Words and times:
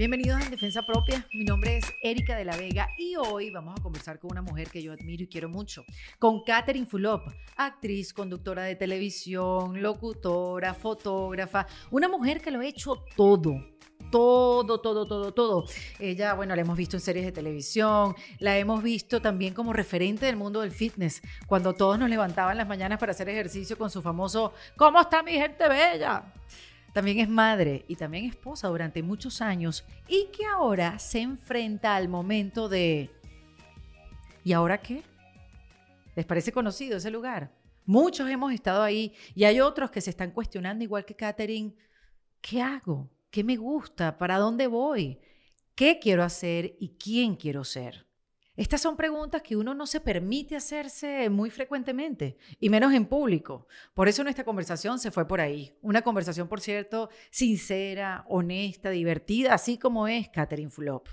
Bienvenidos 0.00 0.40
a 0.40 0.44
En 0.46 0.50
Defensa 0.50 0.80
Propia. 0.80 1.26
Mi 1.34 1.44
nombre 1.44 1.76
es 1.76 1.84
Erika 2.00 2.34
de 2.34 2.46
la 2.46 2.56
Vega 2.56 2.88
y 2.96 3.16
hoy 3.16 3.50
vamos 3.50 3.78
a 3.78 3.82
conversar 3.82 4.18
con 4.18 4.30
una 4.32 4.40
mujer 4.40 4.70
que 4.70 4.82
yo 4.82 4.94
admiro 4.94 5.24
y 5.24 5.26
quiero 5.26 5.50
mucho, 5.50 5.84
con 6.18 6.42
Catherine 6.42 6.86
Fulop, 6.86 7.28
actriz, 7.54 8.14
conductora 8.14 8.62
de 8.62 8.76
televisión, 8.76 9.82
locutora, 9.82 10.72
fotógrafa, 10.72 11.66
una 11.90 12.08
mujer 12.08 12.40
que 12.40 12.50
lo 12.50 12.60
ha 12.60 12.66
hecho 12.66 13.04
todo 13.14 13.62
todo, 14.10 14.80
todo, 14.80 15.06
todo, 15.06 15.34
todo. 15.34 15.64
Ella, 15.98 16.32
bueno, 16.32 16.56
la 16.56 16.62
hemos 16.62 16.78
visto 16.78 16.96
en 16.96 17.02
series 17.02 17.26
de 17.26 17.32
televisión, 17.32 18.14
la 18.38 18.56
hemos 18.56 18.82
visto 18.82 19.20
también 19.20 19.52
como 19.52 19.74
referente 19.74 20.24
del 20.24 20.36
mundo 20.36 20.62
del 20.62 20.70
fitness, 20.70 21.20
cuando 21.46 21.74
todos 21.74 21.98
nos 21.98 22.08
levantaban 22.08 22.56
las 22.56 22.66
mañanas 22.66 22.98
para 22.98 23.12
hacer 23.12 23.28
ejercicio 23.28 23.76
con 23.76 23.90
su 23.90 24.00
famoso 24.00 24.54
¿Cómo 24.76 24.98
está 24.98 25.22
mi 25.22 25.32
gente 25.32 25.68
bella? 25.68 26.24
También 26.92 27.20
es 27.20 27.28
madre 27.28 27.84
y 27.86 27.96
también 27.96 28.24
esposa 28.24 28.68
durante 28.68 29.02
muchos 29.02 29.40
años 29.40 29.84
y 30.08 30.28
que 30.32 30.44
ahora 30.46 30.98
se 30.98 31.20
enfrenta 31.20 31.94
al 31.94 32.08
momento 32.08 32.68
de 32.68 33.10
¿y 34.42 34.52
ahora 34.52 34.78
qué? 34.78 35.02
¿Les 36.16 36.26
parece 36.26 36.50
conocido 36.50 36.96
ese 36.96 37.10
lugar? 37.10 37.52
Muchos 37.86 38.28
hemos 38.28 38.52
estado 38.52 38.82
ahí 38.82 39.14
y 39.34 39.44
hay 39.44 39.60
otros 39.60 39.90
que 39.90 40.00
se 40.00 40.10
están 40.10 40.32
cuestionando 40.32 40.82
igual 40.82 41.04
que 41.04 41.14
Katherine, 41.14 41.74
¿qué 42.40 42.60
hago? 42.60 43.08
¿Qué 43.30 43.44
me 43.44 43.56
gusta? 43.56 44.18
¿Para 44.18 44.38
dónde 44.38 44.66
voy? 44.66 45.20
¿Qué 45.76 45.98
quiero 46.00 46.24
hacer 46.24 46.76
y 46.80 46.96
quién 46.98 47.36
quiero 47.36 47.64
ser? 47.64 48.09
Estas 48.56 48.80
son 48.80 48.96
preguntas 48.96 49.42
que 49.42 49.56
uno 49.56 49.74
no 49.74 49.86
se 49.86 50.00
permite 50.00 50.56
hacerse 50.56 51.30
muy 51.30 51.50
frecuentemente, 51.50 52.36
y 52.58 52.68
menos 52.68 52.92
en 52.92 53.06
público. 53.06 53.66
Por 53.94 54.08
eso 54.08 54.22
nuestra 54.22 54.44
conversación 54.44 54.98
se 54.98 55.10
fue 55.10 55.26
por 55.26 55.40
ahí. 55.40 55.78
Una 55.82 56.02
conversación, 56.02 56.48
por 56.48 56.60
cierto, 56.60 57.10
sincera, 57.30 58.24
honesta, 58.28 58.90
divertida, 58.90 59.54
así 59.54 59.78
como 59.78 60.08
es 60.08 60.28
Catherine 60.28 60.70
Fulop. 60.70 61.08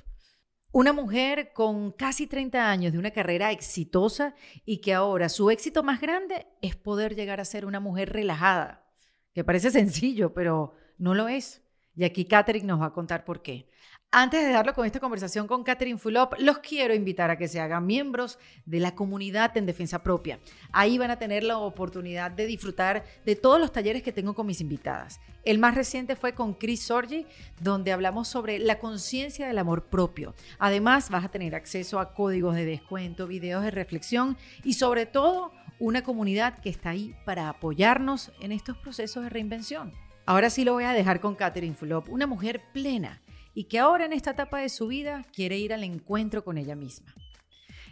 Una 0.72 0.94
mujer 0.94 1.54
con 1.54 1.92
casi 1.92 2.28
30 2.28 2.70
años 2.70 2.92
de 2.92 3.00
una 3.00 3.12
carrera 3.12 3.52
exitosa 3.52 4.36
y 4.66 4.82
que 4.82 4.94
ahora 4.94 5.30
su 5.30 5.50
éxito 5.50 5.82
más 5.82 6.02
grande 6.02 6.48
es 6.62 6.76
poder 6.76 7.16
llegar 7.16 7.40
a 7.40 7.46
ser 7.46 7.66
una 7.66 7.80
mujer 7.80 8.12
relajada, 8.12 8.86
que 9.34 9.44
parece 9.44 9.72
sencillo, 9.72 10.34
pero 10.34 10.74
no 10.98 11.14
lo 11.14 11.30
es. 11.30 11.64
Y 11.96 12.04
aquí 12.04 12.26
Catherine 12.26 12.68
nos 12.68 12.82
va 12.82 12.88
a 12.88 12.94
contar 12.94 13.24
por 13.26 13.42
qué. 13.42 13.70
Antes 14.12 14.42
de 14.42 14.54
darlo 14.54 14.74
con 14.74 14.86
esta 14.86 15.02
conversación 15.02 15.48
con 15.48 15.66
Catherine 15.66 16.00
Fulop, 16.00 16.36
los 16.40 16.60
quiero 16.60 16.94
invitar 16.94 17.30
a 17.30 17.38
que 17.38 17.50
se 17.50 17.60
hagan 17.60 17.86
miembros 17.86 18.40
de 18.66 18.80
la 18.80 18.96
comunidad 18.96 19.58
en 19.58 19.66
defensa 19.66 20.02
propia. 20.02 20.40
Ahí 20.72 20.98
van 20.98 21.12
a 21.12 21.20
tener 21.20 21.44
la 21.44 21.58
oportunidad 21.58 22.32
de 22.32 22.46
disfrutar 22.46 23.04
de 23.26 23.36
todos 23.36 23.60
los 23.60 23.74
talleres 23.74 24.04
que 24.04 24.14
tengo 24.14 24.34
con 24.34 24.48
mis 24.48 24.62
invitadas. 24.62 25.20
El 25.44 25.60
más 25.60 25.76
reciente 25.76 26.16
fue 26.16 26.34
con 26.34 26.54
Chris 26.54 26.84
Sorgi, 26.84 27.26
donde 27.60 27.92
hablamos 27.92 28.30
sobre 28.30 28.60
la 28.60 28.80
conciencia 28.80 29.46
del 29.46 29.58
amor 29.58 29.88
propio. 29.88 30.34
Además, 30.58 31.10
vas 31.10 31.26
a 31.26 31.30
tener 31.30 31.54
acceso 31.54 32.00
a 32.00 32.14
códigos 32.14 32.56
de 32.56 32.64
descuento, 32.64 33.28
videos 33.28 33.62
de 33.62 33.72
reflexión 33.72 34.38
y 34.64 34.76
sobre 34.76 35.06
todo 35.06 35.52
una 35.80 36.06
comunidad 36.06 36.60
que 36.60 36.70
está 36.70 36.92
ahí 36.92 37.14
para 37.26 37.50
apoyarnos 37.50 38.32
en 38.40 38.54
estos 38.54 38.78
procesos 38.78 39.24
de 39.24 39.30
reinvención. 39.30 39.92
Ahora 40.26 40.50
sí 40.50 40.64
lo 40.64 40.74
voy 40.74 40.86
a 40.86 40.94
dejar 40.94 41.20
con 41.20 41.36
Catherine 41.36 41.76
Fulop, 41.76 42.08
una 42.10 42.26
mujer 42.26 42.62
plena 42.72 43.22
y 43.58 43.64
que 43.64 43.80
ahora 43.80 44.06
en 44.06 44.14
esta 44.14 44.32
etapa 44.32 44.60
de 44.60 44.70
su 44.70 44.86
vida 44.86 45.26
quiere 45.34 45.58
ir 45.58 45.74
al 45.74 45.84
encuentro 45.84 46.44
con 46.44 46.60
ella 46.60 46.76
misma. 46.76 47.12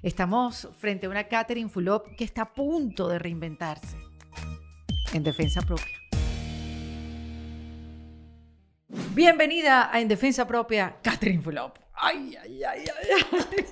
Estamos 0.04 0.70
frente 0.78 1.08
a 1.08 1.10
una 1.10 1.24
Catherine 1.24 1.72
Fulop 1.72 2.16
que 2.16 2.24
está 2.24 2.44
a 2.44 2.54
punto 2.54 3.08
de 3.08 3.18
reinventarse 3.18 3.98
en 5.12 5.24
defensa 5.24 5.64
propia. 5.64 5.98
Bienvenida 9.16 9.90
a 9.92 10.00
En 10.00 10.08
Defensa 10.08 10.46
Propia, 10.46 10.98
Catherine 11.02 11.42
Fulop. 11.42 11.80
Ay, 11.96 12.36
ay, 12.40 12.64
ay, 12.64 12.86
ay. 13.08 13.66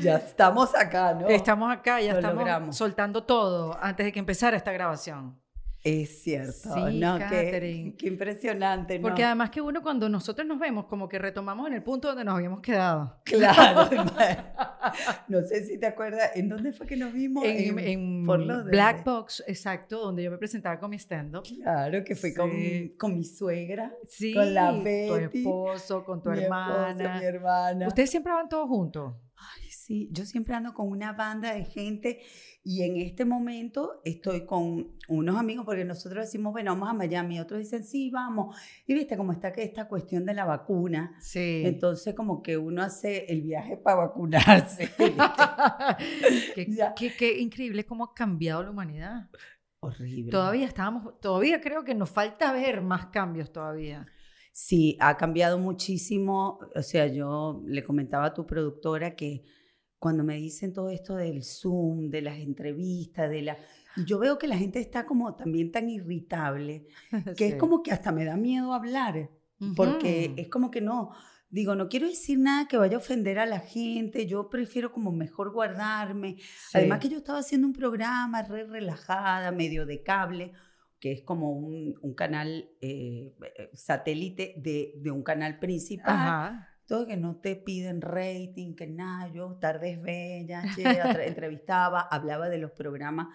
Ya 0.00 0.18
estamos 0.18 0.76
acá, 0.76 1.12
¿no? 1.14 1.26
Estamos 1.26 1.72
acá, 1.72 2.00
ya 2.00 2.12
estamos 2.12 2.76
soltando 2.76 3.24
todo 3.24 3.76
antes 3.82 4.06
de 4.06 4.12
que 4.12 4.20
empezara 4.20 4.56
esta 4.56 4.70
grabación. 4.70 5.42
Es 5.84 6.22
cierto, 6.22 6.90
¿no? 6.92 7.18
Qué, 7.28 7.94
qué, 7.98 8.08
impresionante, 8.08 8.98
¿no? 8.98 9.02
Porque 9.02 9.22
además 9.22 9.50
que 9.50 9.60
uno 9.60 9.82
cuando 9.82 10.08
nosotros 10.08 10.46
nos 10.46 10.58
vemos 10.58 10.86
como 10.86 11.10
que 11.10 11.18
retomamos 11.18 11.66
en 11.66 11.74
el 11.74 11.82
punto 11.82 12.08
donde 12.08 12.24
nos 12.24 12.36
habíamos 12.36 12.60
quedado. 12.60 13.20
Claro. 13.24 13.90
no 15.28 15.42
sé 15.42 15.64
si 15.64 15.78
te 15.78 15.86
acuerdas, 15.86 16.30
¿en 16.36 16.48
dónde 16.48 16.72
fue 16.72 16.86
que 16.86 16.96
nos 16.96 17.12
vimos? 17.12 17.44
En, 17.44 17.78
en, 17.78 18.26
Black 18.26 19.04
Box, 19.04 19.44
exacto, 19.46 19.98
donde 19.98 20.22
yo 20.22 20.30
me 20.30 20.38
presentaba 20.38 20.78
con 20.78 20.88
mi 20.88 20.96
stand-up. 20.96 21.42
Claro, 21.42 22.02
que 22.02 22.14
fui 22.14 22.32
con, 22.32 22.50
con, 22.96 23.14
mi 23.14 23.24
suegra, 23.24 23.92
sí, 24.06 24.32
con 24.32 24.54
la 24.54 24.72
Betty. 24.72 25.08
tu 25.08 25.38
esposo, 25.38 26.04
con 26.04 26.22
tu 26.22 26.30
hermana. 26.30 26.90
Esposo, 26.90 27.18
mi 27.18 27.24
hermana. 27.26 27.88
¿Ustedes 27.88 28.10
siempre 28.10 28.32
van 28.32 28.48
todos 28.48 28.68
juntos? 28.68 29.14
Sí, 29.84 30.08
yo 30.12 30.24
siempre 30.24 30.54
ando 30.54 30.72
con 30.72 30.88
una 30.88 31.12
banda 31.12 31.52
de 31.52 31.66
gente 31.66 32.22
y 32.62 32.84
en 32.84 32.96
este 32.96 33.26
momento 33.26 34.00
estoy 34.02 34.46
con 34.46 34.96
unos 35.08 35.36
amigos, 35.36 35.66
porque 35.66 35.84
nosotros 35.84 36.24
decimos, 36.24 36.54
bueno, 36.54 36.70
vamos 36.70 36.88
a 36.88 36.94
Miami, 36.94 37.38
otros 37.38 37.60
dicen, 37.60 37.84
sí, 37.84 38.10
vamos. 38.10 38.56
Y 38.86 38.94
viste 38.94 39.14
cómo 39.18 39.32
está 39.32 39.48
esta 39.48 39.86
cuestión 39.86 40.24
de 40.24 40.32
la 40.32 40.46
vacuna. 40.46 41.14
Sí. 41.20 41.64
Entonces, 41.66 42.14
como 42.14 42.42
que 42.42 42.56
uno 42.56 42.82
hace 42.82 43.26
el 43.26 43.42
viaje 43.42 43.76
para 43.76 44.06
vacunarse. 44.06 44.88
qué, 46.54 47.12
qué, 47.18 47.38
increíble 47.38 47.84
cómo 47.84 48.04
ha 48.04 48.14
cambiado 48.14 48.62
la 48.62 48.70
humanidad. 48.70 49.28
Horrible. 49.80 50.30
Todavía 50.30 50.64
estamos, 50.64 51.20
todavía 51.20 51.60
creo 51.60 51.84
que 51.84 51.94
nos 51.94 52.08
falta 52.08 52.54
ver 52.54 52.80
más 52.80 53.08
cambios 53.08 53.52
todavía. 53.52 54.06
Sí, 54.50 54.96
ha 54.98 55.18
cambiado 55.18 55.58
muchísimo. 55.58 56.58
O 56.74 56.82
sea, 56.82 57.06
yo 57.06 57.62
le 57.66 57.84
comentaba 57.84 58.24
a 58.24 58.32
tu 58.32 58.46
productora 58.46 59.14
que 59.14 59.44
cuando 59.98 60.22
me 60.24 60.36
dicen 60.36 60.72
todo 60.72 60.90
esto 60.90 61.16
del 61.16 61.42
Zoom, 61.42 62.10
de 62.10 62.22
las 62.22 62.38
entrevistas, 62.38 63.30
de 63.30 63.42
la... 63.42 63.58
Yo 64.06 64.18
veo 64.18 64.38
que 64.38 64.48
la 64.48 64.58
gente 64.58 64.80
está 64.80 65.06
como 65.06 65.34
también 65.34 65.70
tan 65.72 65.88
irritable, 65.88 66.86
que 67.36 67.48
es 67.48 67.54
como 67.56 67.82
que 67.82 67.92
hasta 67.92 68.12
me 68.12 68.24
da 68.24 68.36
miedo 68.36 68.74
hablar, 68.74 69.30
porque 69.76 70.34
es 70.36 70.48
como 70.48 70.70
que 70.70 70.80
no, 70.80 71.12
digo, 71.48 71.74
no 71.74 71.88
quiero 71.88 72.08
decir 72.08 72.38
nada 72.38 72.66
que 72.66 72.76
vaya 72.76 72.96
a 72.96 73.00
ofender 73.00 73.38
a 73.38 73.46
la 73.46 73.60
gente, 73.60 74.26
yo 74.26 74.50
prefiero 74.50 74.92
como 74.92 75.12
mejor 75.12 75.52
guardarme. 75.52 76.36
Además 76.74 76.98
que 76.98 77.08
yo 77.08 77.18
estaba 77.18 77.38
haciendo 77.38 77.66
un 77.66 77.72
programa 77.72 78.42
re 78.42 78.64
relajada, 78.64 79.52
medio 79.52 79.86
de 79.86 80.02
cable, 80.02 80.52
que 80.98 81.12
es 81.12 81.22
como 81.22 81.52
un, 81.52 81.94
un 82.02 82.14
canal 82.14 82.68
eh, 82.80 83.32
eh, 83.56 83.70
satélite 83.72 84.54
de, 84.58 84.94
de, 84.96 85.10
un 85.10 85.22
canal 85.22 85.58
principal. 85.58 86.14
Ajá 86.14 86.73
todo 86.86 87.06
que 87.06 87.16
no 87.16 87.36
te 87.36 87.56
piden 87.56 88.00
rating, 88.00 88.74
que 88.74 88.86
nada, 88.86 89.32
yo 89.32 89.56
tardes 89.60 90.00
bella, 90.02 90.62
entrevistaba, 91.24 92.00
hablaba 92.00 92.48
de 92.48 92.58
los 92.58 92.72
programas 92.72 93.28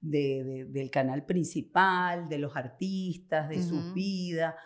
de, 0.00 0.66
del 0.68 0.90
canal 0.90 1.24
principal, 1.24 2.28
de 2.28 2.38
los 2.38 2.56
artistas, 2.56 3.48
de 3.48 3.62
su 3.62 3.94
vida. 3.94 4.56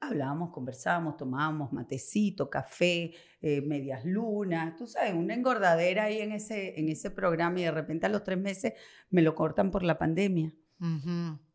Hablábamos, 0.00 0.50
conversábamos, 0.50 1.16
tomábamos 1.16 1.72
matecito, 1.72 2.50
café, 2.50 3.12
eh, 3.40 3.60
medias 3.60 4.04
lunas, 4.04 4.76
tú 4.76 4.86
sabes, 4.86 5.14
una 5.14 5.34
engordadera 5.34 6.04
ahí 6.04 6.18
en 6.18 6.32
ese, 6.32 6.78
en 6.78 6.88
ese 6.88 7.10
programa 7.10 7.60
y 7.60 7.64
de 7.64 7.70
repente 7.70 8.06
a 8.06 8.08
los 8.08 8.24
tres 8.24 8.38
meses 8.38 8.74
me 9.10 9.22
lo 9.22 9.34
cortan 9.34 9.70
por 9.70 9.82
la 9.84 9.98
pandemia 9.98 10.52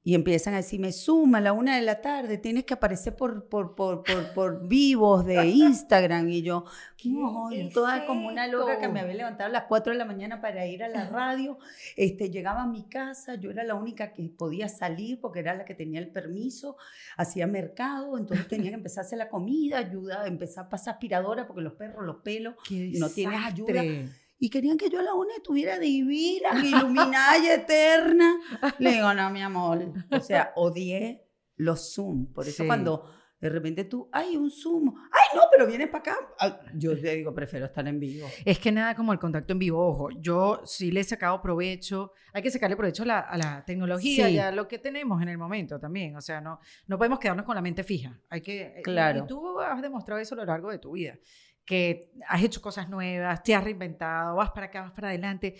y 0.07 0.15
empiezan 0.15 0.53
a 0.53 0.57
decirme, 0.57 0.93
suma 0.93 1.39
a 1.39 1.41
la 1.41 1.51
una 1.51 1.75
de 1.75 1.81
la 1.81 1.99
tarde, 1.99 2.37
tienes 2.37 2.63
que 2.63 2.73
aparecer 2.73 3.13
por, 3.13 3.49
por, 3.49 3.75
por, 3.75 4.05
por, 4.05 4.33
por 4.33 4.65
vivos 4.65 5.25
de 5.25 5.45
Instagram. 5.47 6.29
Y 6.29 6.43
yo, 6.43 6.63
toda 7.73 8.05
como 8.05 8.29
una 8.29 8.47
loca 8.47 8.79
que 8.79 8.87
me 8.87 9.01
había 9.01 9.15
levantado 9.15 9.49
a 9.49 9.51
las 9.51 9.63
cuatro 9.65 9.91
de 9.91 9.99
la 9.99 10.05
mañana 10.05 10.39
para 10.39 10.65
ir 10.65 10.81
a 10.81 10.87
la 10.87 11.09
radio. 11.09 11.59
Este, 11.97 12.29
llegaba 12.29 12.61
a 12.61 12.67
mi 12.67 12.83
casa, 12.83 13.35
yo 13.35 13.51
era 13.51 13.65
la 13.65 13.75
única 13.75 14.13
que 14.13 14.23
podía 14.29 14.69
salir 14.69 15.19
porque 15.19 15.39
era 15.39 15.55
la 15.55 15.65
que 15.65 15.73
tenía 15.73 15.99
el 15.99 16.07
permiso, 16.07 16.77
hacía 17.17 17.45
mercado, 17.45 18.17
entonces 18.17 18.47
tenía 18.47 18.69
que 18.69 18.75
empezar 18.75 19.03
a 19.03 19.07
hacer 19.07 19.17
la 19.17 19.27
comida, 19.27 19.77
ayuda, 19.77 20.25
empezar 20.25 20.67
a 20.67 20.69
pasar 20.69 20.93
aspiradora 20.93 21.45
porque 21.47 21.63
los 21.63 21.73
perros, 21.73 22.05
los 22.05 22.21
pelos, 22.21 22.55
no 22.71 23.09
tienes 23.09 23.41
ayuda 23.43 23.83
y 24.39 24.49
querían 24.49 24.77
que 24.77 24.89
yo 24.89 24.99
a 24.99 25.03
la 25.03 25.13
una 25.13 25.35
estuviera 25.35 25.79
divina, 25.79 26.49
iluminada 26.63 27.37
y 27.37 27.47
eterna. 27.47 28.39
Le 28.79 28.91
digo, 28.93 29.13
no, 29.13 29.29
mi 29.29 29.41
amor. 29.41 29.93
O 30.11 30.19
sea, 30.19 30.51
odié 30.55 31.27
los 31.55 31.93
Zoom. 31.93 32.31
Por 32.33 32.47
eso 32.47 32.65
cuando 32.65 33.09
de 33.39 33.49
repente 33.49 33.83
tú, 33.83 34.09
ay, 34.11 34.35
un 34.35 34.49
Zoom, 34.49 34.95
ay, 35.11 35.37
no, 35.37 35.43
pero 35.51 35.67
vienes 35.67 35.89
para 35.89 36.13
acá. 36.13 36.17
Yo 36.75 36.99
te 36.99 37.15
digo, 37.15 37.33
prefiero 37.33 37.67
estar 37.67 37.87
en 37.87 37.99
vivo. 37.99 38.27
Es 38.43 38.57
que 38.57 38.71
nada 38.71 38.95
como 38.95 39.13
el 39.13 39.19
contacto 39.19 39.53
en 39.53 39.59
vivo, 39.59 39.85
ojo, 39.85 40.09
yo 40.19 40.61
sí 40.65 40.91
le 40.91 41.01
he 41.01 41.03
sacado 41.03 41.39
provecho, 41.41 42.13
hay 42.33 42.41
que 42.41 42.49
sacarle 42.49 42.75
provecho 42.75 43.03
a 43.03 43.05
la, 43.05 43.19
a 43.19 43.37
la 43.37 43.63
tecnología 43.65 44.29
y 44.29 44.39
a 44.39 44.51
lo 44.51 44.67
que 44.67 44.79
tenemos 44.79 45.21
en 45.21 45.29
el 45.29 45.37
momento 45.37 45.79
también, 45.79 46.15
o 46.15 46.21
sea, 46.21 46.41
no, 46.41 46.59
no 46.87 46.97
podemos 46.97 47.19
quedarnos 47.19 47.45
con 47.45 47.55
la 47.55 47.61
mente 47.61 47.83
fija, 47.83 48.19
hay 48.29 48.41
que, 48.41 48.81
claro. 48.83 49.23
y 49.23 49.27
tú 49.27 49.59
has 49.59 49.81
demostrado 49.81 50.19
eso 50.19 50.33
a 50.33 50.39
lo 50.39 50.45
largo 50.45 50.71
de 50.71 50.79
tu 50.79 50.93
vida 50.93 51.19
que 51.67 52.13
has 52.27 52.41
hecho 52.43 52.61
cosas 52.61 52.89
nuevas, 52.89 53.43
te 53.43 53.53
has 53.53 53.63
reinventado, 53.63 54.37
vas 54.37 54.49
para 54.51 54.67
acá, 54.67 54.81
vas 54.83 54.91
para 54.93 55.09
adelante. 55.09 55.55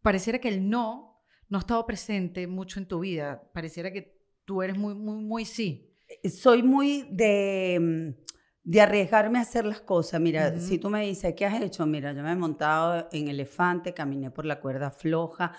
Pareciera 0.00 0.38
que 0.38 0.48
el 0.48 0.70
no 0.70 1.20
no 1.50 1.58
ha 1.58 1.60
estado 1.60 1.84
presente 1.84 2.46
mucho 2.46 2.78
en 2.78 2.86
tu 2.86 3.00
vida. 3.00 3.42
Pareciera 3.52 3.92
que 3.92 4.16
tú 4.44 4.62
eres 4.62 4.78
muy, 4.78 4.94
muy, 4.94 5.16
muy 5.22 5.44
sí. 5.44 5.92
Eh, 6.22 6.30
soy 6.30 6.62
muy 6.62 7.08
de, 7.10 7.78
mm, 7.80 8.24
de 8.62 8.80
arriesgarme 8.80 9.38
a 9.38 9.42
hacer 9.42 9.64
las 9.64 9.80
cosas. 9.80 10.20
Mira, 10.20 10.52
Ujú. 10.54 10.60
si 10.60 10.78
tú 10.78 10.88
me 10.90 11.04
dices, 11.04 11.34
¿qué 11.36 11.44
has 11.46 11.60
hecho? 11.60 11.84
Mira, 11.86 12.12
yo 12.12 12.22
me 12.22 12.30
he 12.30 12.36
montado 12.36 13.08
en 13.10 13.26
elefante, 13.26 13.92
caminé 13.92 14.30
por 14.30 14.46
la 14.46 14.60
cuerda 14.60 14.92
floja, 14.92 15.52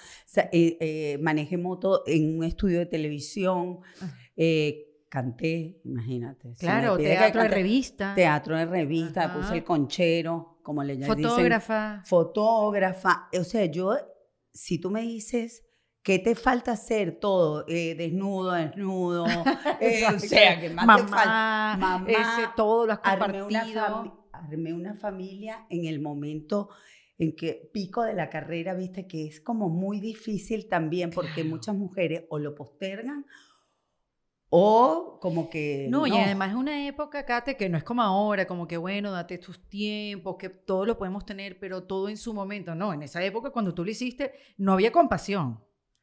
eh, 0.53 0.77
eh, 0.79 1.17
manejé 1.21 1.57
moto 1.57 2.03
en 2.07 2.37
un 2.37 2.45
estudio 2.45 2.79
de 2.79 2.85
televisión, 2.85 3.79
Ah. 4.01 4.15
eh, 4.37 4.87
canté, 5.11 5.81
imagínate. 5.83 6.55
Claro, 6.57 6.95
teatro 6.97 7.41
de 7.41 7.49
revista, 7.49 8.15
Teatro 8.15 8.55
de 8.55 8.65
revista, 8.65 9.25
Ajá. 9.25 9.37
puse 9.37 9.55
el 9.55 9.63
conchero, 9.65 10.57
como 10.63 10.81
le 10.85 10.95
dicen. 10.95 11.13
fotógrafa. 11.13 12.01
Fotógrafa. 12.05 13.27
O 13.37 13.43
sea, 13.43 13.65
yo, 13.65 13.97
si 14.53 14.79
tú 14.79 14.89
me 14.89 15.01
dices... 15.01 15.63
¿Qué 16.03 16.17
te 16.17 16.33
falta 16.33 16.71
hacer 16.71 17.19
todo? 17.19 17.63
Eh, 17.67 17.93
desnudo, 17.93 18.53
desnudo. 18.53 19.23
eh, 19.79 20.03
o 20.15 20.17
sea, 20.17 20.59
que 20.59 20.71
más 20.71 20.87
te 20.99 21.07
falta? 21.07 21.25
mamá, 21.25 21.77
Mamá, 21.77 22.09
ese, 22.09 22.49
todo 22.55 22.87
lo 22.87 22.93
has 22.93 22.99
armé 23.03 23.43
una, 23.43 23.61
compartido. 23.61 24.27
armé 24.31 24.73
una 24.73 24.95
familia 24.95 25.67
en 25.69 25.85
el 25.85 25.99
momento 25.99 26.69
en 27.19 27.35
que 27.35 27.69
pico 27.71 28.01
de 28.01 28.15
la 28.15 28.31
carrera, 28.31 28.73
viste, 28.73 29.05
que 29.05 29.27
es 29.27 29.41
como 29.41 29.69
muy 29.69 29.99
difícil 29.99 30.67
también 30.67 31.11
porque 31.11 31.43
muchas 31.43 31.75
mujeres 31.75 32.23
o 32.29 32.39
lo 32.39 32.55
postergan 32.55 33.27
o 34.53 35.17
como 35.21 35.49
que... 35.49 35.87
No, 35.89 36.05
y 36.05 36.11
además 36.17 36.49
es 36.49 36.55
una 36.55 36.85
época, 36.85 37.25
Kate, 37.25 37.55
que 37.55 37.69
no 37.69 37.77
es 37.77 37.85
como 37.85 38.01
ahora, 38.01 38.45
como 38.45 38.67
que 38.67 38.75
bueno, 38.75 39.09
date 39.11 39.37
tus 39.37 39.67
tiempos, 39.69 40.35
que 40.37 40.49
todo 40.49 40.85
lo 40.85 40.97
podemos 40.97 41.25
tener, 41.25 41.57
pero 41.57 41.83
todo 41.83 42.09
en 42.09 42.17
su 42.17 42.33
momento. 42.33 42.75
No, 42.75 42.91
en 42.93 43.01
esa 43.01 43.23
época 43.23 43.51
cuando 43.51 43.73
tú 43.73 43.85
lo 43.85 43.91
hiciste, 43.91 44.33
no 44.57 44.73
había 44.73 44.91
compasión. 44.91 45.59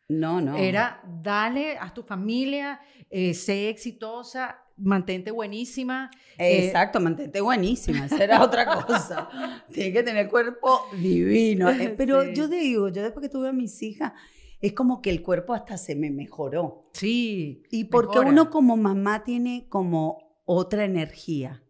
No, 0.08 0.40
no. 0.40 0.56
Era 0.56 1.02
dale 1.22 1.76
a 1.78 1.92
tu 1.92 2.02
familia, 2.02 2.80
eh, 3.10 3.34
sé 3.34 3.68
exitosa, 3.68 4.58
mantente 4.78 5.30
buenísima. 5.30 6.10
eh, 6.38 6.64
Exacto, 6.68 7.00
mantente 7.00 7.42
buenísima, 7.42 8.06
esa 8.06 8.24
era 8.24 8.42
otra 8.42 8.64
cosa. 8.86 9.28
Tiene 9.70 9.92
que 9.92 10.02
tener 10.02 10.30
cuerpo 10.30 10.86
divino. 10.98 11.68
Eh, 11.68 11.94
Pero 11.98 12.22
Sí. 12.22 12.32
yo 12.34 12.48
digo, 12.48 12.88
yo 12.88 13.02
después 13.02 13.22
que 13.22 13.28
tuve 13.28 13.50
a 13.50 13.52
mis 13.52 13.82
hijas, 13.82 14.14
es 14.60 14.72
como 14.72 15.00
que 15.02 15.10
el 15.10 15.22
cuerpo 15.22 15.54
hasta 15.54 15.76
se 15.78 15.94
me 15.94 16.10
mejoró. 16.10 16.90
Sí. 16.92 17.62
Y 17.70 17.84
porque 17.84 18.18
mejora. 18.18 18.30
uno 18.30 18.50
como 18.50 18.76
mamá 18.76 19.22
tiene 19.24 19.66
como 19.68 20.40
otra 20.44 20.84
energía. 20.84 21.62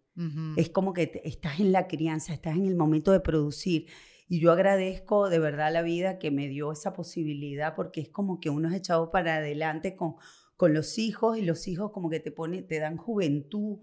Es 0.57 0.69
como 0.71 0.95
que 0.95 1.07
te- 1.07 1.29
estás 1.29 1.61
en 1.61 1.71
la 1.71 1.87
crianza, 1.87 2.33
estás 2.33 2.57
en 2.57 2.67
el 2.67 2.75
momento 2.75 3.13
de 3.13 3.21
producir. 3.21 3.87
Y 4.29 4.41
yo 4.41 4.51
agradezco 4.51 5.29
de 5.29 5.39
verdad 5.39 5.73
la 5.73 5.83
vida 5.83 6.19
que 6.19 6.33
me 6.33 6.49
dio 6.49 6.73
esa 6.73 6.93
posibilidad 6.93 7.77
porque 7.77 8.01
es 8.01 8.09
como 8.09 8.41
que 8.41 8.51
uno 8.51 8.69
es 8.69 8.75
echado 8.75 9.13
para 9.13 9.37
adelante 9.37 9.95
con, 9.95 10.17
con 10.57 10.75
los 10.75 10.99
hijos 10.99 11.39
y 11.39 11.43
los 11.43 11.69
hijos 11.69 11.93
como 11.93 12.11
que 12.11 12.19
te 12.19 12.33
pone, 12.33 12.63
te 12.63 12.81
dan 12.81 12.97
juventud. 12.97 13.79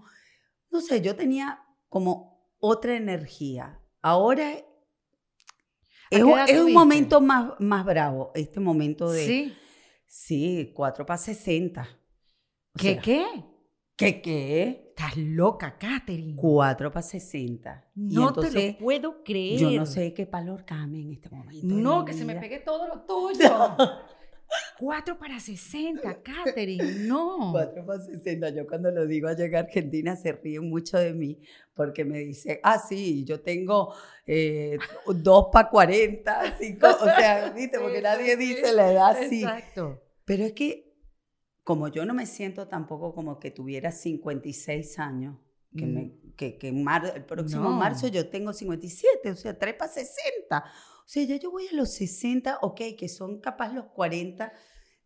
No 0.72 0.82
sé, 0.82 1.02
yo 1.02 1.16
tenía 1.16 1.60
como 1.88 2.52
otra 2.60 2.98
energía. 2.98 3.80
Ahora 4.02 4.52
es, 6.10 6.22
es 6.48 6.62
un 6.62 6.74
momento 6.74 7.22
más, 7.22 7.54
más 7.60 7.86
bravo, 7.86 8.32
este 8.36 8.60
momento 8.60 9.10
de... 9.12 9.26
Sí. 9.26 9.54
Sí, 10.08 10.72
4 10.74 11.06
para 11.06 11.18
60. 11.18 11.82
O 11.82 12.80
¿Qué 12.80 12.94
sea, 12.94 13.02
qué? 13.02 13.26
¿Qué 13.98 14.22
qué? 14.22 14.86
Estás 14.90 15.18
loca, 15.18 15.78
Katherine. 15.78 16.36
4 16.38 16.90
para 16.92 17.02
60. 17.02 17.92
Y 17.96 18.16
No 18.16 18.30
entonces, 18.30 18.54
te 18.54 18.72
lo 18.72 18.78
puedo 18.78 19.24
creer. 19.24 19.60
Yo 19.60 19.72
no 19.72 19.86
sé 19.86 20.14
qué 20.14 20.26
palor 20.26 20.64
came 20.64 21.02
en 21.02 21.12
este 21.12 21.30
momento. 21.30 21.68
No, 21.68 22.06
que 22.06 22.14
se 22.14 22.24
me 22.24 22.34
vida. 22.34 22.42
pegue 22.42 22.60
todo 22.60 22.88
lo 22.88 23.02
tuyo. 23.02 23.76
4 24.80 25.18
para 25.18 25.40
60, 25.40 26.22
Katherine, 26.24 27.08
no. 27.08 27.52
4 27.52 27.86
para 27.86 28.00
60. 28.04 28.50
Yo 28.50 28.68
cuando 28.68 28.92
lo 28.92 29.06
digo 29.08 29.28
allá 29.28 29.46
en 29.46 29.56
Argentina 29.56 30.16
se 30.16 30.32
ríen 30.34 30.70
mucho 30.70 30.98
de 30.98 31.14
mí 31.14 31.40
porque 31.74 32.06
me 32.06 32.20
dice, 32.20 32.60
ah, 32.64 32.80
sí, 32.80 33.24
yo 33.26 33.42
tengo 33.42 33.94
2 35.08 35.46
para 35.52 35.70
40, 35.70 36.58
5, 36.58 36.88
o 37.02 37.06
sea, 37.06 37.50
viste, 37.52 37.80
porque 37.80 38.02
nadie 38.02 38.36
dice 38.38 38.74
la 38.74 38.92
edad 38.92 39.10
así. 39.18 39.44
Exacto. 39.44 40.02
Pero 40.26 40.44
es 40.46 40.54
que, 40.54 40.94
como 41.64 41.88
yo 41.88 42.06
no 42.06 42.14
me 42.14 42.26
siento 42.26 42.68
tampoco 42.68 43.14
como 43.14 43.40
que 43.40 43.52
tuviera 43.52 43.92
56 43.92 45.00
años, 45.00 45.38
que, 45.78 45.86
me, 45.86 46.14
que, 46.38 46.58
que 46.58 46.70
en 46.70 46.84
mar- 46.84 47.12
el 47.16 47.26
próximo 47.26 47.64
No. 47.64 47.72
marzo 47.72 48.08
yo 48.08 48.30
tengo 48.30 48.54
57, 48.54 49.32
o 49.32 49.36
sea, 49.36 49.58
3 49.60 49.74
para 49.76 49.92
60. 49.92 50.64
O 51.06 51.08
sea, 51.08 51.24
ya 51.24 51.38
yo 51.38 51.52
voy 51.52 51.68
a 51.72 51.76
los 51.76 51.94
60, 51.94 52.60
ok, 52.62 52.82
que 52.98 53.08
son 53.10 53.40
capaz 53.40 53.72
los 53.74 53.86
40 53.86 54.52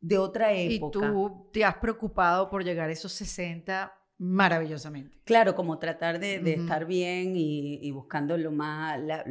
de 0.01 0.17
otra 0.17 0.53
Y 0.53 0.77
época. 0.77 0.99
tú 0.99 1.49
te 1.51 1.65
has 1.65 1.75
preocupado 1.75 2.49
por 2.49 2.63
llegar 2.63 2.89
a 2.89 2.93
esos 2.93 3.11
60 3.11 3.93
maravillosamente. 4.17 5.19
Claro, 5.25 5.55
como 5.55 5.77
tratar 5.77 6.19
de, 6.19 6.39
de 6.39 6.53
estar 6.53 6.85
bien 6.85 7.35
y, 7.35 7.75
y 7.85 7.91
buscando 7.91 8.37
lo 8.37 8.51
más, 8.51 8.99
la, 9.01 9.25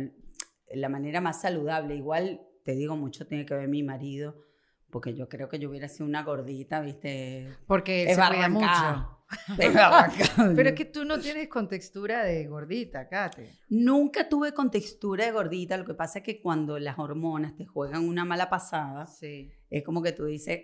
la 0.74 0.88
manera 0.88 1.20
más 1.20 1.40
saludable. 1.40 1.96
Igual, 1.96 2.42
te 2.64 2.72
digo, 2.74 2.96
mucho 2.96 3.26
tiene 3.26 3.46
que 3.46 3.54
ver 3.54 3.68
mi 3.68 3.82
marido, 3.82 4.36
porque 4.90 5.14
yo 5.14 5.28
creo 5.28 5.48
que 5.48 5.58
yo 5.58 5.70
hubiera 5.70 5.88
sido 5.88 6.06
una 6.06 6.22
gordita, 6.22 6.80
¿viste? 6.80 7.48
Porque 7.66 8.02
él 8.02 8.08
Es 8.10 8.16
se 8.16 8.20
cuida 8.28 8.48
mucho. 8.50 9.17
Pero 10.56 10.68
es 10.70 10.74
que 10.74 10.84
tú 10.86 11.04
no 11.04 11.18
tienes 11.20 11.48
contextura 11.48 12.22
de 12.22 12.46
gordita, 12.46 13.08
Kate. 13.08 13.52
Nunca 13.68 14.28
tuve 14.28 14.52
con 14.52 14.70
textura 14.70 15.26
de 15.26 15.32
gordita, 15.32 15.76
lo 15.76 15.84
que 15.84 15.94
pasa 15.94 16.18
es 16.20 16.24
que 16.24 16.40
cuando 16.40 16.78
las 16.78 16.98
hormonas 16.98 17.54
te 17.56 17.66
juegan 17.66 18.08
una 18.08 18.24
mala 18.24 18.48
pasada, 18.48 19.06
Sí. 19.06 19.50
es 19.70 19.84
como 19.84 20.02
que 20.02 20.12
tú 20.12 20.24
dices, 20.24 20.60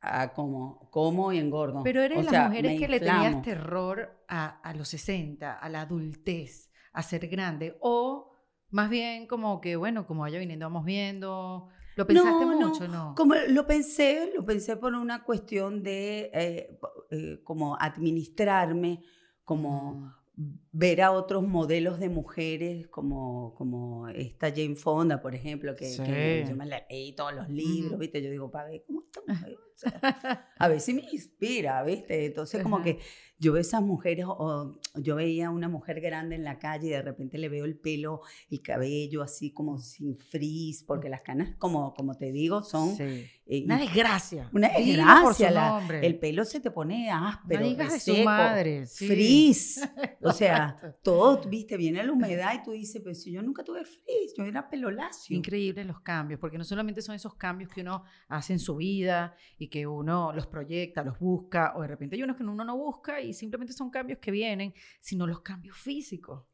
ah, 0.00 0.32
como, 0.32 0.90
como 0.90 1.32
y 1.32 1.38
engordo. 1.38 1.82
Pero 1.84 2.02
eres 2.02 2.18
O 2.18 2.22
de 2.22 2.28
sea, 2.30 2.40
las 2.40 2.48
mujeres 2.50 2.80
que 2.80 2.88
le 2.88 3.00
tenías 3.00 3.42
terror 3.42 4.24
a, 4.28 4.60
a 4.60 4.74
los 4.74 4.88
60, 4.88 5.52
a 5.52 5.68
la 5.68 5.82
adultez, 5.82 6.70
a 6.92 7.02
ser 7.02 7.28
grande. 7.28 7.76
O 7.80 8.32
más 8.70 8.90
bien 8.90 9.26
como 9.26 9.60
que, 9.60 9.76
bueno, 9.76 10.06
como 10.06 10.22
vaya 10.22 10.38
viniendo, 10.38 10.66
vamos 10.66 10.84
viendo. 10.84 11.68
¿Lo 11.96 12.06
pensaste 12.06 12.44
No, 12.46 12.52
no, 12.52 12.68
mucho 12.68 12.88
no? 12.88 13.14
Como 13.16 13.34
lo 13.34 13.66
pensé, 13.66 14.32
lo 14.34 14.44
pensé 14.44 14.76
por 14.76 14.94
una 14.94 15.24
cuestión 15.24 15.82
de 15.82 16.30
eh, 16.32 16.78
eh, 17.10 17.40
como 17.44 17.76
administrarme, 17.78 19.02
como 19.44 20.12
Mm. 20.34 20.54
ver 20.72 21.02
a 21.02 21.12
otros 21.12 21.46
modelos 21.46 22.00
de 22.00 22.08
mujeres, 22.08 22.88
como, 22.88 23.54
como 23.54 24.08
esta 24.08 24.50
Jane 24.50 24.76
Fonda, 24.76 25.20
por 25.20 25.34
ejemplo, 25.34 25.76
que, 25.76 26.44
yo 26.48 26.56
me 26.56 26.66
leí 26.66 27.14
todos 27.14 27.34
los 27.34 27.48
libros. 27.50 27.98
¿viste? 27.98 28.22
Yo 28.22 28.30
digo, 28.30 28.50
para 28.50 28.70
ver 28.70 28.82
cómo 28.86 29.04
mujer, 29.26 29.58
o 29.58 29.76
sea, 29.76 30.50
a 30.58 30.68
ver 30.68 30.80
si 30.80 30.94
me 30.94 31.02
inspira, 31.12 31.82
¿viste? 31.82 32.26
Entonces, 32.26 32.62
como 32.62 32.76
Ajá. 32.76 32.84
que 32.84 32.98
yo 33.42 33.52
veo 33.52 33.60
esas 33.60 33.82
mujeres, 33.82 34.24
o 34.28 34.78
yo 34.94 35.16
veía 35.16 35.50
una 35.50 35.68
mujer 35.68 36.00
grande 36.00 36.36
en 36.36 36.44
la 36.44 36.60
calle 36.60 36.86
y 36.86 36.90
de 36.90 37.02
repente 37.02 37.38
le 37.38 37.48
veo 37.48 37.64
el 37.64 37.76
pelo, 37.76 38.20
el 38.48 38.62
cabello 38.62 39.20
así 39.20 39.50
como 39.50 39.80
sin 39.80 40.16
frizz, 40.16 40.84
porque 40.84 41.08
las 41.08 41.22
canas, 41.22 41.56
como, 41.58 41.92
como 41.92 42.14
te 42.14 42.30
digo, 42.30 42.62
son... 42.62 42.96
Sí. 42.96 43.26
Eh, 43.46 43.64
Una 43.64 43.78
desgracia. 43.78 44.48
una 44.52 44.68
desgracia. 44.68 45.50
la- 45.50 45.84
el 46.00 46.18
pelo 46.18 46.44
se 46.44 46.60
te 46.60 46.70
pone 46.70 47.10
áspero, 47.10 47.60
no 47.62 47.66
digas 47.68 47.92
de 47.92 48.00
su 48.00 48.10
reseco, 48.12 48.24
madre. 48.24 48.86
sí. 48.86 49.06
frizz. 49.08 49.80
O 50.24 50.32
sea, 50.32 50.76
todo, 51.02 51.40
viste, 51.48 51.76
viene 51.76 52.02
la 52.04 52.12
humedad 52.12 52.54
y 52.54 52.62
tú 52.62 52.70
dices, 52.70 53.00
pero 53.02 53.12
si 53.14 53.32
yo 53.32 53.42
nunca 53.42 53.64
tuve 53.64 53.84
frizz, 53.84 54.34
yo 54.36 54.44
era 54.44 54.70
pelo 54.70 54.88
lacio. 54.90 55.36
Increíbles 55.36 55.84
los 55.84 56.00
cambios, 56.00 56.38
porque 56.38 56.56
no 56.58 56.62
solamente 56.64 57.02
son 57.02 57.16
esos 57.16 57.34
cambios 57.34 57.72
que 57.72 57.80
uno 57.80 58.04
hace 58.28 58.52
en 58.52 58.60
su 58.60 58.76
vida 58.76 59.34
y 59.58 59.68
que 59.68 59.84
uno 59.86 60.32
los 60.32 60.46
proyecta, 60.46 61.02
los 61.02 61.18
busca, 61.18 61.72
o 61.76 61.82
de 61.82 61.88
repente 61.88 62.14
hay 62.14 62.22
unos 62.22 62.36
que 62.36 62.44
uno 62.44 62.64
no 62.64 62.76
busca 62.76 63.20
y 63.20 63.32
simplemente 63.34 63.72
son 63.72 63.90
cambios 63.90 64.20
que 64.20 64.30
vienen, 64.30 64.72
sino 65.00 65.26
los 65.26 65.40
cambios 65.40 65.76
físicos, 65.76 66.44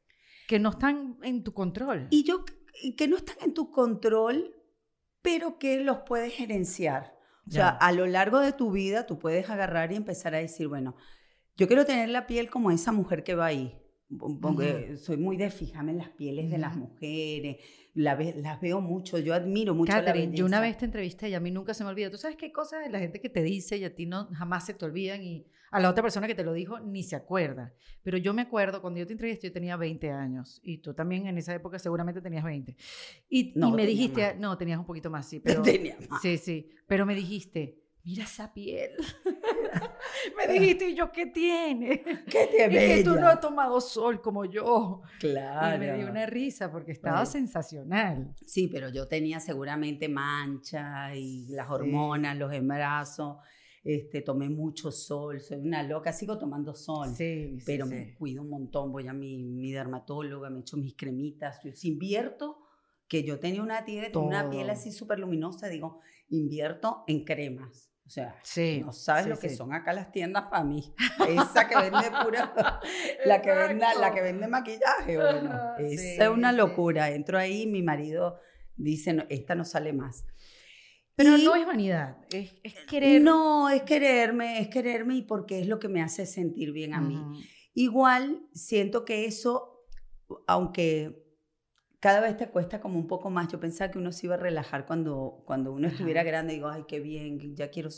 que 0.46 0.58
no 0.58 0.70
están 0.70 1.18
en 1.22 1.44
tu 1.44 1.52
control. 1.52 2.08
Y 2.10 2.24
yo, 2.24 2.44
que 2.96 3.06
no 3.06 3.16
están 3.18 3.36
en 3.42 3.52
tu 3.52 3.70
control, 3.70 4.54
pero 5.22 5.58
que 5.58 5.80
los 5.80 5.98
puedes 5.98 6.32
gerenciar. 6.34 7.16
O 7.46 7.50
sea, 7.50 7.68
a 7.70 7.92
lo 7.92 8.06
largo 8.06 8.40
de 8.40 8.52
tu 8.52 8.70
vida 8.70 9.06
tú 9.06 9.18
puedes 9.18 9.48
agarrar 9.48 9.90
y 9.92 9.96
empezar 9.96 10.34
a 10.34 10.38
decir, 10.38 10.68
bueno, 10.68 10.96
yo 11.56 11.66
quiero 11.66 11.86
tener 11.86 12.10
la 12.10 12.26
piel 12.26 12.50
como 12.50 12.70
esa 12.70 12.92
mujer 12.92 13.24
que 13.24 13.34
va 13.34 13.46
ahí. 13.46 13.74
Porque 14.40 14.96
soy 14.96 15.16
muy 15.18 15.36
de 15.36 15.50
fijarme 15.50 15.92
en 15.92 15.98
las 15.98 16.08
pieles 16.10 16.50
de 16.50 16.56
las 16.58 16.74
mujeres, 16.76 17.56
la 17.94 18.14
ve- 18.14 18.34
las 18.38 18.58
veo 18.60 18.80
mucho, 18.80 19.18
yo 19.18 19.34
admiro 19.34 19.74
mucho 19.74 19.92
la 19.92 20.02
Catherine, 20.04 20.34
yo 20.36 20.46
una 20.46 20.60
belleza. 20.60 20.70
vez 20.70 20.78
te 20.78 20.84
entrevisté 20.86 21.28
y 21.28 21.34
a 21.34 21.40
mí 21.40 21.50
nunca 21.50 21.74
se 21.74 21.84
me 21.84 21.90
olvida. 21.90 22.10
Tú 22.10 22.16
sabes 22.16 22.36
qué 22.36 22.50
cosas 22.52 22.84
de 22.84 22.90
la 22.90 22.98
gente 23.00 23.20
que 23.20 23.28
te 23.28 23.42
dice 23.42 23.76
y 23.76 23.84
a 23.84 23.94
ti 23.94 24.06
no 24.06 24.28
jamás 24.34 24.64
se 24.66 24.72
te 24.74 24.84
olvidan 24.84 25.22
y 25.22 25.46
a 25.70 25.80
la 25.80 25.90
otra 25.90 26.02
persona 26.02 26.26
que 26.26 26.34
te 26.34 26.44
lo 26.44 26.52
dijo 26.52 26.78
ni 26.80 27.02
se 27.02 27.16
acuerda. 27.16 27.72
Pero 28.02 28.16
yo 28.18 28.32
me 28.34 28.42
acuerdo 28.42 28.80
cuando 28.80 28.98
yo 29.00 29.06
te 29.06 29.12
entrevisté 29.12 29.48
yo 29.48 29.52
tenía 29.52 29.76
20 29.76 30.10
años 30.10 30.60
y 30.62 30.78
tú 30.78 30.94
también 30.94 31.26
en 31.26 31.36
esa 31.38 31.54
época 31.54 31.78
seguramente 31.78 32.20
tenías 32.20 32.44
20. 32.44 32.76
Y, 33.28 33.40
y 33.40 33.52
No, 33.56 33.70
me 33.70 33.86
dijiste, 33.86 34.22
más. 34.22 34.38
no, 34.38 34.56
tenías 34.58 34.78
un 34.78 34.86
poquito 34.86 35.10
más, 35.10 35.28
sí, 35.28 35.40
pero 35.44 35.62
Tenía 35.62 35.96
más. 36.08 36.22
Sí, 36.22 36.38
sí, 36.38 36.70
pero 36.86 37.04
me 37.06 37.14
dijiste, 37.14 37.78
mira 38.04 38.24
esa 38.24 38.52
piel. 38.54 38.92
me 40.36 40.52
dijiste, 40.52 40.88
¿y 40.90 40.94
yo 40.94 41.10
qué 41.12 41.26
tiene? 41.26 42.02
¡Qué 42.30 42.48
te 42.50 42.64
Es 42.64 42.96
que 42.98 43.04
tú 43.04 43.14
no 43.20 43.28
has 43.28 43.40
tomado 43.40 43.80
sol 43.80 44.20
como 44.22 44.44
yo. 44.44 45.02
Claro. 45.20 45.76
Y 45.76 45.78
me 45.78 45.96
dio 45.96 46.08
una 46.10 46.26
risa 46.26 46.70
porque 46.70 46.92
estaba 46.92 47.24
Sí. 47.26 47.32
sensacional. 47.32 48.34
Sí, 48.46 48.68
pero 48.68 48.88
yo 48.88 49.06
tenía 49.08 49.40
seguramente 49.40 50.08
mancha 50.08 51.14
y 51.14 51.46
las 51.48 51.66
Sí. 51.66 51.72
hormonas, 51.74 52.36
los 52.36 52.52
embarazos. 52.52 53.36
Este, 53.84 54.22
tomé 54.22 54.48
mucho 54.48 54.90
sol, 54.90 55.40
soy 55.40 55.58
una 55.58 55.82
loca, 55.82 56.12
sigo 56.12 56.38
tomando 56.38 56.74
sol, 56.74 57.14
Sí, 57.14 57.58
sí, 57.60 57.64
pero 57.66 57.86
sí. 57.86 57.90
me 57.94 58.14
cuido 58.14 58.42
un 58.42 58.50
montón, 58.50 58.92
voy 58.92 59.06
a 59.08 59.12
mi, 59.12 59.38
mi 59.38 59.72
dermatóloga, 59.72 60.50
me 60.50 60.60
echo 60.60 60.76
mis 60.76 60.94
cremitas, 60.96 61.60
yo 61.64 61.72
si 61.74 61.88
invierto, 61.88 62.58
que 63.06 63.22
yo 63.24 63.38
tenía 63.40 63.62
una, 63.62 63.84
tie- 63.86 64.14
una 64.16 64.50
piel 64.50 64.70
así 64.70 64.92
súper 64.92 65.18
luminosa, 65.18 65.68
digo, 65.68 66.00
invierto 66.28 67.04
en 67.06 67.24
cremas. 67.24 67.90
O 68.06 68.10
sea, 68.10 68.34
Sí, 68.42 68.80
no 68.84 68.92
sabes 68.92 69.24
sí, 69.24 69.30
lo 69.30 69.38
que 69.38 69.48
sí. 69.50 69.56
son 69.56 69.72
acá 69.74 69.92
las 69.92 70.10
tiendas 70.12 70.44
para 70.50 70.64
mí. 70.64 70.94
Esa 71.28 71.68
que 71.68 71.76
vende 71.76 72.10
pura, 72.22 72.52
la 73.24 73.42
que 73.42 73.52
vende, 73.54 73.84
la 74.00 74.14
que 74.14 74.22
vende 74.22 74.48
maquillaje, 74.48 75.18
bueno, 75.18 75.50
sí, 75.76 75.82
es 76.18 76.28
una 76.28 76.52
sí, 76.52 76.56
locura. 76.56 77.10
Entro 77.10 77.38
ahí, 77.38 77.66
mi 77.66 77.82
marido 77.82 78.38
dice, 78.76 79.12
"No, 79.12 79.24
esta 79.28 79.54
no 79.54 79.64
sale 79.64 79.92
más. 79.92 80.24
Pero 81.18 81.36
Y- 81.36 81.44
no 81.44 81.56
es 81.56 81.66
vanidad, 81.66 82.16
es, 82.30 82.54
es 82.62 82.74
querer. 82.88 83.20
No, 83.20 83.68
es 83.68 83.82
quererme, 83.82 84.60
es 84.60 84.68
quererme 84.68 85.16
y 85.16 85.22
porque 85.22 85.58
es 85.60 85.66
lo 85.66 85.80
que 85.80 85.88
me 85.88 86.00
hace 86.00 86.26
sentir 86.26 86.70
bien 86.70 86.94
a 86.94 87.00
mí. 87.00 87.20
Igual 87.74 88.46
siento 88.54 89.04
que 89.04 89.24
eso, 89.24 89.84
aunque 90.46 91.24
cada 91.98 92.20
vez 92.20 92.36
te 92.36 92.48
cuesta 92.48 92.80
como 92.80 93.00
un 93.00 93.08
poco 93.08 93.30
más, 93.30 93.48
yo 93.48 93.58
pensaba 93.58 93.90
que 93.90 93.98
uno 93.98 94.12
se 94.12 94.26
iba 94.26 94.36
a 94.36 94.38
relajar 94.38 94.86
cuando, 94.86 95.42
cuando 95.44 95.72
uno 95.72 95.88
estuviera 95.88 96.20
Ajá. 96.20 96.28
grande, 96.30 96.54
digo, 96.54 96.68
ay, 96.68 96.84
qué 96.86 97.00
bien, 97.00 97.56
ya 97.56 97.68
quiero, 97.68 97.88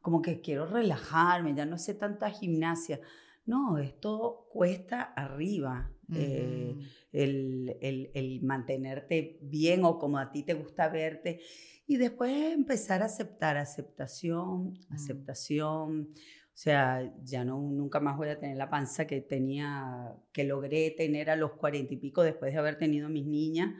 como 0.00 0.22
que 0.22 0.40
quiero 0.40 0.64
relajarme, 0.64 1.54
ya 1.54 1.66
no 1.66 1.76
sé 1.76 1.92
tanta 1.92 2.30
gimnasia. 2.30 2.98
No, 3.44 3.76
esto 3.76 4.46
cuesta 4.50 5.02
arriba. 5.02 5.90
Eh, 6.14 6.76
el, 7.12 7.76
el- 7.80 8.10
el 8.14 8.42
mantenerte 8.42 9.38
bien 9.42 9.84
o 9.84 9.98
como 9.98 10.18
a 10.18 10.30
ti 10.30 10.42
te 10.42 10.54
gusta 10.54 10.88
verte. 10.88 11.40
Y 11.86 11.96
después 11.96 12.32
empezar 12.54 13.02
a 13.02 13.06
aceptar, 13.06 13.56
aceptación, 13.56 14.74
Mm. 14.88 14.94
aceptación. 14.94 16.08
O 16.52 16.62
sea, 16.62 17.10
ya 17.24 17.42
no, 17.44 17.58
nunca 17.70 18.00
más 18.00 18.18
voy 18.18 18.28
a 18.28 18.38
tener 18.38 18.56
la 18.56 18.68
panza 18.68 19.06
que 19.06 19.22
tenía, 19.22 20.14
que 20.32 20.44
logré 20.44 20.90
tener 20.90 21.30
a 21.30 21.36
los 21.36 21.52
cuarenta 21.52 21.94
y 21.94 21.96
pico 21.96 22.22
después 22.22 22.52
de 22.52 22.58
haber 22.58 22.76
tenido 22.76 23.08
mis 23.08 23.26
niñas. 23.26 23.72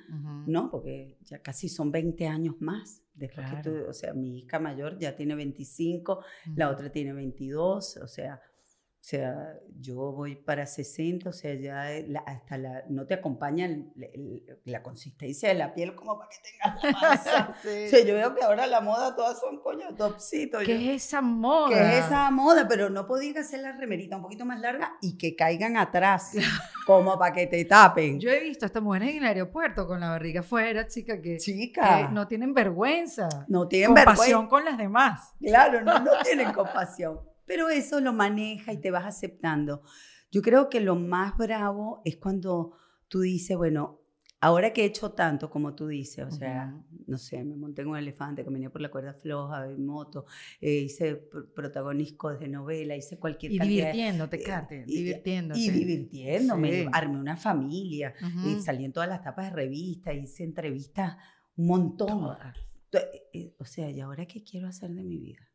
¿no? 0.46 0.70
Porque 0.70 1.18
ya 1.25 1.40
casi 1.42 1.68
son 1.68 1.92
20 1.92 2.26
años 2.26 2.54
más. 2.60 3.02
Después 3.14 3.46
que 3.50 3.56
tú- 3.62 3.84
o 3.88 3.92
sea, 3.92 4.14
mi 4.14 4.38
hija 4.38 4.58
mayor 4.58 4.99
ya 4.99 5.14
tiene 5.14 5.34
25, 5.34 6.25
la 6.56 6.70
otra 6.70 6.90
tiene 6.90 7.12
22, 7.12 7.99
o 7.99 8.08
sea, 8.08 8.40
o 9.00 9.02
sea, 9.02 9.54
yo 9.80 9.97
voy 10.12 10.37
para 10.37 10.66
60, 10.66 11.30
o 11.30 11.33
sea, 11.33 11.54
ya 11.54 11.87
la- 12.07 12.21
hasta 12.26 12.59
la, 12.59 12.85
no 12.90 13.07
te 13.07 13.14
acompaña 13.14 13.64
el- 13.64 13.90
el- 13.97 14.59
la 14.66 14.83
consistencia 14.83 15.49
de 15.49 15.54
la 15.54 15.73
piel 15.73 15.95
como 15.95 16.19
para 16.19 16.28
que 16.28 16.37
tengas 16.50 16.85
la 16.85 16.92
masa. 16.92 17.54
Sí. 17.62 17.87
o 17.87 17.88
sea, 17.88 18.04
yo 18.04 18.14
veo 18.14 18.35
que 18.35 18.42
ahora 18.45 18.66
la 18.66 18.83
moda 18.83 19.16
todas 19.16 19.40
son 19.40 19.59
coño 19.62 19.95
topsitos. 19.97 20.62
¿Qué 20.64 20.78
yo- 20.85 20.90
es 20.92 21.07
esa 21.07 21.23
moda? 21.23 21.71
que 21.71 21.99
es 21.99 22.04
esa 22.04 22.30
moda, 22.30 22.69
pero 22.69 22.90
no 22.90 23.07
podían 23.07 23.38
hacer 23.38 23.61
la 23.61 23.73
remerita 23.73 24.16
un 24.16 24.23
poquito 24.23 24.45
más 24.45 24.61
larga 24.61 24.92
y 25.00 25.16
que 25.16 25.35
caigan 25.35 25.78
atrás, 25.78 26.33
como 26.87 27.19
para 27.19 27.33
que 27.33 27.47
te 27.47 27.64
tapen. 27.64 28.21
Yo 28.21 28.28
he 28.30 28.40
visto 28.40 28.64
a 28.64 28.69
estas 28.69 28.83
mujeres 28.83 29.12
en 29.12 29.16
el 29.19 29.25
aeropuerto 29.25 29.87
con 29.87 30.00
la 30.00 30.11
barriga 30.11 30.40
afuera, 30.40 30.87
chica, 30.87 31.23
que, 31.23 31.38
Chica, 31.38 32.07
que 32.09 32.12
no 32.14 32.28
tienen 32.28 32.52
vergüenza. 32.52 33.28
no 33.49 33.66
tienen 33.66 33.88
compasión 33.95 34.19
vergüenza. 34.42 34.49
con 34.50 34.64
las 34.66 34.76
demás. 34.76 35.33
Claro, 35.40 35.80
no, 35.80 35.99
no 36.00 36.12
tienen 36.23 36.52
compasión. 36.52 37.19
Pero 37.50 37.69
eso 37.69 38.00
lo 38.00 38.12
maneja 38.12 38.73
y 38.73 38.78
te 38.80 38.92
vas 38.92 39.04
aceptando. 39.04 39.83
Yo 40.30 40.40
creo 40.40 40.69
que 40.69 40.80
lo 40.80 40.95
más 40.95 41.37
bravo 41.37 42.00
es 42.04 42.16
cuando 42.16 42.76
tú 43.09 43.23
dices, 43.23 43.57
bueno, 43.57 43.99
ahora 44.40 44.73
que 44.73 44.83
he 44.83 44.85
hecho 44.85 45.11
tanto, 45.11 45.50
como 45.50 45.75
tú 45.75 45.88
dices, 45.88 46.25
o 46.25 46.30
sea, 46.30 46.73
no 47.09 47.19
sé, 47.19 47.42
me 47.42 47.57
monté 47.57 47.83
en 47.83 47.88
un 47.88 47.97
elefante, 47.97 48.45
caminé 48.45 48.71
por 48.71 48.80
la 48.80 48.88
cuerda 48.90 49.14
floja, 49.14 49.66
en 49.69 49.85
moto, 49.85 50.26
eh, 50.61 50.83
hice 50.83 51.28
pr- 51.28 51.52
protagonistas 51.52 52.38
de 52.38 52.47
novela, 52.49 52.95
hice 52.97 53.19
cualquier 53.19 53.50
Y 53.52 53.59
cantidad 53.59 53.87
divirtiéndote, 53.92 54.37
eh, 54.37 54.42
Kate, 54.45 54.85
y- 54.87 54.97
divirtiéndote. 54.99 55.61
Y 55.61 55.71
divirtiéndome, 55.71 56.71
Sí. 56.85 56.88
armé 56.92 57.19
una 57.19 57.37
familia, 57.37 58.14
y 58.47 58.61
salí 58.62 58.85
en 58.85 58.92
todas 58.92 59.09
las 59.09 59.23
tapas 59.25 59.47
de 59.47 59.57
revistas, 59.57 60.14
hice 60.14 60.45
entrevistas 60.45 61.16
un 61.57 61.66
montón. 61.66 62.09
Todas. 62.21 62.57
Eh, 63.33 63.54
O 63.59 63.64
sea, 63.64 63.90
¿y 63.90 64.00
ahora 64.00 64.25
qué 64.26 64.42
quiero 64.45 64.69
hacer 64.69 64.90
de 64.90 65.02
mi 65.04 65.19
vida? 65.19 65.50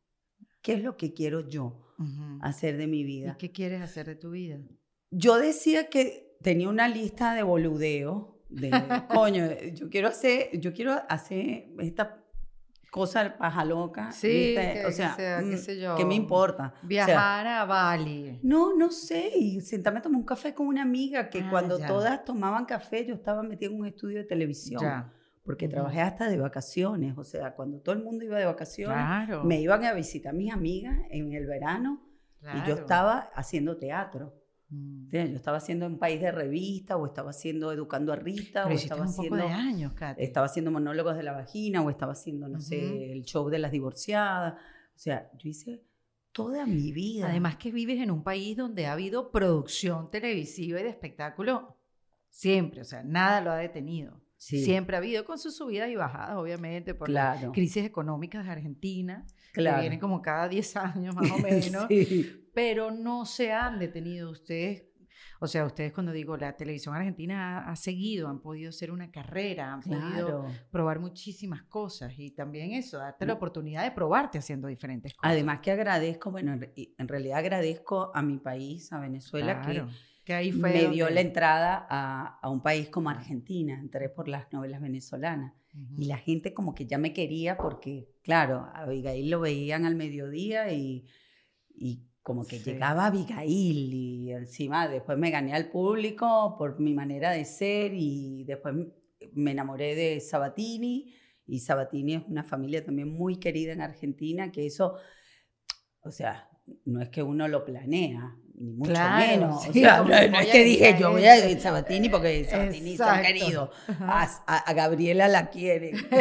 ¿Qué 0.65 0.74
es 0.74 0.84
lo 0.84 0.98
que 0.98 1.13
quiero 1.13 1.48
yo 1.48 1.93
hacer 2.41 2.75
de 2.77 2.88
mi 2.88 3.01
¿Y 3.01 3.03
vida? 3.03 3.36
qué 3.38 3.51
quieres 3.51 3.81
hacer 3.84 4.07
de 4.07 4.15
tu 4.15 4.31
vida? 4.31 4.57
Yo 5.12 5.38
decía 5.38 5.89
que 5.91 6.36
tenía 6.41 6.67
una 6.69 6.88
lista 6.88 7.36
de 7.36 7.43
boludeo, 7.43 8.41
de 8.50 8.72
coño, 9.07 9.45
yo 9.75 9.91
quiero 9.91 10.07
hacer, 10.07 10.60
yo 10.60 10.74
quiero 10.74 10.93
hacer 11.07 11.67
esta 11.79 12.24
cosa 12.89 13.38
paja 13.38 13.63
loca, 13.63 14.12
Sí, 14.12 14.27
¿viste? 14.55 14.74
que- 14.74 14.81
o 14.86 14.88
que 14.88 14.91
sea, 14.93 15.15
qué 15.17 15.55
mm, 15.55 15.57
sé 15.57 15.79
yo, 15.79 15.95
¿qué 15.95 16.03
me 16.05 16.15
importa? 16.15 16.74
O 16.75 16.79
sea, 16.79 16.88
Viajar 16.88 17.45
a 17.48 17.65
Bali. 17.65 18.39
no, 18.41 18.75
no 18.75 18.89
sé, 18.89 19.31
y 19.38 19.62
sentarme 19.62 20.00
a 20.00 20.01
tomar 20.01 20.17
un 20.19 20.25
café 20.25 20.53
con 20.55 20.65
una 20.67 20.81
amiga 20.81 21.29
que 21.29 21.41
Ah, 21.41 21.48
cuando 21.51 21.77
ya. 21.77 21.86
todas 21.88 22.25
tomaban 22.25 22.65
café 22.65 23.05
yo 23.05 23.13
estaba 23.13 23.43
metida 23.43 23.69
en 23.69 23.79
un 23.79 23.86
estudio 23.86 24.17
de 24.17 24.24
televisión, 24.24 24.81
Ya. 24.81 25.13
Porque 25.46 25.66
Ujú. 25.66 25.74
trabajé 25.75 26.02
hasta 26.02 26.28
de 26.30 26.38
vacaciones, 26.38 27.18
o 27.18 27.24
sea, 27.24 27.54
cuando 27.56 27.80
todo 27.80 27.96
el 27.96 28.04
mundo 28.04 28.25
iba 28.25 28.38
de 28.40 28.46
vacaciones, 28.46 28.98
Claro. 28.98 29.44
me 29.44 29.62
iban 29.62 29.84
a 29.86 29.94
visitar 29.94 30.34
mis 30.34 30.52
amigas 30.52 30.98
en 31.10 31.34
el 31.34 31.46
verano 31.46 32.02
y 32.42 32.46
yo 32.58 32.64
claro. 32.64 32.82
estaba 32.82 33.20
haciendo 33.36 33.78
teatro. 33.78 34.34
Mm. 34.70 35.08
Yo 35.10 35.20
estaba 35.20 35.58
haciendo 35.58 35.86
un 35.86 36.00
país 36.00 36.20
de 36.20 36.32
revista 36.32 36.98
o 36.98 37.06
estaba 37.06 37.30
haciendo 37.30 37.72
Educando 37.72 38.12
a 38.12 38.16
Rita 38.16 38.64
Pero 38.64 38.75
o 38.75 38.78
estaba 38.78 39.02
un 39.02 39.08
poco 39.08 39.22
haciendo, 39.36 39.38
de 39.48 39.54
años, 39.54 39.94
Kate. 39.94 40.24
estaba 40.24 40.48
haciendo 40.48 40.72
monólogos 40.72 41.16
de 41.16 41.22
la 41.24 41.34
vagina 41.34 41.82
o 41.84 41.90
estaba 41.92 42.14
haciendo, 42.14 42.48
no 42.48 42.58
Ujú. 42.58 42.62
sé, 42.68 43.12
el 43.12 43.24
show 43.24 43.48
de 43.50 43.60
las 43.60 43.72
divorciadas. 43.72 44.54
O 44.56 44.98
sea, 44.98 45.30
yo 45.38 45.50
hice 45.50 45.84
toda 46.32 46.66
mi 46.66 46.92
vida. 46.92 47.30
Además 47.30 47.58
que 47.58 47.72
vives 47.72 48.02
en 48.02 48.10
un 48.10 48.24
país 48.24 48.58
donde 48.58 48.88
ha 48.88 48.94
habido 48.94 49.32
producción 49.32 50.10
televisiva 50.10 50.80
y 50.80 50.84
de 50.84 50.90
espectáculo 50.90 51.78
siempre, 52.30 52.82
o 52.82 52.86
sea, 52.86 53.04
nada 53.04 53.42
lo 53.42 53.52
ha 53.52 53.58
detenido. 53.58 54.20
Sí, 54.48 54.64
Siempre 54.64 54.96
ha 54.96 55.00
habido 55.00 55.25
con 55.25 55.40
sus 55.40 55.56
subidas 55.58 55.90
y 55.90 55.96
bajadas, 55.96 56.36
obviamente, 56.38 56.94
por 56.94 57.10
las 57.10 57.38
claro, 57.40 57.52
crisis 57.52 57.84
económicas 57.84 58.46
de 58.46 58.52
Argentina, 58.52 59.25
claro. 59.54 59.78
que 59.78 59.82
vienen 59.82 60.00
como 60.00 60.22
cada 60.22 60.48
10 60.48 60.75
años 60.78 61.16
más 61.16 61.32
o 61.32 61.38
menos, 61.40 61.86
Sí. 61.90 62.48
pero 62.54 62.92
no 62.92 63.25
se 63.25 63.52
han 63.52 63.80
detenido 63.80 64.30
ustedes. 64.30 64.84
O 65.40 65.48
sea, 65.48 65.66
ustedes 65.66 65.92
cuando 65.94 66.12
digo 66.12 66.38
la 66.38 66.56
televisión 66.56 66.94
argentina 66.96 67.58
ha, 67.60 67.72
ha 67.72 67.75
seguido, 67.75 68.28
han 68.30 68.40
podido 68.40 68.70
hacer 68.70 68.92
una 68.92 69.10
carrera, 69.12 69.74
han 69.74 69.82
podido 69.82 70.46
probar 70.72 71.00
muchísimas 71.00 71.64
cosas 71.64 72.14
y 72.18 72.32
también 72.32 72.72
eso, 72.72 73.00
darte 73.00 73.25
la 73.25 73.34
oportunidad 73.34 73.84
de 73.84 73.92
probarte 73.92 74.38
haciendo 74.38 74.68
diferentes 74.68 75.14
cosas. 75.14 75.32
Además 75.32 75.60
que 75.62 75.72
agradezco, 75.72 76.30
bueno, 76.32 76.54
en 76.54 76.62
re- 76.62 76.74
en 76.98 77.08
realidad 77.08 77.40
agradezco 77.40 78.12
a 78.14 78.22
mi 78.22 78.38
país, 78.38 78.92
a 78.94 79.00
Venezuela, 79.00 79.60
Claro, 79.62 79.88
que 80.25 80.34
ahí 80.34 80.51
que 80.51 80.58
fue 80.60 80.72
me 80.74 80.89
dio 80.89 81.05
donde- 81.05 81.13
la 81.15 81.22
entrada 81.22 81.88
a, 81.89 82.39
a 82.41 82.50
un 82.50 82.62
país 82.62 82.89
como 82.89 83.10
Argentina. 83.10 83.79
Entré 83.79 84.10
por 84.10 84.27
las 84.27 84.51
novelas 84.51 84.82
venezolanas. 84.82 85.53
Y 85.98 86.05
la 86.05 86.17
gente 86.17 86.53
como 86.53 86.74
que 86.74 86.86
ya 86.88 86.98
me 86.98 87.12
quería 87.12 87.58
porque, 87.58 88.10
claro, 88.24 88.60
a 88.74 88.84
Abigail 88.84 89.29
lo 89.29 89.41
veían 89.41 89.86
al 89.86 89.96
mediodía 89.96 90.72
y, 90.72 91.05
y 91.75 92.01
como 92.24 92.46
que 92.48 92.60
Sí. 92.60 92.72
llegaba 92.72 93.08
Abigail 93.08 93.94
y 93.94 94.32
encima 94.32 94.88
después 94.88 95.17
me 95.17 95.32
gané 95.32 95.53
al 95.53 95.70
público 95.70 96.55
por 96.58 96.79
mi 96.79 96.94
manera 96.94 97.32
de 97.32 97.44
ser 97.44 97.91
y 97.94 98.46
después 98.46 98.74
me 99.34 99.51
enamoré 99.51 99.96
de 99.96 100.22
Sabatini 100.22 101.13
y 101.46 101.60
Sabatini 101.60 102.15
es 102.15 102.24
una 102.27 102.44
familia 102.46 102.84
también 102.84 103.10
muy 103.10 103.36
querida 103.36 103.74
en 103.74 103.82
Argentina 103.82 104.51
que 104.53 104.65
eso, 104.65 104.96
o 106.01 106.10
sea, 106.12 106.50
no 106.86 107.01
es 107.01 107.10
que 107.10 107.22
uno 107.22 107.48
lo 107.50 107.65
planea, 107.65 108.36
ni 108.58 108.72
mucho 108.74 108.92
Claro, 108.92 109.28
menos. 109.28 109.64
sí, 109.64 109.70
o 109.70 109.74
sea, 109.74 109.98
no, 110.00 110.06
no 110.08 110.40
es 110.40 110.48
que 110.48 110.64
dije 110.64 110.96
yo 111.00 111.12
voy 111.12 111.26
a 111.26 111.50
ir 111.50 111.58
a 111.58 111.60
Sabatini 111.62 112.10
porque 112.10 112.44
Sabatini 112.46 112.96
son 112.98 113.08
Exacto. 113.08 113.28
queridos. 113.28 113.70
Ajá. 113.88 114.22
A, 114.48 114.56
a- 114.56 114.58
a 114.70 114.74
Gabriela 114.74 115.28
la 115.28 115.50
quieren. 115.50 115.96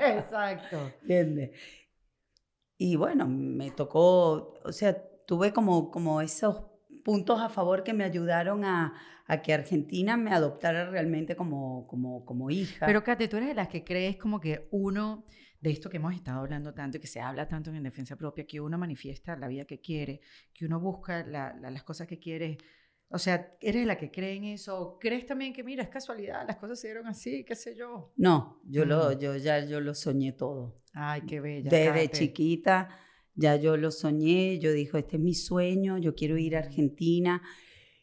Exacto. 0.00 0.92
¿Entiendes? 1.02 1.50
Y 2.76 2.96
bueno, 2.96 3.26
me 3.28 3.70
tocó, 3.70 4.54
o 4.64 4.72
sea, 4.72 4.96
tuve 5.26 5.52
como, 5.52 5.90
como 5.90 6.20
esos 6.20 6.62
puntos 7.04 7.40
a 7.40 7.48
favor 7.48 7.82
que 7.82 7.92
me 7.92 8.04
ayudaron 8.04 8.64
a, 8.64 8.94
a 9.26 9.42
que 9.42 9.52
Argentina 9.52 10.16
me 10.16 10.30
adoptara 10.32 10.88
realmente 10.90 11.34
como, 11.36 11.86
como, 11.88 12.24
como 12.24 12.50
hija. 12.50 12.86
Pero 12.86 13.02
Kate, 13.02 13.28
tú 13.28 13.36
eres 13.38 13.48
de 13.50 13.54
las 13.54 13.68
que 13.68 13.82
crees 13.84 14.16
como 14.16 14.40
que 14.40 14.68
uno, 14.70 15.24
de 15.60 15.70
esto 15.70 15.90
que 15.90 15.96
hemos 15.96 16.14
estado 16.14 16.40
hablando 16.40 16.72
tanto 16.72 16.96
y 16.96 17.00
que 17.00 17.06
se 17.06 17.20
habla 17.20 17.48
tanto 17.48 17.70
en 17.70 17.82
defensa 17.82 18.16
propia, 18.16 18.46
que 18.46 18.60
uno 18.60 18.78
manifiesta 18.78 19.36
la 19.36 19.48
vida 19.48 19.64
que 19.64 19.80
quiere, 19.80 20.20
que 20.54 20.64
uno 20.66 20.78
busca 20.80 21.24
la- 21.26 21.54
la- 21.54 21.70
las 21.70 21.82
cosas 21.82 22.06
que 22.06 22.18
quiere. 22.18 22.58
O 23.10 23.18
sea, 23.18 23.56
¿eres 23.60 23.86
la 23.86 23.96
que 23.96 24.10
cree 24.10 24.34
en 24.34 24.44
eso? 24.44 24.78
¿O 24.80 24.98
¿Crees 24.98 25.24
también 25.26 25.52
que, 25.52 25.64
mira, 25.64 25.82
es 25.82 25.88
casualidad, 25.88 26.46
las 26.46 26.56
cosas 26.58 26.78
se 26.78 26.88
dieron 26.88 27.06
así, 27.06 27.44
qué 27.44 27.56
sé 27.56 27.74
yo? 27.74 28.12
no, 28.16 28.60
yo, 28.64 28.84
lo, 28.84 29.10
Mm. 29.10 29.18
yo 29.18 29.36
ya 29.36 29.64
yo 29.64 29.80
lo 29.80 29.94
soñé 29.94 30.32
todo. 30.32 30.82
Ay, 30.92 31.22
qué 31.22 31.40
bella. 31.40 31.70
Desde 31.70 31.92
Kate. 32.06 32.10
chiquita 32.10 32.88
ya 33.34 33.54
yo 33.56 33.76
lo 33.76 33.90
soñé, 33.92 34.58
yo 34.58 34.72
dije, 34.72 34.98
este 34.98 35.16
es 35.16 35.22
mi 35.22 35.32
sueño, 35.34 35.96
yo 35.98 36.14
quiero 36.14 36.36
ir 36.38 36.56
a. 36.56 36.58
Argentina. 36.58 37.40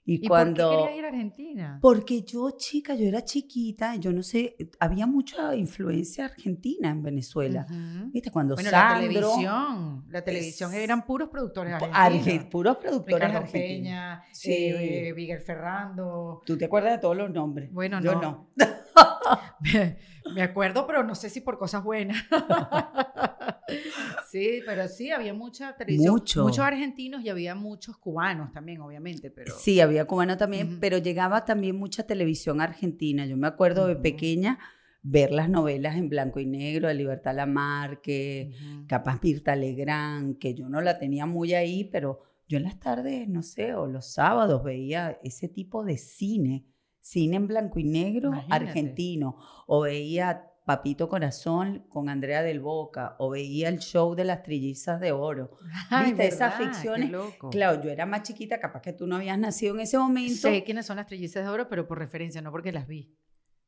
Y, 0.07 0.23
¿Y 0.23 0.27
cuando... 0.27 0.69
por 0.69 0.77
qué 0.77 0.83
querías 0.83 0.97
ir 0.99 1.05
a 1.05 1.07
Argentina? 1.07 1.79
Porque 1.81 2.21
yo, 2.21 2.51
chica, 2.51 2.93
yo 2.93 3.07
era 3.07 3.23
chiquita, 3.23 3.95
yo 3.95 4.13
no 4.13 4.21
sé, 4.21 4.55
había 4.79 5.07
mucha 5.07 5.55
influencia 5.55 6.25
argentina 6.25 6.89
en 6.91 7.01
Venezuela. 7.01 7.65
Ujú. 7.67 8.11
¿Viste? 8.11 8.29
Cuando 8.29 8.53
Bueno, 8.53 8.69
la 8.69 8.77
Sandro... 8.89 9.07
televisión, 9.09 10.05
la 10.09 10.21
televisión 10.23 10.71
es- 10.73 10.77
eran 10.79 11.05
puros 11.05 11.29
productores 11.29 11.73
argentinos. 11.73 11.97
arge- 12.27 12.49
puros 12.49 12.77
productores 12.77 13.15
Ricardo 13.27 13.37
argentinos. 13.47 13.67
Peña, 13.81 14.23
Sí. 14.31 14.51
eh, 14.53 15.13
Miguel 15.15 15.41
Ferrando. 15.41 16.41
¿Tú 16.45 16.55
te 16.55 16.65
acuerdas 16.65 16.91
de 16.93 16.97
todos 16.99 17.17
los 17.17 17.31
nombres? 17.31 17.71
Bueno, 17.73 17.99
Yo 18.01 18.13
no. 18.13 18.21
no. 18.21 18.49
Me, 19.61 19.97
me 20.33 20.41
acuerdo, 20.41 20.85
pero 20.87 21.03
no 21.03 21.15
sé 21.15 21.29
si 21.29 21.41
por 21.41 21.57
cosas 21.57 21.83
buenas. 21.83 22.17
sí, 24.29 24.61
pero 24.65 24.87
sí, 24.87 25.11
había 25.11 25.33
mucha 25.33 25.75
televisión. 25.75 26.13
Mucho. 26.13 26.43
Muchos 26.43 26.65
argentinos 26.65 27.23
y 27.23 27.29
había 27.29 27.55
muchos 27.55 27.97
cubanos 27.97 28.51
también, 28.51 28.81
obviamente, 28.81 29.31
pero... 29.31 29.53
Sí, 29.57 29.79
había 29.79 30.05
cubano 30.05 30.37
también, 30.37 30.79
pero 30.79 30.97
llegaba 30.97 31.45
también 31.45 31.75
mucha 31.75 32.03
televisión 32.03 32.61
argentina. 32.61 33.25
Yo 33.25 33.37
me 33.37 33.47
acuerdo 33.47 33.87
de 33.87 33.95
pequeña 33.95 34.59
ver 35.07 35.31
las 35.31 35.49
novelas 35.49 35.97
en 35.97 36.09
blanco 36.09 36.39
y 36.39 36.47
negro 36.47 36.87
de 36.87 36.95
Libertad 36.95 37.35
Lamarque, 37.35 38.51
Ujú. 38.53 38.87
capaz 38.87 39.21
Mirta 39.21 39.55
Legrand, 39.55 40.39
que 40.39 40.55
yo 40.55 40.67
no 40.67 40.81
la 40.81 40.97
tenía 40.97 41.27
muy 41.27 41.53
ahí, 41.53 41.83
pero 41.83 42.23
yo 42.47 42.57
en 42.57 42.63
las 42.63 42.79
tardes, 42.79 43.27
no 43.27 43.43
sé, 43.43 43.75
o 43.75 43.85
los 43.85 44.11
sábados 44.11 44.63
veía 44.63 45.19
ese 45.23 45.47
tipo 45.47 45.83
de 45.83 45.97
cine, 45.97 46.65
cine 47.05 47.35
en 47.35 47.45
blanco 47.45 47.79
y 47.79 47.83
negro 47.83 48.29
Imagínate. 48.29 48.65
argentino, 48.65 49.37
o 49.67 49.81
veía 49.81 50.51
Papito 50.65 51.07
Corazón 51.07 51.85
con 51.87 52.09
Andrea 52.09 52.41
del 52.41 52.59
Boca, 52.59 53.15
o 53.19 53.29
veía 53.29 53.69
el 53.69 53.77
show 53.77 54.15
de 54.15 54.25
las 54.25 54.41
trillizas 54.41 54.99
de 54.99 55.11
oro. 55.11 55.51
Ay, 55.91 56.13
¿Viste? 56.13 56.27
Esas 56.27 56.55
ficciones. 56.55 57.11
loco. 57.11 57.51
Claro, 57.51 57.83
yo 57.83 57.91
era 57.91 58.07
más 58.07 58.23
chiquita, 58.23 58.59
capaz 58.59 58.81
que 58.81 58.91
tú 58.91 59.05
no 59.05 59.17
habías 59.17 59.37
nacido 59.37 59.75
en 59.75 59.81
ese 59.81 59.99
momento. 59.99 60.49
Sé 60.49 60.63
quiénes 60.63 60.87
son 60.87 60.97
las 60.97 61.05
trillizas 61.05 61.43
de 61.43 61.49
oro, 61.49 61.69
pero 61.69 61.87
por 61.87 61.99
referencia, 61.99 62.41
no 62.41 62.51
porque 62.51 62.71
las 62.71 62.87
vi. 62.87 63.13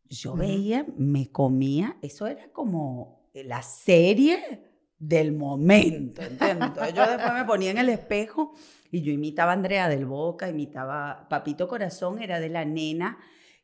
Yo 0.09 0.35
veía, 0.35 0.87
me 0.97 1.31
comía, 1.31 1.97
eso 2.01 2.25
era 2.25 2.51
como 2.51 3.29
la 3.33 3.61
serie 3.61 4.66
del 4.99 5.33
momento, 5.33 6.21
¿entiendes? 6.21 6.67
Entonces 6.69 6.93
yo 6.93 7.07
después 7.07 7.33
me 7.33 7.45
ponía 7.45 7.71
en 7.71 7.77
el 7.77 7.89
espejo 7.89 8.53
y 8.91 9.01
yo 9.01 9.11
imitaba 9.11 9.51
a 9.51 9.55
Andrea 9.55 9.89
del 9.89 10.05
Boca, 10.05 10.49
imitaba 10.49 11.27
Papito 11.29 11.67
Corazón, 11.67 12.19
era 12.21 12.39
de 12.39 12.49
la 12.49 12.65
nena 12.65 13.17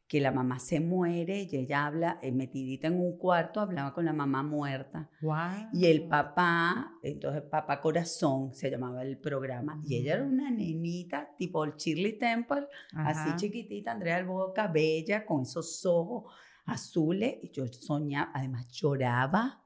que 0.07 0.21
la 0.21 0.31
mamá 0.31 0.59
se 0.59 0.79
muere 0.79 1.47
y 1.49 1.55
ella 1.55 1.87
habla, 1.87 2.19
eh, 2.21 2.31
metidita 2.31 2.85
en 2.85 2.99
un 2.99 3.17
cuarto, 3.17 3.59
hablaba 3.59 3.95
con 3.95 4.05
la 4.05 4.13
mamá 4.13 4.43
muerta. 4.43 5.09
Wow. 5.21 5.69
Y 5.73 5.87
el 5.87 6.07
papá, 6.07 6.99
entonces 7.01 7.41
Papá 7.41 7.81
Corazón 7.81 8.53
se 8.53 8.69
llamaba 8.69 9.01
el 9.01 9.17
programa, 9.17 9.81
y 9.83 9.95
ella 9.95 10.15
era 10.15 10.23
una 10.23 10.51
nenita 10.51 11.33
tipo 11.35 11.63
el 11.63 11.73
Shirley 11.77 12.19
Temple, 12.19 12.67
así 12.91 13.29
Ajá. 13.29 13.35
chiquitita, 13.37 13.91
Andrea 13.91 14.17
del 14.17 14.25
Boca, 14.25 14.67
bella, 14.67 15.25
con 15.25 15.41
esos 15.41 15.83
ojos 15.85 16.31
azules. 16.65 17.37
Y 17.41 17.49
yo 17.49 17.65
soñaba, 17.67 18.29
además 18.35 18.67
lloraba 18.67 19.62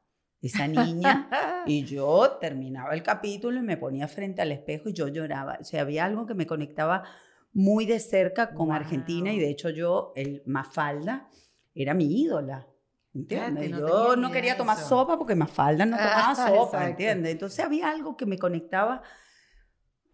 esa 0.48 0.68
niña. 0.68 1.30
y 1.66 1.84
yo 1.84 2.38
terminaba 2.40 2.94
el 2.94 3.04
capítulo 3.04 3.60
y 3.60 3.64
me 3.64 3.78
ponía 3.78 4.08
frente 4.08 4.42
al 4.42 4.52
espejo 4.52 4.90
y 4.90 4.94
yo 4.94 5.08
lloraba. 5.08 5.58
O 5.62 5.64
sea, 5.64 5.82
había 5.82 6.06
algo 6.06 6.26
que 6.26 6.34
me 6.34 6.46
conectaba 6.48 7.04
muy 7.54 7.86
de 7.86 8.00
cerca 8.00 8.54
con 8.54 8.72
Argentina 8.72 9.32
y 9.34 9.40
de 9.40 9.50
hecho 9.50 9.70
yo, 9.70 10.14
el 10.16 10.44
Mafalda, 10.46 11.30
era 11.74 11.94
mi 11.94 12.22
ídola. 12.22 12.68
¿Entiendes? 13.14 13.72
No 13.72 13.80
yo 13.80 14.16
no 14.16 14.32
quería 14.32 14.56
tomar 14.58 14.78
eso. 14.78 14.90
sopa 14.90 15.18
porque 15.18 15.34
Mafalda 15.36 15.86
no 15.86 15.98
tomaba 15.98 16.16
Ah, 16.30 16.36
sopa, 16.36 16.52
exacto. 16.52 16.88
¿entiendes? 16.88 17.32
Entonces 17.32 17.66
había 17.66 17.90
algo 17.90 18.16
que 18.16 18.26
me 18.26 18.38
conectaba 18.38 19.02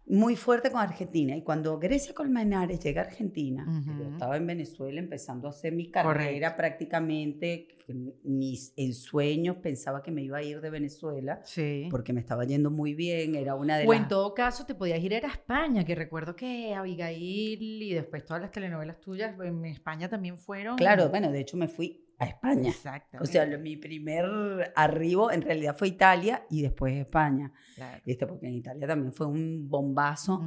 muy 0.06 0.36
fuerte 0.36 0.70
con 0.70 0.80
Argentina. 0.80 1.34
Y 1.36 1.42
cuando 1.42 1.78
Grecia 1.78 2.14
Colmenares 2.14 2.78
llega 2.80 3.02
a 3.02 3.04
Argentina, 3.06 3.66
yo 3.98 4.04
estaba 4.12 4.36
en 4.36 4.46
Venezuela 4.46 5.00
empezando 5.00 5.46
a 5.46 5.50
hacer 5.50 5.72
mi 5.72 5.90
carrera 5.90 6.50
Correcto. 6.54 6.56
prácticamente, 6.56 7.68
que 7.86 7.94
ni 8.22 8.58
en 8.76 8.94
sueños 8.94 9.56
pensaba 9.62 10.02
que 10.02 10.10
me 10.10 10.22
iba 10.22 10.38
a 10.38 10.42
ir 10.42 10.60
de 10.60 10.70
Venezuela, 10.70 11.40
Sí. 11.44 11.88
porque 11.90 12.12
me 12.12 12.20
estaba 12.20 12.44
yendo 12.44 12.70
muy 12.70 12.94
bien, 12.94 13.34
era 13.34 13.54
una 13.54 13.78
de 13.78 13.86
O 13.86 13.94
en 13.94 14.08
todo 14.08 14.34
caso 14.34 14.64
te 14.66 14.74
podías 14.74 15.00
ir 15.02 15.14
a 15.14 15.18
España, 15.28 15.84
que 15.84 15.94
recuerdo 15.94 16.36
que 16.36 16.74
Abigail 16.74 17.62
y 17.82 17.94
después 17.94 18.24
todas 18.24 18.42
las 18.42 18.50
telenovelas 18.52 19.00
tuyas 19.00 19.34
en 19.40 19.64
España 19.64 20.08
también 20.08 20.36
fueron. 20.38 20.76
Claro, 20.76 21.08
bueno, 21.08 21.30
de 21.32 21.40
hecho 21.40 21.56
me 21.56 21.68
fui 21.68 22.03
a 22.18 22.26
España. 22.26 22.68
Exactamente. 22.70 23.28
O 23.28 23.32
sea, 23.32 23.46
lo- 23.46 23.58
mi 23.58 23.76
primer 23.76 24.72
arribo 24.76 25.30
en 25.30 25.42
realidad 25.42 25.76
fue 25.76 25.88
Italia 25.88 26.46
y 26.50 26.62
después 26.62 26.94
España. 26.94 27.52
Claro. 27.74 28.02
Porque 28.28 28.46
en 28.46 28.54
Italia 28.54 28.86
también 28.86 29.12
fue 29.12 29.26
un 29.26 29.68
bombazo. 29.68 30.42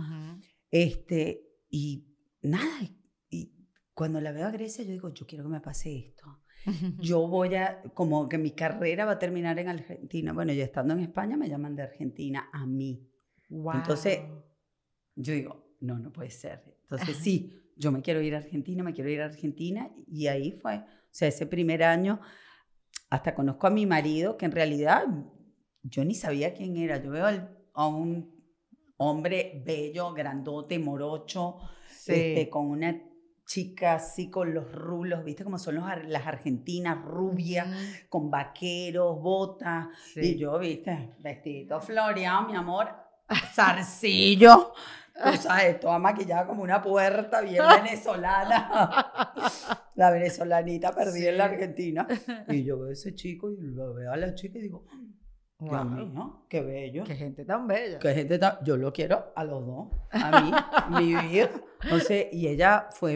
Este, 0.71 1.43
y 1.69 2.06
nada, 2.41 2.82
y 3.30 3.51
cuando 3.93 4.19
la 4.21 4.32
veo 4.32 4.47
a 4.47 4.51
Grecia, 4.51 4.84
yo 4.84 4.91
digo, 4.91 5.13
yo 5.13 5.25
quiero 5.25 5.43
que 5.45 5.49
me 5.49 5.62
pase 5.62 5.97
esto. 5.97 6.41
Yo 6.99 7.27
voy 7.27 7.56
a, 7.56 7.82
como 7.93 8.27
que 8.27 8.38
mi 8.38 8.51
carrera 8.51 9.06
va 9.06 9.13
a 9.13 9.19
terminar 9.19 9.58
en 9.60 9.69
Argentina. 9.69 10.34
Bueno, 10.34 10.51
ya 10.51 10.65
estando 10.65 10.93
en 10.95 10.99
España 11.01 11.38
me 11.38 11.47
llaman 11.47 11.75
de 11.75 11.84
Argentina 11.84 12.49
a 12.51 12.65
mí. 12.65 13.08
Entonces, 13.49 14.19
Guau. 14.27 14.43
Yo 15.15 15.34
digo, 15.34 15.75
no, 15.80 15.97
no 15.97 16.12
puede 16.12 16.30
ser. 16.32 16.63
Entonces, 16.82 17.15
sí, 17.17 17.71
yo 17.77 17.91
me 17.91 18.01
quiero 18.01 18.21
ir 18.21 18.36
a 18.36 18.39
Argentina, 18.39 18.84
me 18.84 18.91
quiero 18.93 19.10
ir 19.10 19.21
a 19.21 19.25
Argentina. 19.25 19.89
Y 20.08 20.27
ahí 20.27 20.51
fue, 20.51 20.84
sea, 21.17 21.27
ese 21.27 21.45
primer 21.45 21.84
año, 21.84 22.19
hasta 23.10 23.34
conozco 23.34 23.67
a 23.67 23.69
mi 23.71 23.86
marido, 23.86 24.38
que 24.38 24.45
en 24.45 24.51
realidad 24.51 25.06
yo 25.84 26.03
ni 26.06 26.13
sabía 26.15 26.53
quién 26.53 26.75
era. 26.77 26.97
Yo 27.01 27.12
veo 27.12 27.25
al- 27.25 27.58
a 27.73 27.88
un 27.88 28.36
hombre 28.97 29.62
bello, 29.65 30.13
grandote, 30.13 30.77
morocho, 30.80 31.58
Sí. 31.89 32.12
este, 32.13 32.49
con 32.49 32.67
una 32.67 33.01
chica 33.45 33.93
así 33.95 34.30
con 34.30 34.53
los 34.53 34.69
rulos, 34.71 35.23
¿viste? 35.23 35.43
Como 35.45 35.58
son 35.58 35.75
los 35.75 35.86
las 36.08 36.27
argentinas 36.27 37.01
rubias, 37.03 37.67
con 38.10 38.30
vaqueros, 38.30 39.21
botas. 39.21 39.88
Sí. 40.13 40.19
Y 40.21 40.38
yo, 40.38 40.60
¿viste? 40.60 41.15
Vestidito 41.19 41.80
floreado, 41.80 42.47
mi 42.49 42.56
amor, 42.56 42.89
zarcillo, 43.56 44.73
cosas 45.23 45.63
de 45.63 45.73
toda 45.75 45.99
maquillada 45.99 46.45
como 46.47 46.63
una 46.63 46.82
puerta 46.82 47.41
bien 47.41 47.63
venezolana. 47.84 49.34
La 49.95 50.12
venezolanita 50.12 50.91
perdida 50.93 51.30
en 51.30 51.38
la 51.38 51.47
Sí. 51.47 51.53
Argentina. 51.53 52.08
Y 52.49 52.63
yo 52.63 52.80
veo 52.80 52.89
a 52.89 52.93
ese 52.93 53.13
chico 53.15 53.51
y 53.51 53.58
lo 53.60 53.93
veo 53.93 54.12
a 54.12 54.17
la 54.17 54.34
chica 54.36 54.58
y 54.60 54.62
digo, 54.62 54.86
Guau. 55.60 55.86
mío, 55.86 56.45
qué 56.49 56.62
bello. 56.62 57.03
Qué 57.03 57.15
gente 57.15 57.43
tan 57.43 57.65
bella. 57.67 57.97
Qué 57.99 58.13
gente 58.13 58.38
tan- 58.38 58.58
Yo 58.63 58.77
lo 58.77 58.93
quiero 58.93 59.34
a 59.36 59.43
los 59.43 59.65
dos, 59.65 59.88
a 60.12 60.41
mí, 60.41 60.51
vivir. 60.99 61.49
Entonces, 61.84 62.27
y 62.32 62.47
ella 62.47 62.88
fue, 62.91 63.13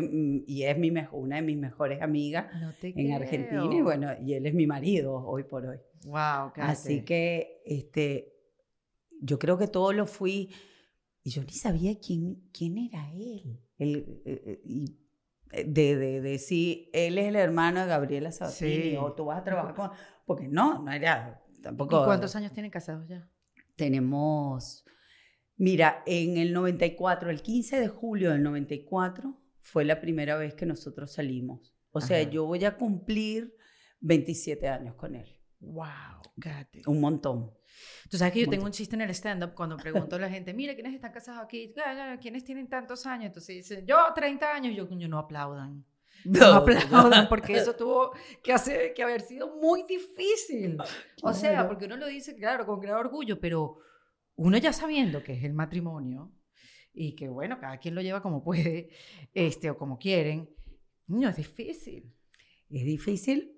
y 0.47 0.63
es 0.63 0.77
mi 0.77 0.89
mejo- 0.91 1.17
una 1.17 1.35
de 1.37 1.41
mis 1.43 1.57
mejores 1.57 2.01
amigas 2.01 2.47
No 2.59 2.71
en 2.81 3.13
Argentina, 3.13 3.63
y 3.71 3.81
bueno, 3.81 4.09
y 4.21 4.33
él 4.33 4.45
es 4.47 4.53
mi 4.53 4.65
marido 4.67 5.13
hoy 5.15 5.43
por 5.43 5.65
hoy. 5.65 5.77
Wow, 6.05 6.51
Así 6.57 7.03
que 7.05 7.61
este, 7.65 8.33
yo 9.21 9.37
creo 9.37 9.57
que 9.59 9.67
todo 9.67 9.93
lo 9.93 10.07
fui, 10.07 10.49
y 11.23 11.29
yo 11.29 11.43
ni 11.43 11.51
sabía 11.53 11.99
quién, 11.99 12.43
quién 12.51 12.77
era 12.77 13.11
él. 13.13 13.59
Él, 13.77 14.21
eh, 14.25 14.41
eh, 14.45 14.61
y, 14.65 14.97
eh, 15.51 15.63
de, 15.65 15.95
de, 15.95 16.21
de 16.21 16.37
si 16.39 16.89
él 16.93 17.17
es 17.17 17.27
el 17.27 17.35
hermano 17.35 17.81
de 17.81 17.87
Gabriela 17.87 18.31
Sabatini 18.31 18.91
Sí. 18.91 18.97
o 18.97 19.13
tú 19.13 19.25
vas 19.25 19.39
a 19.39 19.43
trabajar 19.43 19.75
con... 19.75 19.91
Porque 20.25 20.47
no, 20.47 20.81
no 20.83 20.91
era 20.91 21.43
¿Y 21.57 21.61
tampoco... 21.61 22.03
cuántos 22.05 22.35
años 22.35 22.53
tienen 22.53 22.71
casados 22.71 23.07
ya? 23.07 23.29
Tenemos, 23.75 24.85
mira, 25.57 26.03
en 26.05 26.37
el 26.37 26.53
94, 26.53 27.29
el 27.29 27.41
15 27.41 27.79
de 27.79 27.87
julio 27.87 28.31
del 28.31 28.43
94, 28.43 29.37
fue 29.59 29.85
la 29.85 29.99
primera 29.99 30.37
vez 30.37 30.53
que 30.53 30.65
nosotros 30.65 31.13
salimos. 31.13 31.75
O 31.91 32.01
sea, 32.01 32.19
Ajá. 32.21 32.29
yo 32.29 32.45
voy 32.45 32.63
a 32.65 32.77
cumplir 32.77 33.55
27 33.99 34.67
años 34.67 34.95
con 34.95 35.15
él. 35.15 35.35
Wow, 35.61 36.21
Katy. 36.39 36.81
Un 36.87 36.99
montón. 36.99 37.51
Tú 38.09 38.17
sabes 38.17 38.33
que 38.33 38.41
yo 38.41 38.49
tengo 38.49 38.65
un 38.65 38.71
chiste 38.71 38.95
en 38.95 39.01
el 39.01 39.11
stand-up 39.11 39.53
cuando 39.53 39.77
pregunto 39.77 40.15
a 40.15 40.19
la 40.19 40.29
gente, 40.29 40.53
mira, 40.53 40.73
¿quiénes 40.73 40.93
están 40.93 41.11
casados 41.11 41.41
aquí? 41.41 41.73
"Ah, 41.77 42.13
ah, 42.13 42.17
¿Quiénes 42.19 42.43
tienen 42.43 42.67
tantos 42.67 43.05
años? 43.05 43.27
Entonces 43.27 43.55
dicen, 43.55 43.85
yo 43.85 43.97
30 44.13 44.53
años. 44.53 44.75
Yo, 44.75 44.87
coño, 44.89 45.07
no 45.07 45.17
aplaudan. 45.19 45.85
No 46.25 46.45
aplaudan 46.45 47.29
porque 47.29 47.53
eso 47.53 47.75
tuvo 47.77 48.11
que, 48.43 48.53
hacer, 48.53 48.93
que 48.93 49.03
haber 49.03 49.21
sido 49.21 49.55
muy 49.55 49.83
difícil. 49.87 50.77
O 51.23 51.33
sea, 51.33 51.67
porque 51.67 51.85
uno 51.85 51.95
lo 51.95 52.07
dice, 52.07 52.35
claro, 52.35 52.65
con 52.65 52.79
gran 52.79 52.95
orgullo, 52.95 53.39
pero 53.39 53.77
uno 54.35 54.57
ya 54.57 54.73
sabiendo 54.73 55.23
que 55.23 55.33
es 55.33 55.43
el 55.43 55.53
matrimonio 55.53 56.31
y 56.93 57.15
que, 57.15 57.29
bueno, 57.29 57.59
cada 57.59 57.77
quien 57.77 57.95
lo 57.95 58.01
lleva 58.01 58.21
como 58.21 58.43
puede 58.43 58.89
este, 59.33 59.69
o 59.69 59.77
como 59.77 59.97
quieren, 59.97 60.49
no 61.07 61.29
es 61.29 61.37
difícil. 61.37 62.13
Es 62.69 62.83
difícil. 62.85 63.50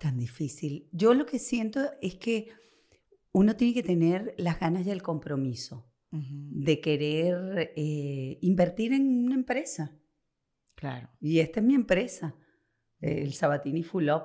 Tan 0.00 0.16
difícil. 0.16 0.88
Yo 0.90 1.14
lo 1.14 1.26
que 1.26 1.38
siento 1.38 1.80
es 2.00 2.16
que 2.16 2.48
uno 3.32 3.54
tiene 3.54 3.74
que 3.74 3.82
tener 3.82 4.34
las 4.36 4.58
ganas 4.58 4.86
y 4.86 4.90
el 4.90 5.02
compromiso 5.02 5.86
de 6.10 6.80
querer 6.80 7.72
eh, 7.76 8.38
invertir 8.40 8.92
en 8.92 9.26
una 9.26 9.36
empresa. 9.36 9.96
Claro. 10.74 11.08
Y 11.20 11.38
esta 11.38 11.60
es 11.60 11.66
mi 11.66 11.74
empresa, 11.74 12.34
el 13.00 13.32
Sabatini 13.32 13.84
Full 13.84 14.08
Up. 14.10 14.24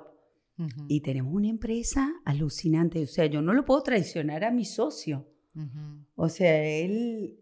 Y 0.88 1.02
tenemos 1.02 1.32
una 1.32 1.48
empresa 1.48 2.12
alucinante. 2.24 3.04
O 3.04 3.06
sea, 3.06 3.26
yo 3.26 3.40
no 3.40 3.52
lo 3.52 3.64
puedo 3.64 3.84
traicionar 3.84 4.42
a 4.42 4.50
mi 4.50 4.64
socio. 4.64 5.30
O 6.16 6.28
sea, 6.28 6.64
él 6.64 7.38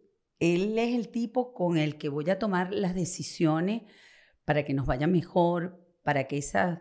él 0.52 0.78
es 0.78 0.94
el 0.94 1.08
tipo 1.08 1.54
con 1.54 1.78
el 1.78 1.96
que 1.96 2.08
voy 2.08 2.28
a 2.30 2.38
tomar 2.38 2.72
las 2.72 2.94
decisiones 2.94 3.82
para 4.44 4.64
que 4.64 4.74
nos 4.74 4.86
vaya 4.86 5.06
mejor, 5.06 5.80
para 6.02 6.26
que 6.26 6.38
esas 6.38 6.80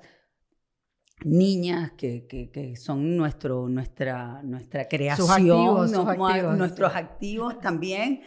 niñas 1.26 1.92
que, 1.94 2.26
que, 2.28 2.50
que 2.52 2.76
son 2.76 3.16
nuestro, 3.18 3.68
nuestra, 3.70 4.42
nuestra 4.44 4.88
creación, 4.88 5.30
activos, 5.32 5.92
nos- 5.92 6.02
sus 6.02 6.10
activos, 6.10 6.58
nuestros 6.58 6.92
sí. 6.92 6.98
activos 7.00 7.60
también. 7.60 8.22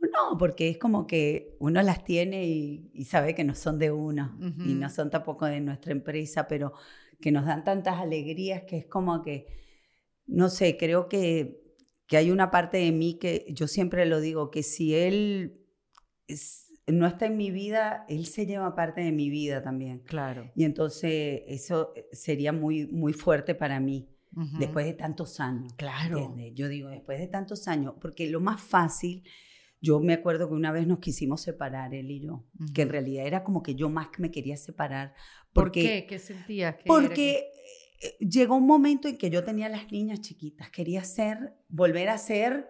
No, 0.00 0.38
porque 0.38 0.68
es 0.68 0.78
como 0.78 1.06
que 1.08 1.56
uno 1.58 1.82
las 1.82 2.04
tiene 2.04 2.46
y, 2.46 2.90
y 2.94 3.04
sabe 3.04 3.34
que 3.34 3.42
no 3.42 3.54
son 3.56 3.78
de 3.80 3.90
uno 3.90 4.38
y 4.64 4.74
no 4.74 4.88
son 4.90 5.10
tampoco 5.10 5.46
de 5.46 5.60
nuestra 5.60 5.90
empresa, 5.92 6.46
pero 6.46 6.72
que 7.20 7.32
nos 7.32 7.44
dan 7.44 7.64
tantas 7.64 7.98
alegrías 7.98 8.62
que 8.62 8.78
es 8.78 8.86
como 8.86 9.22
que, 9.22 9.46
no 10.26 10.50
sé, 10.50 10.76
creo 10.76 11.08
que, 11.08 11.60
que 12.06 12.16
hay 12.16 12.30
una 12.30 12.50
parte 12.52 12.76
de 12.78 12.92
mí 12.92 13.18
que 13.18 13.46
yo 13.50 13.66
siempre 13.66 14.06
lo 14.06 14.20
digo, 14.20 14.50
que 14.52 14.62
si 14.62 14.94
él 14.94 15.60
es- 16.28 16.67
no 16.88 17.06
está 17.06 17.26
en 17.26 17.36
mi 17.36 17.50
vida, 17.50 18.04
él 18.08 18.26
se 18.26 18.46
lleva 18.46 18.74
parte 18.74 19.00
de 19.02 19.12
mi 19.12 19.30
vida 19.30 19.62
también. 19.62 20.00
Claro. 20.00 20.50
Y 20.54 20.64
entonces 20.64 21.42
eso 21.46 21.92
sería 22.12 22.52
muy, 22.52 22.86
muy 22.86 23.12
fuerte 23.12 23.54
para 23.54 23.80
mí, 23.80 24.08
después 24.58 24.86
de 24.86 24.92
tantos 24.94 25.40
años. 25.40 25.72
Claro. 25.74 26.18
¿entiendes? 26.18 26.52
Yo 26.54 26.68
digo, 26.68 26.88
después 26.88 27.18
de 27.18 27.26
tantos 27.26 27.66
años, 27.68 27.94
porque 28.00 28.28
lo 28.30 28.40
más 28.40 28.60
fácil, 28.60 29.22
yo 29.80 30.00
me 30.00 30.12
acuerdo 30.14 30.48
que 30.48 30.54
una 30.54 30.72
vez 30.72 30.86
nos 30.86 30.98
quisimos 30.98 31.40
separar, 31.40 31.94
él 31.94 32.10
y 32.10 32.20
yo, 32.20 32.44
que 32.74 32.82
en 32.82 32.88
realidad 32.88 33.26
era 33.26 33.44
como 33.44 33.62
que 33.62 33.74
yo 33.74 33.88
más 33.90 34.08
me 34.18 34.30
quería 34.30 34.56
separar. 34.56 35.14
¿Por 35.52 35.64
Porque, 35.64 35.82
qué? 35.82 36.06
¿Qué 36.08 36.18
sentías? 36.18 36.76
¿Qué 36.76 36.82
que- 36.84 36.88
Porque 36.88 37.50
eh, 38.00 38.16
llegó 38.20 38.56
un 38.56 38.66
momento 38.66 39.08
en 39.08 39.16
que 39.18 39.28
yo 39.30 39.44
tenía 39.44 39.68
las 39.68 39.90
niñas 39.90 40.20
chiquitas, 40.20 40.70
quería 40.70 41.02
ser, 41.04 41.54
volver 41.68 42.08
a 42.08 42.18
ser 42.18 42.68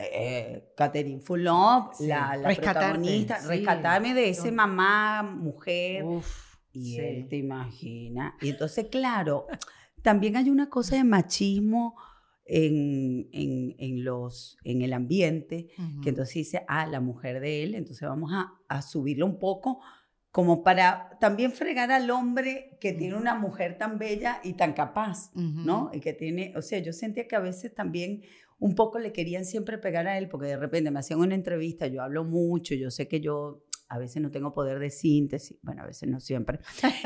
eh, 0.00 0.72
Catherine 0.76 1.20
Fulop, 1.20 1.94
Sí, 1.94 2.06
la, 2.06 2.36
la 2.36 2.54
protagonista, 2.54 3.40
sí. 3.40 3.48
rescatarme 3.48 4.14
de 4.14 4.28
ese 4.30 4.50
mamá, 4.52 5.22
mujer. 5.22 6.04
Uf, 6.04 6.56
Y 6.72 6.92
sí. 6.94 7.00
él 7.00 7.28
te 7.28 7.36
imagina. 7.36 8.36
Y 8.40 8.50
entonces, 8.50 8.86
claro, 8.90 9.46
también 10.02 10.36
hay 10.36 10.50
una 10.50 10.68
cosa 10.70 10.96
de 10.96 11.04
machismo 11.04 11.96
en, 12.44 13.28
en, 13.32 13.76
en 13.78 14.04
los, 14.04 14.56
en 14.64 14.82
el 14.82 14.92
ambiente, 14.92 15.68
que 16.02 16.08
entonces 16.08 16.34
dice, 16.34 16.64
ah, 16.68 16.86
la 16.86 17.00
mujer 17.00 17.40
de 17.40 17.62
él, 17.62 17.74
entonces 17.74 18.08
vamos 18.08 18.32
a, 18.32 18.52
a 18.68 18.82
subirlo 18.82 19.26
un 19.26 19.38
poco, 19.38 19.80
como 20.32 20.62
para 20.62 21.16
también 21.20 21.52
fregar 21.52 21.90
al 21.92 22.08
hombre 22.10 22.76
que 22.80 22.92
tiene 22.92 23.16
una 23.16 23.34
mujer 23.34 23.78
tan 23.78 23.98
bella 23.98 24.40
y 24.44 24.54
tan 24.54 24.72
capaz. 24.72 25.30
¿no? 25.34 25.90
Y 25.92 26.00
que 26.00 26.12
tiene, 26.12 26.52
o 26.56 26.62
sea, 26.62 26.78
yo 26.80 26.92
sentía 26.92 27.26
que 27.28 27.36
a 27.36 27.40
veces 27.40 27.74
también 27.74 28.22
un 28.60 28.74
poco 28.74 28.98
le 28.98 29.12
querían 29.12 29.44
siempre 29.44 29.78
pegar 29.78 30.06
a 30.06 30.16
él, 30.18 30.28
porque 30.28 30.46
de 30.46 30.56
repente 30.56 30.90
me 30.90 31.00
hacían 31.00 31.18
una 31.20 31.34
entrevista, 31.34 31.86
yo 31.88 32.02
hablo 32.02 32.24
mucho, 32.24 32.74
yo 32.74 32.90
sé 32.90 33.08
que 33.08 33.20
yo 33.20 33.64
a 33.88 33.98
veces 33.98 34.22
no 34.22 34.30
tengo 34.30 34.52
poder 34.54 34.78
de 34.78 34.90
síntesis, 34.90 35.58
bueno, 35.62 35.82
a 35.82 35.86
veces 35.86 36.08
no 36.08 36.20
siempre. 36.20 36.60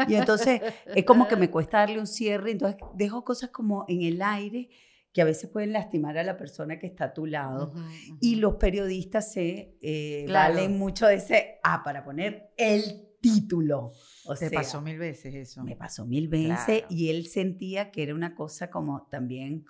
Y 0.07 0.15
entonces 0.17 0.61
es 0.95 1.05
como 1.05 1.27
que 1.29 1.37
me 1.37 1.49
cuesta 1.51 1.79
darle 1.79 1.99
un 1.99 2.07
cierre, 2.07 2.51
entonces 2.51 2.79
dejo 2.95 3.25
cosas 3.25 3.49
como 3.51 3.87
en 3.89 4.03
el 4.03 4.21
aire 4.21 4.69
que 5.13 5.23
a 5.23 5.25
veces 5.25 5.49
pueden 5.49 5.73
lastimar 5.73 6.19
a 6.19 6.25
la 6.25 6.37
persona 6.37 6.79
que 6.79 6.87
está 6.89 7.05
a 7.05 7.15
tu 7.15 7.25
lado. 7.25 7.73
Y 8.21 8.35
los 8.35 8.57
periodistas 8.57 9.33
se 9.33 9.79
eh, 9.81 10.25
Claro. 10.27 10.55
valen 10.57 10.77
mucho 10.77 11.07
de 11.07 11.15
ese, 11.15 11.61
ah, 11.63 11.83
para 11.85 12.05
poner 12.05 12.51
el 12.57 12.83
título. 13.21 13.93
O 14.27 14.35
Te 14.35 14.49
sea, 14.49 14.51
pasó 14.51 14.83
mil 14.83 14.99
veces 14.99 15.35
eso. 15.35 15.63
me 15.63 15.77
pasó 15.77 16.05
mil 16.05 16.27
veces 16.29 16.81
Claro. 16.81 16.87
y 16.91 17.11
él 17.11 17.27
sentía 17.27 17.91
que 17.93 18.03
era 18.03 18.13
una 18.15 18.35
cosa 18.35 18.71
como 18.71 19.07
también 19.09 19.65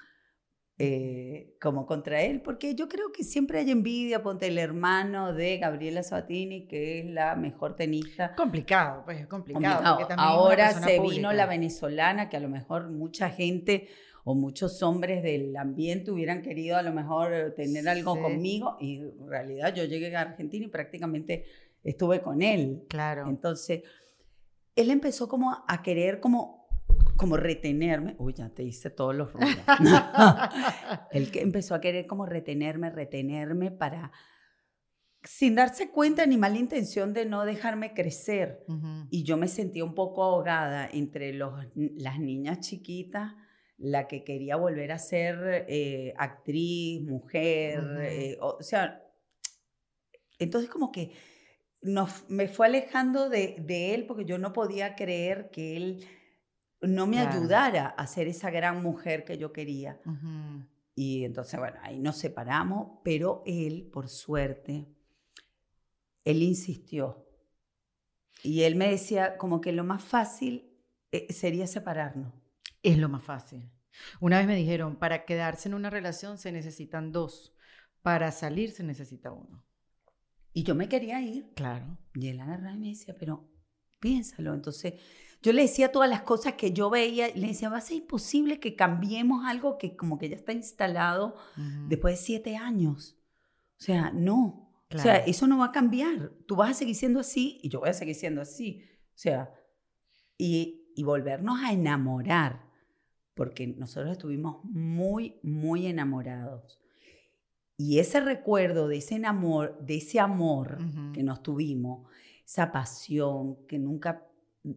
eh, 0.78 1.54
como 1.60 1.86
contra 1.86 2.22
él, 2.22 2.40
porque 2.40 2.74
yo 2.74 2.88
creo 2.88 3.12
que 3.12 3.22
siempre 3.22 3.60
hay 3.60 3.70
envidia, 3.70 4.22
ponte 4.22 4.48
el 4.48 4.58
hermano 4.58 5.32
de 5.32 5.58
Gabriela 5.58 6.02
Sabatini, 6.02 6.66
que 6.66 6.98
es 6.98 7.06
la 7.06 7.36
mejor 7.36 7.76
tenista. 7.76 8.34
Complicado, 8.34 9.02
pues 9.04 9.20
es 9.20 9.26
complicado. 9.28 9.96
Complicado. 9.96 10.20
Ahora 10.20 10.72
se 10.72 10.98
vino 11.00 11.32
la 11.32 11.46
venezolana, 11.46 12.28
que 12.28 12.36
a 12.36 12.40
lo 12.40 12.48
mejor 12.48 12.90
mucha 12.90 13.30
gente 13.30 13.88
o 14.24 14.34
muchos 14.34 14.82
hombres 14.82 15.22
del 15.22 15.56
ambiente 15.56 16.10
hubieran 16.10 16.42
querido 16.42 16.76
a 16.76 16.82
lo 16.82 16.92
mejor 16.92 17.32
eh, 17.32 17.50
tener 17.50 17.88
algo 17.88 18.14
Sí. 18.16 18.22
conmigo 18.22 18.76
y 18.80 18.96
en 18.96 19.28
realidad 19.28 19.74
yo 19.74 19.84
llegué 19.84 20.16
a 20.16 20.22
Argentina 20.22 20.64
y 20.64 20.68
prácticamente 20.68 21.44
estuve 21.84 22.20
con 22.22 22.40
él. 22.42 22.84
Claro. 22.88 23.28
Entonces, 23.28 23.82
él 24.74 24.90
empezó 24.90 25.28
como 25.28 25.64
a 25.68 25.82
querer 25.82 26.20
como, 26.20 26.63
como 27.16 27.36
retenerme. 27.36 28.14
Uy, 28.18 28.34
ya 28.34 28.48
te 28.50 28.62
hice 28.62 28.90
todos 28.90 29.14
los 29.14 29.32
ruidos. 29.32 29.56
él 31.12 31.30
que 31.30 31.40
empezó 31.40 31.74
a 31.74 31.80
querer 31.80 32.06
como 32.06 32.26
retenerme, 32.26 32.90
retenerme 32.90 33.70
para, 33.70 34.12
sin 35.22 35.54
darse 35.54 35.90
cuenta 35.90 36.26
ni 36.26 36.36
mala 36.36 36.58
intención 36.58 37.12
de 37.12 37.24
no 37.26 37.44
dejarme 37.44 37.94
crecer. 37.94 38.64
Y 39.10 39.22
yo 39.24 39.36
me 39.36 39.48
sentía 39.48 39.84
un 39.84 39.94
poco 39.94 40.22
ahogada 40.22 40.88
entre 40.92 41.32
los, 41.32 41.54
las 41.74 42.18
niñas 42.18 42.60
chiquitas, 42.60 43.34
la 43.76 44.06
que 44.06 44.22
quería 44.22 44.56
volver 44.56 44.92
a 44.92 44.98
ser 44.98 45.66
eh, 45.68 46.14
actriz, 46.16 47.02
mujer, 47.02 47.82
eh, 48.02 48.38
o, 48.40 48.58
o 48.60 48.62
sea, 48.62 49.02
entonces 50.38 50.70
como 50.70 50.92
que 50.92 51.12
nos, 51.82 52.28
me 52.28 52.48
fue 52.48 52.66
alejando 52.66 53.28
de, 53.28 53.56
de 53.60 53.94
él 53.94 54.06
porque 54.06 54.24
yo 54.24 54.38
no 54.38 54.52
podía 54.52 54.94
creer 54.94 55.50
que 55.50 55.76
él 55.76 56.06
no 56.86 57.06
me 57.06 57.16
Claro. 57.16 57.30
ayudara 57.38 57.86
a 57.88 58.06
ser 58.06 58.28
esa 58.28 58.50
gran 58.50 58.82
mujer 58.82 59.24
que 59.24 59.38
yo 59.38 59.52
quería. 59.52 60.00
Y 60.94 61.24
entonces, 61.24 61.58
bueno, 61.58 61.78
ahí 61.82 61.98
nos 61.98 62.18
separamos, 62.18 62.98
pero 63.02 63.42
él, 63.46 63.88
por 63.92 64.08
suerte, 64.08 64.86
él 66.24 66.42
insistió. 66.42 67.26
Y 68.42 68.62
él 68.62 68.76
me 68.76 68.90
decía 68.90 69.36
como 69.38 69.60
que 69.60 69.72
lo 69.72 69.84
más 69.84 70.02
fácil 70.02 70.70
eh, 71.12 71.32
sería 71.32 71.66
separarnos. 71.66 72.32
Es 72.82 72.98
lo 72.98 73.08
más 73.08 73.22
fácil. 73.22 73.70
Una 74.20 74.38
vez 74.38 74.46
me 74.46 74.56
dijeron, 74.56 74.96
para 74.96 75.24
quedarse 75.24 75.68
en 75.68 75.74
una 75.74 75.90
relación 75.90 76.36
se 76.38 76.52
necesitan 76.52 77.12
dos, 77.12 77.54
para 78.02 78.30
salir 78.32 78.70
se 78.72 78.82
necesita 78.82 79.32
uno. 79.32 79.64
Y 80.52 80.62
yo 80.62 80.74
me 80.74 80.88
quería 80.88 81.20
ir. 81.20 81.52
Claro. 81.54 81.98
Y 82.14 82.28
él 82.28 82.40
agarraba 82.40 82.74
y 82.76 82.78
me 82.78 82.88
decía, 82.88 83.16
pero 83.18 83.48
piénsalo. 84.00 84.52
Entonces, 84.54 84.94
yo 85.44 85.52
le 85.52 85.60
decía 85.60 85.92
todas 85.92 86.08
las 86.08 86.22
cosas 86.22 86.54
que 86.54 86.72
yo 86.72 86.88
veía. 86.88 87.28
y 87.28 87.38
Le 87.38 87.48
decía, 87.48 87.68
va 87.68 87.76
a 87.76 87.82
ser 87.82 87.98
imposible 87.98 88.58
que 88.60 88.74
cambiemos 88.74 89.44
algo 89.44 89.76
que 89.76 89.94
como 89.94 90.18
que 90.18 90.30
ya 90.30 90.36
está 90.36 90.52
instalado 90.52 91.36
después 91.86 92.18
de 92.18 92.24
siete 92.24 92.56
años. 92.56 93.18
O 93.78 93.82
sea, 93.82 94.10
no. 94.10 94.72
O 94.90 94.98
sea, 94.98 95.16
eso 95.18 95.46
no 95.46 95.58
va 95.58 95.66
a 95.66 95.72
cambiar. 95.72 96.32
Tú 96.46 96.56
vas 96.56 96.70
a 96.70 96.74
seguir 96.74 96.94
siendo 96.94 97.20
así 97.20 97.60
y 97.62 97.68
yo 97.68 97.80
voy 97.80 97.90
a 97.90 97.92
seguir 97.92 98.14
siendo 98.14 98.40
así. 98.40 98.84
O 99.08 99.18
sea, 99.18 99.52
y, 100.38 100.90
y 100.96 101.02
volvernos 101.02 101.60
a 101.62 101.72
enamorar, 101.72 102.64
porque 103.34 103.66
nosotros 103.66 104.12
estuvimos 104.12 104.64
muy, 104.64 105.40
muy 105.42 105.86
enamorados. 105.86 106.80
Y 107.76 107.98
ese 107.98 108.20
recuerdo 108.20 108.88
de 108.88 108.96
ese 108.96 109.22
amor, 109.26 109.78
de 109.84 109.96
ese 109.96 110.20
amor 110.20 110.78
que 111.12 111.22
nos 111.22 111.42
tuvimos, 111.42 112.08
esa 112.46 112.72
pasión, 112.72 113.66
que 113.66 113.78
nunca, 113.78 114.26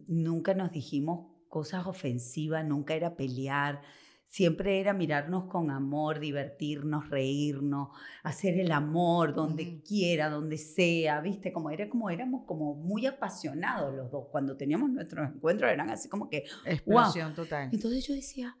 nunca 0.06 0.54
nos 0.54 0.70
dijimos 0.70 1.26
cosas 1.48 1.86
ofensivas, 1.86 2.64
nunca 2.64 2.94
era 2.94 3.16
pelear, 3.16 3.80
siempre 4.28 4.80
era 4.80 4.92
mirarnos 4.92 5.44
con 5.44 5.70
amor, 5.70 6.20
divertirnos, 6.20 7.08
reírnos, 7.08 7.88
hacer 8.22 8.58
el 8.60 8.70
amor 8.72 9.34
donde 9.34 9.82
quiera, 9.82 10.28
donde 10.28 10.58
sea, 10.58 11.20
¿viste? 11.22 11.50
Como 11.52 11.70
era 11.70 11.88
como 11.88 12.10
éramos 12.10 12.44
como 12.46 12.74
muy 12.74 13.06
apasionados 13.06 13.94
los 13.94 14.10
dos. 14.10 14.26
Cuando 14.30 14.56
teníamos 14.56 14.90
nuestros 14.90 15.26
encuentros 15.34 15.70
eran 15.70 15.88
así 15.88 16.08
como 16.10 16.28
que 16.28 16.44
Explosión 16.66 17.34
total. 17.34 17.70
entonces 17.72 18.06
yo 18.06 18.14
decía, 18.14 18.54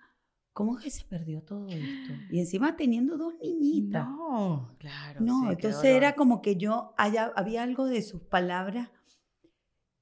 ¿cómo 0.54 0.78
es 0.78 0.84
que 0.84 0.90
se 0.90 1.04
perdió 1.04 1.42
todo 1.42 1.66
esto? 1.68 2.14
Y 2.30 2.40
encima 2.40 2.74
teniendo 2.76 3.18
dos 3.18 3.34
niñitas. 3.42 4.08
No, 4.08 4.74
claro. 4.78 5.20
No, 5.20 5.40
sí, 5.42 5.52
entonces 5.52 5.84
era 5.90 6.14
como 6.14 6.40
que 6.40 6.56
yo, 6.56 6.94
haya- 6.96 7.32
había 7.36 7.62
algo 7.62 7.84
de 7.84 8.00
sus 8.00 8.22
palabras 8.22 8.88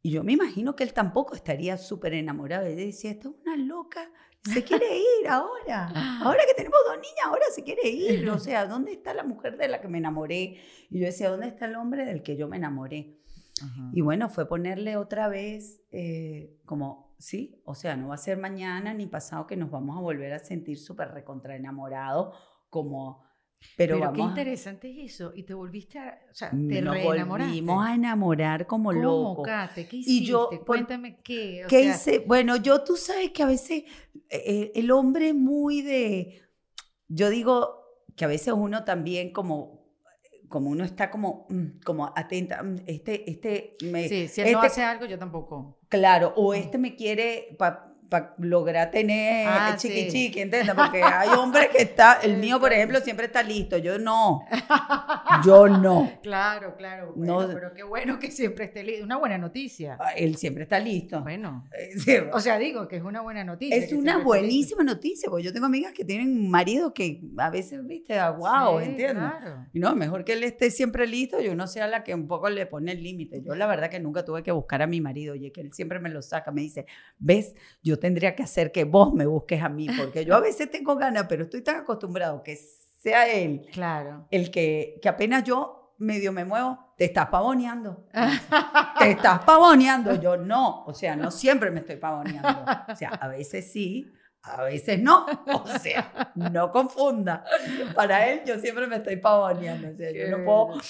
y 0.07 0.11
yo 0.11 0.23
me 0.23 0.35
imagino 0.35 0.77
que 0.77 0.85
él 0.85 0.93
tampoco 0.93 1.35
estaría 1.35 1.77
súper 1.77 2.15
enamorado. 2.15 2.71
Y 2.71 2.77
decía, 2.77 3.11
esta 3.11 3.29
es 3.29 3.35
una 3.45 3.57
loca, 3.57 4.09
se 4.45 4.63
quiere 4.63 4.87
ir 4.99 5.27
ahora. 5.29 6.21
Ahora 6.23 6.43
que 6.47 6.55
tenemos 6.55 6.79
dos 6.87 6.95
niñas, 6.95 7.27
ahora 7.27 7.45
se 7.53 7.65
quiere 7.65 7.89
ir. 7.89 8.31
O 8.31 8.39
sea, 8.39 8.67
¿dónde 8.67 8.93
está 8.93 9.15
la 9.15 9.25
mujer 9.25 9.57
de 9.57 9.67
la 9.67 9.81
que 9.81 9.89
me 9.89 9.99
enamoré? 9.99 10.61
Y 10.91 11.01
yo 11.01 11.07
decía, 11.07 11.29
¿dónde 11.29 11.49
está 11.49 11.65
el 11.65 11.75
hombre 11.75 12.05
del 12.05 12.23
que 12.23 12.37
yo 12.37 12.47
me 12.47 12.57
enamoré? 12.57 13.19
Y 13.93 14.01
bueno, 14.01 14.29
fue 14.29 14.47
ponerle 14.47 14.97
otra 14.97 15.27
vez 15.27 15.83
eh, 15.91 16.57
como, 16.67 17.17
sí, 17.19 17.61
o 17.65 17.75
sea, 17.75 17.97
no 17.97 18.07
va 18.07 18.15
a 18.15 18.19
ser 18.19 18.39
mañana 18.39 18.95
ni 18.95 19.09
pasado 19.09 19.49
que 19.49 19.57
nos 19.57 19.73
vamos 19.73 19.99
a 19.99 20.01
volver 20.01 20.33
a 20.35 20.39
sentir 20.39 20.79
súper 20.79 21.11
recontra 21.11 21.57
enamorados, 21.57 22.33
como, 22.71 23.25
pero, 23.77 23.99
Pero, 23.99 24.13
qué 24.13 24.21
interesante 24.21 24.91
es 25.05 25.15
eso. 25.15 25.33
Y 25.35 25.43
te 25.43 25.55
volviste 25.55 25.99
a. 25.99 26.19
O 26.31 26.35
sea, 26.35 26.51
te 26.51 26.81
nos 26.83 27.03
volvimos 27.03 27.87
a 27.87 27.95
enamorar 27.95 28.67
como 28.67 28.91
¿Cómo. 28.93 29.43
Kate? 29.43 29.87
¿Qué 29.87 29.97
hiciste? 29.97 30.25
Y 30.25 30.27
yo, 30.27 30.51
Cuéntame 30.67 31.21
qué. 31.23 31.65
o 31.65 31.69
¿Qué 31.69 31.83
sea, 31.85 31.95
hice? 31.95 32.19
Bueno, 32.27 32.57
yo 32.57 32.83
tú 32.85 32.97
sabes 32.97 33.31
que 33.31 33.43
a 33.43 33.47
veces 33.47 33.85
eh, 34.31 34.73
el 34.75 34.91
hombre 34.91 35.29
es 35.29 35.35
muy 35.35 35.83
de, 35.83 36.43
yo 37.09 37.31
digo 37.31 37.83
que 38.17 38.25
a 38.25 38.29
veces 38.29 38.55
uno 38.57 38.85
también 38.85 39.33
como 39.33 39.77
como 40.49 40.71
uno 40.71 40.85
está 40.85 41.11
como, 41.11 41.47
mm, 41.51 41.81
como 41.85 42.13
atenta, 42.15 42.63
mm, 42.63 42.77
este, 42.87 43.29
este, 43.29 43.77
me, 43.91 44.09
Sí, 44.09 44.29
si 44.29 44.43
él 44.43 44.53
no 44.53 44.59
este- 44.59 44.67
hace 44.69 44.83
algo, 44.85 45.05
yo 45.05 45.19
tampoco. 45.19 45.81
claro, 45.89 46.33
o 46.37 46.55
este 46.55 46.79
me 46.79 46.95
quiere 46.95 47.57
para 48.09 48.35
lograr 48.39 48.91
tener 48.91 49.47
Ah, 49.49 49.75
chiqui 49.77 50.03
sí. 50.03 50.09
chiqui, 50.11 50.41
¿entiendes? 50.41 50.75
Porque 50.75 51.03
hay 51.03 51.29
hombres 51.31 51.69
que 51.69 51.83
está, 51.83 52.19
el 52.23 52.37
mío, 52.39 52.61
por 52.61 52.73
ejemplo, 52.73 53.01
siempre 53.01 53.27
está 53.27 53.43
listo, 53.43 53.79
yo 53.79 53.99
no, 53.99 54.45
yo 55.45 55.69
no. 55.69 56.11
Claro, 56.23 56.77
claro. 56.77 57.13
Bueno, 57.17 57.43
No. 57.43 57.55
pero 57.55 57.73
qué 57.75 57.83
bueno 57.83 58.19
que 58.19 58.31
siempre 58.31 58.67
esté 58.67 58.83
listo. 58.85 59.05
Una 59.05 59.17
buena 59.17 59.39
noticia. 59.39 59.97
Ah, 60.01 60.13
Él 60.17 60.37
siempre 60.37 60.63
está 60.65 60.79
listo. 60.79 61.21
Bueno. 61.23 61.67
Eh, 61.79 61.99
sí, 61.99 62.17
O 62.33 62.41
sea, 62.41 62.59
digo 62.59 62.89
que 62.89 62.97
es 62.97 63.03
una 63.03 63.21
buena 63.21 63.45
noticia. 63.45 63.77
Es 63.77 63.93
una 63.93 64.19
buenísima 64.19 64.83
noticia, 64.85 65.29
porque 65.31 65.45
yo 65.45 65.53
tengo 65.53 65.67
amigas 65.67 65.93
que 65.93 66.05
tienen 66.05 66.51
maridos 66.51 66.93
que 66.95 67.21
a 67.39 67.51
veces, 67.51 67.85
viste, 67.87 68.19
ah, 68.19 68.31
wow, 68.31 68.81
Sí, 68.81 68.87
¿entiendes? 68.87 69.17
claro. 69.39 69.67
Y 69.73 69.79
no, 69.81 69.95
mejor 69.95 70.25
que 70.25 70.33
él 70.35 70.45
esté 70.45 70.71
siempre 70.71 71.07
listo 71.07 71.41
y 71.41 71.49
uno 71.49 71.67
sea 71.67 71.87
la 71.87 72.05
que 72.05 72.15
un 72.15 72.27
poco 72.27 72.49
le 72.51 72.67
pone 72.67 72.93
el 72.93 73.03
límite. 73.03 73.43
Yo 73.43 73.55
la 73.55 73.67
verdad 73.67 73.91
que 73.91 74.01
nunca 74.01 74.25
tuve 74.25 74.43
que 74.43 74.53
buscar 74.53 74.83
a 74.83 74.87
mi 74.87 75.01
marido, 75.01 75.33
oye, 75.35 75.53
que 75.53 75.61
él 75.61 75.73
siempre 75.73 75.99
me 76.01 76.09
lo 76.09 76.23
saca, 76.23 76.51
me 76.51 76.61
dice, 76.63 76.87
ves, 77.19 77.55
yo 77.83 77.96
tendría 77.99 78.35
que 78.35 78.43
hacer 78.43 78.73
que 78.73 78.85
vos 78.85 79.13
me 79.13 79.27
busques 79.27 79.63
a 79.63 79.69
mí, 79.69 79.87
porque 79.97 80.25
yo 80.25 80.35
a 80.35 80.41
veces 80.49 80.71
tengo 80.71 80.97
ganas, 80.97 81.27
pero 81.29 81.45
estoy 81.45 81.63
tan 81.63 81.77
acostumbrado 81.77 82.43
que 82.43 82.57
sea 82.57 83.29
él 83.29 83.67
Claro. 83.73 84.27
el 84.31 84.51
que, 84.51 84.99
que 85.03 85.09
apenas 85.09 85.45
yo 85.45 85.95
medio 85.99 86.33
me 86.33 86.45
muevo, 86.45 86.79
te 86.99 87.05
estás 87.07 87.27
pavoneando. 87.29 88.07
Te 88.99 89.11
estás 89.11 89.45
pavoneando. 89.45 90.15
Yo 90.21 90.37
no, 90.37 90.85
o 90.85 90.95
sea, 90.95 91.15
no 91.17 91.31
siempre 91.31 91.71
me 91.71 91.81
estoy 91.81 91.97
pavoneando. 91.97 92.65
O 92.89 92.97
sea, 92.97 93.11
a 93.11 93.29
veces 93.29 93.71
sí, 93.71 94.11
a 94.43 94.63
veces 94.65 94.99
no. 95.01 95.27
O 95.47 95.67
sea, 95.79 96.33
no 96.35 96.71
confunda. 96.73 97.45
Para 97.95 98.29
él 98.31 98.43
yo 98.47 98.59
siempre 98.59 98.87
me 98.87 98.97
estoy 98.97 99.17
pavoneando. 99.17 99.91
O 99.91 99.95
sea, 99.97 100.11
yo 100.11 100.37
no 100.37 100.45
puedo. 100.45 100.81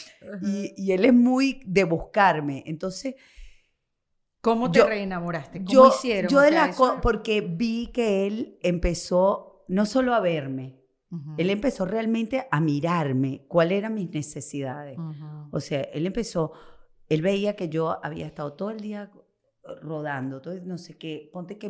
Y, 0.43 0.75
y 0.77 0.93
él 0.93 1.05
es 1.05 1.13
muy 1.15 1.61
de 1.67 1.85
buscarme. 1.85 2.63
Entonces, 2.67 3.15
¿Cómo 4.47 4.71
te 4.71 4.79
yo- 4.79 4.87
reenamoraste? 4.87 5.59
¿Cómo 5.59 5.71
yo, 5.71 5.89
hicieron? 5.89 6.31
yo 6.31 6.41
de 6.41 6.53
la 6.53 6.67
eso- 6.67 6.99
porque 7.03 7.41
vi 7.41 7.89
que 7.89 8.27
él 8.27 8.59
empezó 8.63 9.65
no 9.69 9.85
solo 9.87 10.15
a 10.15 10.21
verme, 10.21 10.81
Ujú. 11.11 11.35
él 11.37 11.51
empezó 11.51 11.85
realmente 11.85 12.47
a 12.51 12.61
mirarme 12.61 13.45
cuáles 13.49 13.79
eran 13.79 13.95
mis 13.95 14.09
necesidades. 14.11 14.97
Ujú. 14.99 15.49
O 15.51 15.59
sea, 15.61 15.81
él 15.83 16.07
empezó, 16.07 16.53
él 17.09 17.23
veía 17.23 17.57
que 17.57 17.69
yo 17.69 17.99
había 18.05 18.27
estado 18.27 18.53
todo 18.55 18.71
el 18.71 18.79
día 18.81 19.11
rodando, 19.83 20.41
todo 20.41 20.55
no 20.65 20.79
sé 20.79 20.97
qué, 20.97 21.29
ponte 21.33 21.59
que 21.59 21.67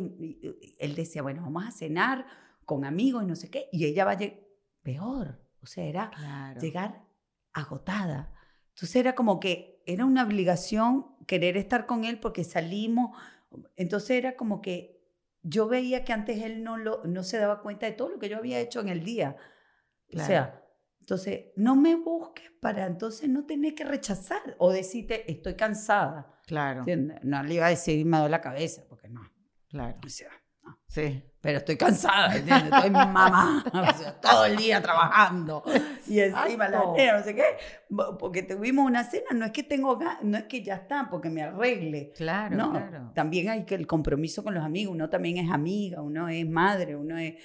él 0.79 0.95
decía, 0.95 1.23
bueno, 1.23 1.41
vamos 1.41 1.65
a 1.65 1.71
cenar 1.71 2.25
con 2.65 2.85
amigos 2.85 3.23
y 3.23 3.25
no 3.27 3.35
sé 3.35 3.49
qué, 3.49 3.69
y 3.71 3.85
ella 3.85 4.05
va 4.05 4.11
a 4.11 4.17
llegar 4.17 4.39
peor, 4.83 5.41
o 5.61 5.65
sea, 5.65 5.83
era 5.85 6.11
Claro. 6.11 6.61
llegar 6.61 7.03
agotada. 7.53 8.33
Entonces 8.75 8.95
era 8.97 9.15
como 9.15 9.39
que 9.39 9.81
era 9.87 10.05
una 10.05 10.23
obligación 10.23 11.07
querer 11.27 11.57
estar 11.57 11.85
con 11.85 12.03
él 12.05 12.19
porque 12.19 12.43
salimos, 12.43 13.15
entonces 13.75 14.11
era 14.11 14.35
como 14.35 14.61
que 14.61 14.97
yo 15.43 15.67
veía 15.67 16.03
que 16.03 16.13
antes 16.13 16.41
él 16.41 16.63
no, 16.63 16.77
lo, 16.77 17.03
no 17.05 17.23
se 17.23 17.37
daba 17.37 17.61
cuenta 17.61 17.85
de 17.85 17.91
todo 17.91 18.09
lo 18.09 18.19
que 18.19 18.27
yo 18.29 18.37
había 18.37 18.59
hecho 18.59 18.81
en 18.81 18.89
el 18.89 19.03
día. 19.03 19.35
O 20.07 20.11
Claro. 20.13 20.27
sea, 20.27 20.63
entonces, 20.99 21.45
no 21.55 21.75
me 21.77 21.95
busques 21.95 22.51
para 22.59 22.85
entonces 22.85 23.29
no 23.29 23.45
tener 23.45 23.75
que 23.75 23.85
rechazar 23.85 24.55
o 24.57 24.71
decirte, 24.73 25.29
estoy 25.31 25.55
cansada. 25.55 26.41
Claro. 26.47 26.79
¿Entiendes? 26.79 27.19
No 27.23 27.41
le 27.43 27.53
iba 27.53 27.67
a 27.67 27.69
decir, 27.69 28.05
me 28.05 28.17
duele 28.17 28.31
la 28.31 28.41
cabeza, 28.41 28.83
porque 28.89 29.07
no. 29.07 29.21
Claro. 29.69 29.99
O 30.05 30.09
sea. 30.09 30.29
Sí. 30.87 31.23
Pero 31.39 31.59
estoy 31.59 31.77
cansada, 31.77 32.35
¿entiendes? 32.35 32.73
Estoy 32.73 32.89
mamá, 32.89 33.63
o 33.67 33.97
sea, 33.97 34.19
todo 34.19 34.45
el 34.45 34.57
día 34.57 34.81
trabajando. 34.81 35.63
Y 36.07 36.19
encima 36.19 36.67
la 36.67 36.81
nena, 36.93 37.19
no 37.19 37.23
sé 37.23 37.35
qué. 37.35 37.43
Porque 38.19 38.43
tuvimos 38.43 38.85
una 38.85 39.03
cena, 39.03 39.27
no 39.33 39.45
es 39.45 39.51
que 39.51 39.63
tengo 39.63 39.97
no 40.23 40.37
es 40.37 40.43
que 40.45 40.63
ya 40.63 40.75
está, 40.75 41.07
porque 41.09 41.29
me 41.29 41.43
arregle. 41.43 42.11
Claro, 42.15 42.55
no, 42.55 42.71
claro. 42.71 43.11
también 43.13 43.49
hay 43.49 43.65
que 43.65 43.75
el 43.75 43.87
compromiso 43.87 44.43
con 44.43 44.55
los 44.55 44.63
amigos. 44.63 44.93
Uno 44.93 45.09
también 45.09 45.37
es 45.37 45.51
amiga, 45.51 46.01
uno 46.01 46.27
es 46.27 46.49
madre, 46.49 46.95
uno 46.95 47.17
es 47.17 47.35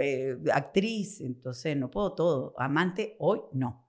eh, 0.00 0.38
actriz. 0.52 1.20
Entonces, 1.20 1.76
no 1.76 1.90
puedo 1.90 2.14
todo. 2.14 2.54
Amante, 2.56 3.16
hoy 3.18 3.40
no. 3.52 3.88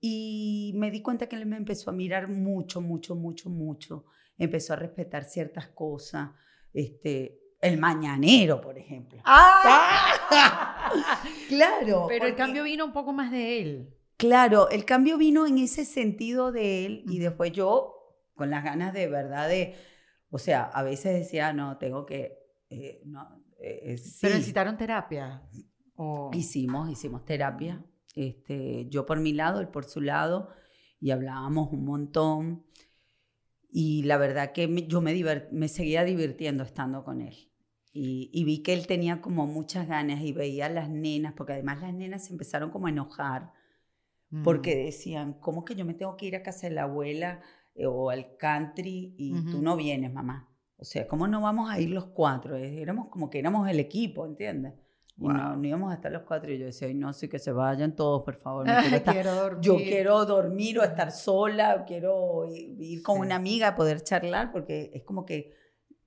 Y 0.00 0.72
me 0.76 0.90
di 0.90 1.02
cuenta 1.02 1.28
que 1.28 1.36
él 1.36 1.44
me 1.46 1.56
empezó 1.56 1.90
a 1.90 1.92
mirar 1.92 2.28
mucho, 2.28 2.80
mucho, 2.80 3.16
mucho, 3.16 3.50
mucho. 3.50 4.06
Empezó 4.38 4.72
a 4.72 4.76
respetar 4.76 5.24
ciertas 5.24 5.68
cosas. 5.68 6.30
Este, 6.72 7.37
el 7.60 7.78
mañanero, 7.78 8.60
por 8.60 8.78
ejemplo. 8.78 9.22
Claro. 11.48 12.06
Pero 12.08 12.26
el 12.26 12.34
cambio 12.34 12.62
vino 12.64 12.84
un 12.84 12.92
poco 12.92 13.12
más 13.12 13.30
de 13.30 13.60
él. 13.60 13.94
Claro, 14.16 14.68
el 14.68 14.84
cambio 14.84 15.16
vino 15.16 15.46
en 15.46 15.58
ese 15.58 15.84
sentido 15.84 16.52
de 16.52 16.86
él 16.86 17.04
y 17.06 17.18
después 17.18 17.52
yo 17.52 17.98
con 18.34 18.50
las 18.50 18.64
ganas 18.64 18.92
de 18.92 19.06
verdad 19.08 19.48
de, 19.48 19.74
o 20.30 20.38
sea, 20.38 20.64
a 20.64 20.82
veces 20.82 21.14
decía, 21.14 21.52
no, 21.52 21.78
tengo 21.78 22.04
que, 22.04 22.38
eh, 22.68 23.00
no, 23.04 23.44
eh, 23.58 23.80
eh, 23.82 23.98
sí. 23.98 24.18
Pero 24.22 24.34
necesitaron 24.34 24.76
terapia. 24.76 25.42
O... 25.96 26.30
Hicimos, 26.32 26.90
hicimos 26.90 27.24
terapia, 27.24 27.84
este, 28.14 28.86
yo 28.88 29.06
por 29.06 29.20
mi 29.20 29.32
lado, 29.32 29.60
él 29.60 29.68
por 29.68 29.84
su 29.84 30.00
lado, 30.00 30.50
y 31.00 31.10
hablábamos 31.10 31.72
un 31.72 31.84
montón. 31.84 32.64
Y 33.70 34.02
la 34.04 34.16
verdad 34.16 34.52
que 34.52 34.66
me- 34.68 34.86
yo 34.86 35.00
me, 35.00 35.14
divert- 35.14 35.50
me 35.50 35.68
seguía 35.68 36.04
divirtiendo 36.04 36.62
estando 36.64 37.04
con 37.04 37.20
él. 37.20 37.50
Y, 37.92 38.30
y 38.32 38.44
vi 38.44 38.62
que 38.62 38.72
él 38.74 38.86
tenía 38.86 39.20
como 39.20 39.46
muchas 39.46 39.88
ganas 39.88 40.20
y 40.22 40.32
veía 40.32 40.66
a 40.66 40.70
las 40.70 40.88
nenas, 40.88 41.34
porque 41.36 41.54
además 41.54 41.80
las 41.80 41.92
nenas 41.94 42.26
se 42.26 42.32
empezaron 42.32 42.70
como 42.70 42.86
a 42.86 42.90
enojar, 42.90 43.52
Mm. 44.30 44.42
porque 44.42 44.76
decían, 44.76 45.32
¿cómo 45.40 45.64
que 45.64 45.74
yo 45.74 45.86
me 45.86 45.94
tengo 45.94 46.16
que 46.18 46.26
ir 46.26 46.36
a 46.36 46.42
casa 46.42 46.68
de 46.68 46.74
la 46.74 46.82
abuela 46.82 47.40
eh, 47.74 47.86
o 47.86 48.10
al 48.10 48.36
country 48.36 49.14
y 49.16 49.32
tú 49.50 49.62
no 49.62 49.74
vienes, 49.74 50.12
mamá? 50.12 50.50
O 50.76 50.84
sea, 50.84 51.08
¿cómo 51.08 51.26
no 51.26 51.40
vamos 51.40 51.70
a 51.70 51.80
ir 51.80 51.88
los 51.90 52.06
cuatro? 52.08 52.54
Eh, 52.56 52.82
Éramos 52.82 53.08
como 53.08 53.30
que 53.30 53.38
éramos 53.38 53.66
el 53.70 53.80
equipo, 53.80 54.26
¿entiendes? 54.26 54.74
Y 55.20 55.26
no, 55.26 55.54
Wow. 55.56 55.64
íbamos 55.64 55.90
a 55.90 55.94
estar 55.94 56.12
los 56.12 56.22
cuatro. 56.22 56.52
Y 56.52 56.58
yo 56.58 56.66
decía, 56.66 56.86
ay, 56.88 56.94
no, 56.94 57.12
sí 57.12 57.28
que 57.28 57.38
se 57.40 57.50
vayan 57.52 57.96
todos, 57.96 58.22
por 58.22 58.36
favor. 58.36 58.64
me 58.66 58.72
quiero 58.80 58.96
estar- 58.98 59.14
Quiero 59.14 59.34
dormir. 59.34 59.60
yo 59.62 59.76
quiero 59.76 60.24
dormir 60.24 60.78
o 60.78 60.82
estar 60.84 61.10
sola, 61.10 61.76
o 61.80 61.84
quiero 61.84 62.46
i- 62.46 62.76
ir 62.78 63.02
con 63.02 63.16
Sí. 63.16 63.22
una 63.22 63.34
amiga, 63.36 63.74
poder 63.74 64.02
charlar, 64.02 64.52
porque 64.52 64.90
es 64.94 65.02
como 65.04 65.24
que 65.24 65.52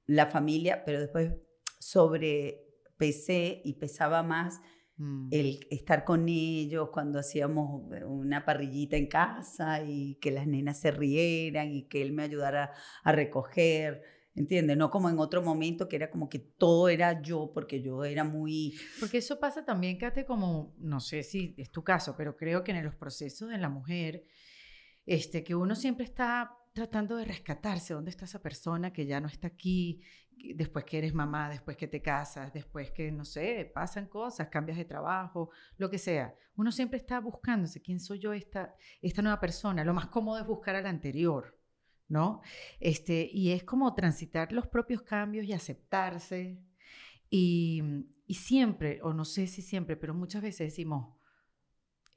la 0.05 0.27
familia, 0.27 0.83
pero 0.85 0.99
después 0.99 1.33
sobrepesé 1.79 3.61
y 3.63 3.73
pesaba 3.73 4.23
más 4.23 4.61
Mm. 4.97 5.29
el 5.31 5.59
estar 5.71 6.03
con 6.03 6.27
ellos 6.29 6.89
cuando 6.91 7.17
hacíamos 7.19 7.81
una 8.05 8.45
parrillita 8.45 8.97
en 8.97 9.07
casa 9.07 9.81
y 9.83 10.15
que 10.21 10.29
las 10.31 10.45
nenas 10.45 10.79
se 10.79 10.91
rieran 10.91 11.71
y 11.71 11.87
que 11.87 12.01
él 12.03 12.11
me 12.13 12.23
ayudara 12.23 12.71
a 13.03 13.11
recoger, 13.11 14.03
¿entiendes? 14.35 14.77
No 14.77 14.89
como 14.89 15.09
en 15.09 15.19
otro 15.19 15.41
momento 15.41 15.87
que 15.87 15.95
era 15.95 16.09
como 16.09 16.29
que 16.29 16.39
todo 16.39 16.89
era 16.89 17.21
yo, 17.21 17.51
porque 17.53 17.81
yo 17.81 18.03
era 18.03 18.23
muy... 18.23 18.73
Porque 18.99 19.17
eso 19.17 19.39
pasa 19.39 19.65
también, 19.65 19.97
Kate, 19.97 20.25
como, 20.25 20.73
no 20.77 20.99
sé 20.99 21.23
si 21.23 21.53
es 21.57 21.71
tu 21.71 21.83
caso, 21.83 22.15
pero 22.17 22.35
creo 22.35 22.63
que 22.63 22.71
en 22.71 22.83
los 22.83 22.95
procesos 22.95 23.49
de 23.49 23.57
la 23.57 23.69
mujer, 23.69 24.23
este, 25.05 25.43
que 25.43 25.55
uno 25.55 25.75
siempre 25.75 26.05
está 26.05 26.57
tratando 26.73 27.17
de 27.17 27.25
rescatarse, 27.25 27.93
dónde 27.93 28.11
está 28.11 28.25
esa 28.25 28.41
persona 28.41 28.93
que 28.93 29.05
ya 29.05 29.19
no 29.19 29.27
está 29.27 29.47
aquí, 29.47 30.01
después 30.55 30.85
que 30.85 30.97
eres 30.97 31.13
mamá, 31.13 31.49
después 31.49 31.75
que 31.75 31.87
te 31.87 32.01
casas, 32.01 32.53
después 32.53 32.91
que, 32.91 33.11
no 33.11 33.25
sé, 33.25 33.69
pasan 33.73 34.07
cosas, 34.07 34.47
cambias 34.47 34.77
de 34.77 34.85
trabajo, 34.85 35.49
lo 35.77 35.89
que 35.89 35.97
sea. 35.97 36.33
Uno 36.55 36.71
siempre 36.71 36.97
está 36.97 37.19
buscándose, 37.19 37.81
¿quién 37.81 37.99
soy 37.99 38.19
yo 38.19 38.33
esta, 38.33 38.73
esta 39.01 39.21
nueva 39.21 39.39
persona? 39.39 39.83
Lo 39.83 39.93
más 39.93 40.07
cómodo 40.07 40.39
es 40.39 40.47
buscar 40.47 40.75
al 40.75 40.85
anterior, 40.85 41.57
¿no? 42.11 42.41
Este, 42.79 43.29
y 43.31 43.51
es 43.51 43.63
como 43.63 43.95
transitar 43.95 44.51
los 44.51 44.67
propios 44.67 45.01
cambios 45.01 45.45
y 45.45 45.53
aceptarse. 45.53 46.61
Y, 47.29 47.81
y 48.27 48.35
siempre, 48.35 48.99
o 49.01 49.13
no 49.13 49.23
sé 49.23 49.47
si 49.47 49.61
siempre, 49.61 49.95
pero 49.95 50.13
muchas 50.13 50.41
veces 50.41 50.67
decimos, 50.67 51.15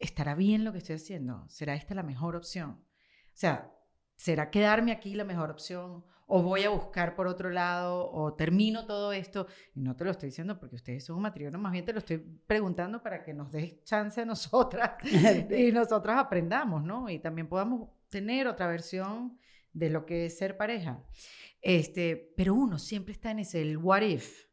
¿estará 0.00 0.34
bien 0.34 0.64
lo 0.64 0.72
que 0.72 0.78
estoy 0.78 0.96
haciendo? 0.96 1.48
¿Será 1.48 1.76
esta 1.76 1.94
la 1.94 2.02
mejor 2.02 2.34
opción? 2.34 2.70
O 2.70 3.36
sea, 3.36 3.72
¿será 4.16 4.50
quedarme 4.50 4.90
aquí 4.90 5.14
la 5.14 5.24
mejor 5.24 5.50
opción? 5.50 6.04
¿O 6.26 6.42
voy 6.42 6.64
a 6.64 6.70
buscar 6.70 7.14
por 7.14 7.28
otro 7.28 7.50
lado? 7.50 8.10
¿O 8.10 8.34
termino 8.34 8.86
todo 8.86 9.12
esto? 9.12 9.46
Y 9.74 9.80
no 9.80 9.94
te 9.94 10.04
lo 10.04 10.10
estoy 10.10 10.30
diciendo 10.30 10.58
porque 10.58 10.76
ustedes 10.76 11.04
son 11.04 11.16
un 11.16 11.22
matrimonio, 11.22 11.58
más 11.60 11.72
bien 11.72 11.84
te 11.84 11.92
lo 11.92 12.00
estoy 12.00 12.18
preguntando 12.18 13.00
para 13.00 13.22
que 13.22 13.32
nos 13.32 13.52
des 13.52 13.84
chance 13.84 14.20
a 14.20 14.24
nosotras 14.24 14.96
y 15.50 15.70
nosotras 15.70 16.18
aprendamos, 16.18 16.82
¿no? 16.82 17.08
Y 17.08 17.20
también 17.20 17.48
podamos 17.48 17.90
tener 18.08 18.48
otra 18.48 18.66
versión 18.66 19.38
de 19.74 19.90
lo 19.90 20.06
que 20.06 20.26
es 20.26 20.38
ser 20.38 20.56
pareja. 20.56 21.04
Este, 21.60 22.32
pero 22.36 22.54
uno 22.54 22.78
siempre 22.78 23.12
está 23.12 23.30
en 23.30 23.40
ese, 23.40 23.60
el 23.60 23.76
what 23.76 24.02
if. 24.02 24.46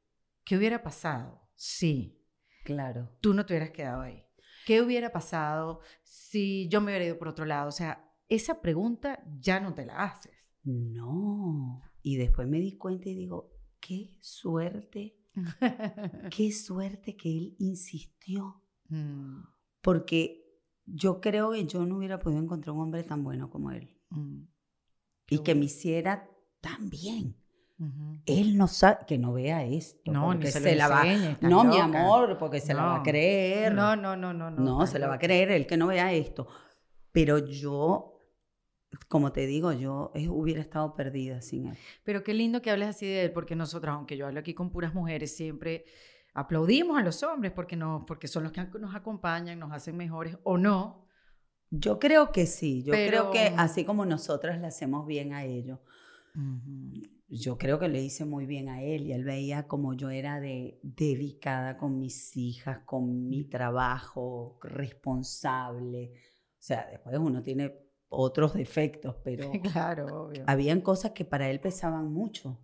¿Qué 0.44 0.58
hubiera 0.58 0.84
pasado? 0.84 1.42
Sí, 1.56 2.18
Claro. 2.64 3.10
tú 3.22 3.34
no 3.34 3.46
te 3.46 3.54
hubieras 3.54 3.72
quedado 3.72 4.02
ahí. 4.02 4.24
¿Qué 4.66 4.82
hubiera 4.82 5.12
pasado 5.12 5.80
si 6.04 6.68
yo 6.70 6.80
me 6.82 6.92
hubiera 6.92 7.06
ido 7.06 7.18
por 7.18 7.28
otro 7.30 7.46
lado? 7.46 7.70
O 7.70 7.72
sea, 7.72 8.14
esa 8.30 8.62
pregunta 8.62 9.24
ya 9.40 9.60
no 9.60 9.74
te 9.74 9.86
la 9.86 10.04
haces. 10.04 10.34
No. 10.64 11.82
Y 12.04 12.18
después 12.18 12.48
me 12.48 12.60
di 12.60 12.78
cuenta 12.78 13.10
y 13.10 13.16
digo, 13.16 13.52
qué 13.80 14.18
suerte, 14.22 15.18
qué 16.36 16.52
suerte 16.52 17.16
que 17.16 17.30
él 17.38 17.56
insistió. 17.60 18.64
Mm, 18.90 19.42
Porque 19.82 20.44
yo 20.86 21.20
creo 21.22 21.52
que 21.52 21.66
yo 21.66 21.86
no 21.86 21.98
hubiera 21.98 22.20
podido 22.20 22.42
encontrar 22.42 22.76
un 22.76 22.82
hombre 22.84 23.04
tan 23.04 23.24
bueno 23.24 23.50
como 23.50 23.72
él. 23.72 23.98
Mm. 24.10 24.44
Y 25.32 25.40
que 25.40 25.56
me 25.56 25.66
hiciera 25.66 26.28
tan 26.62 26.90
bien. 26.90 27.36
Ujú. 27.80 28.22
Él 28.28 28.58
no 28.58 28.68
sabe, 28.68 29.00
que 29.08 29.18
no 29.18 29.34
vea 29.34 29.64
esto. 29.66 30.12
No, 30.12 30.34
ni 30.34 30.42
porque 30.42 30.52
se, 30.52 30.60
se, 30.60 30.72
lo 30.74 30.78
la 30.78 30.88
va. 30.88 31.08
enseñe, 31.08 31.38
No, 31.42 31.64
mi 31.64 31.78
loca. 31.78 31.84
amor, 32.04 32.38
porque 32.38 32.60
se 32.60 32.74
la 32.76 32.84
va 32.84 32.96
a 32.96 32.98
No. 33.00 33.04
creer. 33.04 33.74
No, 33.74 33.96
no, 33.96 34.16
no, 34.16 34.34
no. 34.34 34.52
No, 34.52 34.62
No, 34.80 34.86
se 34.88 35.00
la 35.00 35.08
va 35.08 35.16
a 35.16 35.20
creer, 35.20 35.50
él 35.52 35.66
que 35.66 35.78
no 35.78 35.88
vea 35.88 36.14
esto. 36.14 36.48
Pero 37.12 37.40
yo, 37.40 38.20
como 39.08 39.32
te 39.32 39.48
digo, 39.48 39.72
yo 39.72 40.12
eh, 40.14 40.28
hubiera 40.30 40.62
estado 40.62 40.94
perdida 40.96 41.42
sin 41.42 41.68
él. 41.68 41.78
Pero 42.04 42.24
qué 42.24 42.34
lindo 42.36 42.62
que 42.62 42.70
hables 42.70 42.90
así 42.90 43.06
de 43.08 43.24
él, 43.24 43.32
porque 43.32 43.56
nosotras, 43.56 43.96
aunque 43.96 44.16
yo 44.18 44.28
hablo 44.28 44.40
aquí 44.42 44.54
con 44.54 44.70
puras 44.70 44.94
mujeres, 44.94 45.36
siempre 45.36 45.86
aplaudimos 46.34 46.98
a 47.00 47.02
los 47.04 47.24
hombres 47.24 47.52
porque, 47.52 47.76
no, 47.76 48.06
porque 48.06 48.28
son 48.28 48.44
los 48.44 48.52
que 48.52 48.64
nos 48.80 48.94
acompañan, 48.96 49.58
nos 49.60 49.72
hacen 49.72 49.98
mejores 49.98 50.38
o 50.44 50.58
no. 50.58 51.06
Yo 51.72 52.00
creo 52.00 52.32
que 52.32 52.46
sí, 52.46 52.84
yo 52.84 52.94
creo 52.94 53.32
que 53.32 53.54
así 53.58 53.86
como 53.86 54.06
nosotras 54.06 54.60
le 54.60 54.68
hacemos 54.68 55.08
bien 55.08 55.34
a 55.34 55.46
ellos, 55.46 55.80
yo 57.30 57.58
creo 57.58 57.80
que 57.80 57.88
le 57.88 58.02
hice 58.02 58.26
muy 58.26 58.46
bien 58.46 58.68
a 58.70 58.84
él 58.84 59.08
y 59.08 59.14
él 59.14 59.24
veía 59.24 59.68
como 59.68 59.94
yo 59.94 60.10
era 60.10 60.40
de 60.40 60.80
dedicada 60.84 61.78
con 61.78 61.98
mis 62.00 62.36
hijas, 62.36 62.80
con 62.86 63.30
mi 63.30 63.46
trabajo, 63.46 64.60
responsable. 64.62 66.12
O 66.14 66.64
sea, 66.64 66.88
después 66.92 67.18
uno 67.18 67.42
tiene 67.42 67.74
otros 68.10 68.54
defectos, 68.54 69.16
pero 69.24 69.52
Claro, 69.64 70.26
obvio. 70.26 70.44
habían 70.46 70.82
cosas 70.82 71.12
que 71.12 71.24
para 71.26 71.50
él 71.50 71.60
pesaban 71.60 72.12
mucho. 72.12 72.60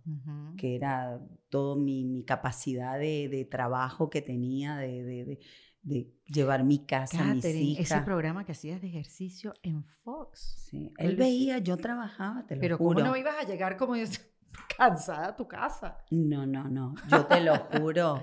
Que 0.56 0.74
era 0.74 1.20
toda 1.50 1.76
mi, 1.76 2.04
mi 2.04 2.24
capacidad 2.24 2.98
de, 2.98 3.28
de 3.28 3.44
trabajo 3.44 4.10
que 4.10 4.22
tenía, 4.22 4.76
de, 4.76 5.04
de- 5.04 5.24
de- 5.24 5.38
de 5.82 6.12
llevar 6.26 6.64
mi 6.64 6.84
casa, 6.84 7.22
mis 7.24 7.42
Catherine, 7.42 7.72
ese 7.72 7.82
hijas. 7.82 8.04
programa 8.04 8.44
que 8.44 8.52
hacías 8.52 8.80
de 8.80 8.88
ejercicio 8.88 9.54
en 9.62 9.84
Fox. 9.84 10.66
Sí, 10.68 10.92
él 10.98 11.10
Él 11.10 11.16
veía, 11.16 11.58
yo 11.58 11.76
trabajaba, 11.76 12.46
te 12.46 12.56
lo 12.56 12.60
Pero 12.60 12.76
juro. 12.78 12.98
¿cómo 12.98 13.06
no 13.10 13.16
ibas 13.16 13.36
a 13.38 13.46
llegar 13.46 13.76
como 13.76 13.96
yo, 13.96 14.04
cansada 14.78 15.28
a 15.28 15.36
tu 15.36 15.46
casa? 15.48 15.98
No, 16.10 16.46
no, 16.46 16.68
no, 16.68 16.94
yo 17.10 17.26
te 17.26 17.40
lo 17.40 17.56
juro. 17.56 18.22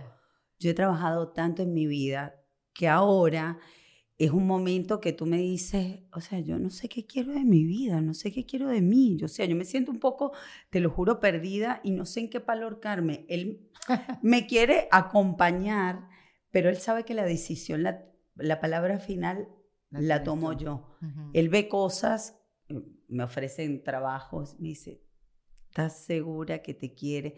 Yo 0.59 0.69
he 0.69 0.73
trabajado 0.73 1.31
tanto 1.33 1.63
en 1.63 1.73
mi 1.73 1.87
vida 1.87 2.35
que 2.73 2.87
ahora 2.87 3.57
es 4.17 4.31
un 4.31 4.47
momento 4.47 5.01
que 5.01 5.11
tú 5.11 5.25
me 5.25 5.37
dices, 5.37 5.99
o 6.13 6.21
sea, 6.21 6.39
yo 6.39 6.57
no 6.57 6.69
sé 6.69 6.87
qué 6.87 7.05
quiero 7.05 7.33
de 7.33 7.43
mi 7.43 7.65
vida, 7.65 7.99
no 7.99 8.13
sé 8.13 8.31
qué 8.31 8.45
quiero 8.45 8.69
de 8.69 8.81
mí. 8.81 9.17
Yo, 9.17 9.25
o 9.25 9.29
sea, 9.29 9.45
yo 9.45 9.55
me 9.57 9.65
siento 9.65 9.91
un 9.91 9.99
poco, 9.99 10.31
te 10.69 10.79
lo 10.79 10.89
juro, 10.89 11.19
perdida 11.19 11.81
y 11.83 11.91
no 11.91 12.05
sé 12.05 12.21
en 12.21 12.29
qué 12.29 12.39
palorcarme. 12.39 13.25
Él 13.27 13.69
me 14.21 14.47
quiere 14.47 14.87
acompañar, 14.91 16.07
pero 16.55 16.69
él 16.69 16.77
sabe 16.77 17.03
que 17.03 17.13
la 17.13 17.25
decisión, 17.25 17.83
la, 17.83 18.05
la 18.35 18.61
palabra 18.61 18.97
final, 18.97 19.49
La 19.89 19.99
la, 19.99 20.23
tomo 20.23 20.55
tú. 20.55 20.63
yo. 20.63 20.97
Él 21.33 21.49
ve 21.49 21.67
cosas, 21.67 22.39
eh, 22.69 22.81
me 23.09 23.23
ofrecen 23.25 23.83
trabajos, 23.83 24.57
me 24.57 24.69
dice, 24.69 25.01
¿estás 25.67 26.05
segura 26.05 26.61
que 26.61 26.73
te 26.73 26.93
quiere? 26.93 27.35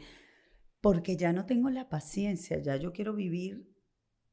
Porque 0.81 1.17
ya 1.17 1.33
no 1.33 1.47
tengo 1.47 1.71
la 1.71 1.89
paciencia, 1.89 2.61
ya 2.61 2.75
yo 2.75 2.93
quiero 2.93 3.15
vivir 3.15 3.73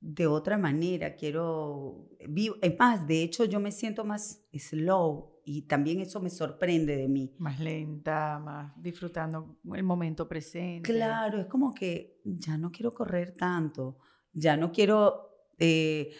de 0.00 0.26
otra 0.26 0.58
manera, 0.58 1.14
quiero... 1.16 2.10
vi- 2.28 2.52
Es 2.60 2.78
más, 2.78 3.06
de 3.06 3.22
hecho 3.22 3.46
yo 3.46 3.60
me 3.60 3.72
siento 3.72 4.04
más 4.04 4.44
slow 4.52 5.40
y 5.46 5.62
también 5.62 6.00
eso 6.02 6.20
me 6.20 6.28
sorprende 6.28 6.94
de 6.98 7.08
mí. 7.08 7.34
Más 7.38 7.58
lenta, 7.58 8.38
más 8.38 8.74
disfrutando 8.82 9.56
el 9.72 9.82
momento 9.82 10.28
presente. 10.28 10.92
Claro, 10.92 11.40
es 11.40 11.46
como 11.46 11.72
que 11.72 12.20
ya 12.26 12.58
no 12.58 12.70
quiero 12.70 12.92
correr 12.92 13.32
tanto, 13.34 13.96
ya 14.34 14.56
no 14.56 14.72
quiero, 14.72 15.30
eh, 15.58 16.12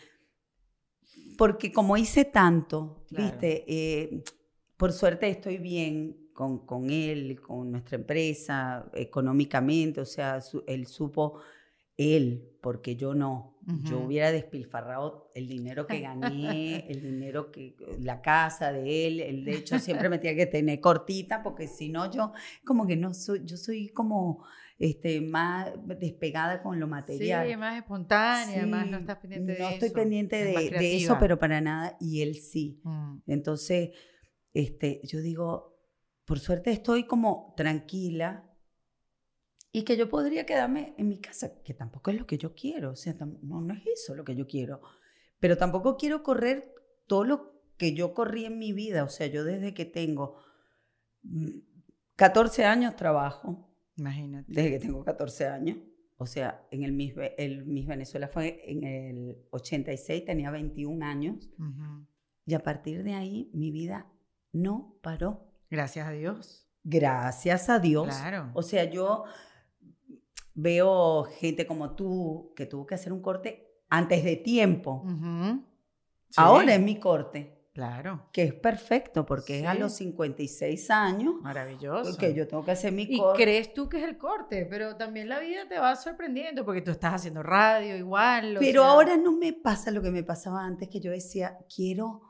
porque 1.37 1.73
como 1.73 1.97
hice 1.97 2.25
tanto, 2.25 3.05
Claro. 3.09 3.25
viste, 3.25 3.65
Eh, 3.67 4.23
por 4.77 4.93
suerte 4.93 5.29
estoy 5.29 5.59
bien 5.59 6.31
con, 6.33 6.67
con 6.67 6.91
él, 6.91 7.41
con 7.41 7.71
nuestra 7.71 7.97
empresa, 7.97 8.91
económicamente, 8.95 10.01
o 10.01 10.05
sea, 10.05 10.41
su- 10.41 10.65
él 10.67 10.87
supo, 10.87 11.39
él, 11.97 12.57
porque 12.61 12.97
yo 12.97 13.15
no, 13.15 13.57
yo 13.85 14.01
hubiera 14.01 14.31
despilfarrado 14.31 15.31
el 15.35 15.49
dinero 15.49 15.87
que 15.87 16.01
gané, 16.01 16.87
el 16.89 17.03
dinero 17.03 17.51
que, 17.51 17.77
la 18.01 18.21
casa 18.21 18.73
de 18.73 19.07
él, 19.07 19.21
él 19.21 19.45
de 19.45 19.57
hecho 19.57 19.79
siempre 19.79 20.09
me 20.09 20.19
tenía 20.19 20.37
que 20.37 20.47
tener 20.47 20.81
cortita, 20.81 21.43
porque 21.43 21.69
si 21.69 21.89
no 21.89 22.11
yo, 22.11 22.33
como 22.65 22.87
que 22.87 22.97
no 22.97 23.15
soy, 23.15 23.43
yo 23.45 23.57
soy 23.57 23.89
como 23.89 24.45
este, 24.79 25.21
más 25.21 25.73
despegada 25.87 26.63
con 26.63 26.81
lo 26.81 26.89
material. 26.89 27.49
Sí, 27.49 27.57
más 27.57 27.77
espontánea, 27.77 28.67
más 28.67 28.87
no 28.89 28.99
estás 28.99 29.19
pendiente 29.19 29.53
de 29.53 29.59
no 29.59 29.67
eso. 29.67 29.75
estoy 29.75 29.91
pendiente 29.91 30.41
es 30.41 30.71
de, 30.71 30.79
de 30.79 30.97
eso, 30.97 31.17
pero 31.21 31.39
para 31.39 31.61
nada, 31.61 31.97
y 32.01 32.23
él 32.23 32.35
sí. 32.35 32.81
Mm. 32.83 33.19
Entonces, 33.27 33.91
este, 34.53 35.01
yo 35.05 35.21
digo, 35.21 35.79
por 36.25 36.41
suerte 36.41 36.71
estoy 36.71 37.05
como 37.05 37.55
tranquila 37.57 38.51
y 39.75 39.83
que 39.83 39.97
yo 39.97 40.09
podría 40.09 40.47
quedarme 40.47 40.95
en 40.99 41.09
mi 41.09 41.19
casa, 41.19 41.61
que 41.65 41.75
tampoco 41.75 42.13
es 42.13 42.17
lo 42.17 42.29
que 42.29 42.39
yo 42.39 42.55
quiero, 42.55 42.93
o 42.93 42.95
sea, 42.95 43.13
no, 43.43 43.61
no 43.61 43.75
es 43.75 43.85
eso 43.93 44.15
lo 44.15 44.25
que 44.25 44.37
yo 44.37 44.47
quiero, 44.47 44.81
pero 45.41 45.59
tampoco 45.59 45.97
quiero 45.97 46.23
correr 46.23 46.73
todo 47.09 47.25
lo 47.25 47.61
que 47.77 47.93
yo 47.93 48.15
corrí 48.15 48.45
en 48.45 48.57
mi 48.57 48.73
vida, 48.73 49.03
o 49.03 49.09
sea, 49.09 49.27
yo 49.27 49.43
desde 49.43 49.75
que 49.75 49.85
tengo 49.85 50.37
mm, 51.23 51.59
14 52.15 52.65
años 52.65 52.95
trabajo, 52.95 53.69
Imagínate. 53.97 54.45
desde 54.47 54.71
que 54.71 54.79
tengo 54.79 55.05
14 55.05 55.49
años. 55.49 55.79
O 56.19 56.27
sea, 56.27 56.65
en 56.71 56.85
el 56.85 56.93
Miss, 56.93 57.15
el 57.37 57.67
Miss 57.67 57.89
Venezuela 57.89 58.29
fue 58.29 58.63
en 58.71 58.85
el 58.85 59.37
86, 59.51 60.25
tenía 60.25 60.53
21 60.53 61.05
años. 61.05 61.51
Ujú. 61.59 62.07
Y 62.47 62.55
a 62.55 62.63
partir 62.63 63.03
de 63.03 63.15
ahí 63.15 63.51
mi 63.53 63.73
vida 63.73 64.07
no 64.53 64.97
paró. 65.03 65.53
Gracias 65.69 66.07
a 66.07 66.13
Dios. 66.13 66.69
Gracias 66.85 67.69
a 67.69 67.81
Dios. 67.81 68.07
Claro. 68.07 68.53
O 68.55 68.63
sea, 68.63 68.85
yo 68.85 69.25
veo 70.55 71.25
gente 71.25 71.67
como 71.67 71.95
tú 71.95 72.53
que 72.57 72.67
tuvo 72.67 72.87
que 72.87 72.95
hacer 72.95 73.13
un 73.13 73.21
corte 73.21 73.83
antes 73.91 74.25
de 74.25 74.37
tiempo. 74.37 75.03
Ujú. 75.05 75.65
Sí, 76.29 76.35
Ahora 76.41 76.75
es 76.75 76.81
mi 76.81 76.99
corte, 76.99 77.69
Claro. 77.73 78.29
que 78.33 78.43
es 78.45 78.55
perfecto 78.55 79.25
porque 79.27 79.61
es 79.61 79.67
a 79.67 79.75
Sí. 79.75 79.79
los 79.81 79.93
56 79.95 80.91
años 80.91 81.35
Maravilloso. 81.43 82.17
que 82.17 82.35
yo 82.35 82.47
tengo 82.49 82.65
que 82.65 82.71
hacer 82.73 82.93
mi 82.93 83.03
Y 83.03 83.19
corte. 83.19 83.43
crees 83.43 83.75
tú 83.75 83.89
que 83.89 83.99
es 83.99 84.05
el 84.05 84.17
corte, 84.19 84.67
pero 84.69 84.97
también 84.97 85.29
la 85.29 85.39
vida 85.41 85.69
te 85.69 85.79
va 85.79 85.95
sorprendiendo 85.97 86.65
porque 86.65 86.83
tú 86.83 86.91
estás 86.93 87.15
haciendo 87.15 87.43
radio 87.43 87.97
igual. 87.97 88.57
Pero 88.61 88.83
sea, 88.83 88.91
ahora 88.91 89.17
no 89.17 89.33
me 89.33 89.53
pasa 89.53 89.91
lo 89.91 90.03
que 90.03 90.11
me 90.11 90.23
pasaba 90.25 90.65
antes, 90.65 90.89
que 90.89 91.01
yo 91.01 91.11
decía, 91.11 91.59
quiero, 91.73 92.21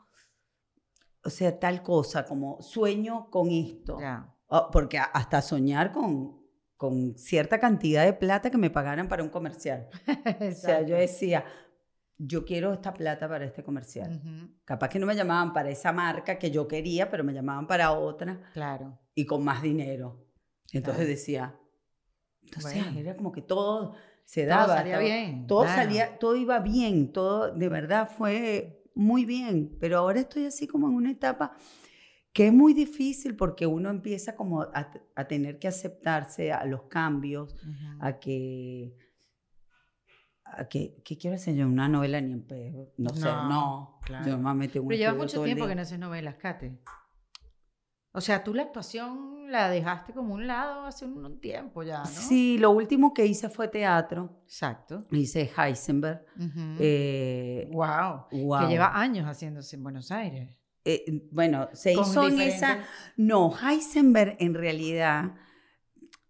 o 1.23 1.29
sea, 1.29 1.59
tal 1.59 1.81
cosa, 1.81 2.25
como 2.25 2.61
sueño 2.61 3.29
con 3.31 3.49
esto. 3.49 3.99
Ya. 3.99 4.31
Oh, 4.47 4.69
porque 4.71 4.99
hasta 4.99 5.41
soñar 5.41 5.91
con, 5.91 6.44
con 6.77 7.17
cierta 7.17 7.59
cantidad 7.59 8.03
de 8.05 8.13
plata 8.13 8.49
que 8.49 8.57
me 8.57 8.69
pagaran 8.69 9.07
para 9.07 9.23
un 9.23 9.29
comercial. 9.29 9.87
O 10.51 10.51
sea, 10.53 10.81
yo 10.81 10.95
decía, 10.97 11.45
yo 12.17 12.45
quiero 12.45 12.73
esta 12.73 12.93
plata 12.93 13.27
para 13.27 13.45
este 13.45 13.63
comercial. 13.63 14.21
Ujú. 14.23 14.49
Capaz 14.65 14.89
que 14.89 14.99
no 14.99 15.05
me 15.05 15.15
llamaban 15.15 15.53
para 15.53 15.69
esa 15.69 15.91
marca 15.91 16.37
que 16.37 16.51
yo 16.51 16.67
quería, 16.67 17.09
pero 17.09 17.23
me 17.23 17.33
llamaban 17.33 17.67
para 17.67 17.91
otra 17.93 18.41
Claro. 18.53 18.97
y 19.13 19.25
con 19.25 19.43
más 19.43 19.61
dinero. 19.61 20.25
Entonces 20.71 21.01
Claro. 21.03 21.09
decía, 21.09 21.59
entonces 22.43 22.83
Bueno. 22.83 22.99
era 22.99 23.15
como 23.15 23.31
que 23.31 23.41
todo 23.41 23.93
se 24.23 24.41
Todo 24.41 24.49
daba. 24.49 24.67
salía 24.77 24.93
estaba- 24.93 25.03
bien. 25.03 25.47
todo 25.47 25.61
claro. 25.63 25.81
salía, 25.81 26.17
todo 26.19 26.35
iba 26.35 26.59
bien, 26.59 27.11
todo 27.11 27.53
de 27.53 27.69
verdad 27.69 28.09
fue 28.17 28.83
muy 28.95 29.23
bien, 29.25 29.77
pero 29.79 29.99
ahora 29.99 30.19
estoy 30.19 30.45
así 30.45 30.67
como 30.67 30.87
en 30.87 30.95
una 30.95 31.11
etapa 31.11 31.55
que 32.35 32.47
es 32.47 32.53
muy 32.53 32.73
difícil 32.73 33.37
porque 33.37 33.65
uno 33.65 33.89
empieza 33.89 34.35
como 34.35 34.63
a, 34.63 34.91
a 35.15 35.25
tener 35.25 35.57
que 35.57 35.69
aceptarse 35.69 36.51
a 36.51 36.65
los 36.65 36.83
cambios, 36.83 37.55
a 38.01 38.19
que, 38.19 38.93
a 40.43 40.65
que, 40.65 41.01
¿qué 41.05 41.17
quiero 41.17 41.37
hacer 41.37 41.55
yo? 41.55 41.65
Una 41.65 41.87
novela 41.87 42.19
ni 42.19 42.33
en 42.33 42.45
pedo, 42.45 42.91
no, 42.97 43.13
sé, 43.13 43.21
No, 43.21 43.47
no, 43.47 43.99
claro. 44.03 44.25
yo 44.25 44.35
un 44.35 44.43
Pero 44.67 44.73
llevas 44.73 44.89
estudio 44.91 45.15
mucho 45.15 45.43
tiempo 45.43 45.65
que 45.65 45.75
no 45.75 45.81
haces 45.83 45.97
novelas, 45.97 46.35
Kate. 46.35 46.77
O 48.11 48.19
sea, 48.19 48.43
tú 48.43 48.53
la 48.53 48.63
actuación 48.63 49.49
la 49.49 49.69
dejaste 49.69 50.11
como 50.11 50.33
un 50.33 50.45
lado 50.45 50.83
hace 50.83 51.05
un, 51.05 51.39
tiempo 51.39 51.83
ya, 51.83 51.99
¿no? 51.99 52.05
Sí, 52.05 52.57
lo 52.57 52.71
último 52.71 53.13
que 53.13 53.25
hice 53.25 53.47
fue 53.47 53.69
teatro, 53.69 54.41
Exacto. 54.43 55.05
hice 55.11 55.49
Heisenberg, 55.57 56.25
Ujú. 56.35 56.75
eh, 56.79 57.69
wow. 57.71 58.25
wow. 58.29 58.59
Que 58.59 58.67
lleva 58.73 58.99
años 58.99 59.25
haciéndose 59.25 59.77
en 59.77 59.83
Buenos 59.83 60.11
Aires. 60.11 60.64
Eh, 60.85 61.27
bueno, 61.31 61.67
se 61.73 61.93
hizo 61.93 62.27
en 62.27 62.39
esa... 62.41 62.85
No, 63.17 63.51
Heisenberg 63.51 64.37
en 64.39 64.53
realidad 64.53 65.33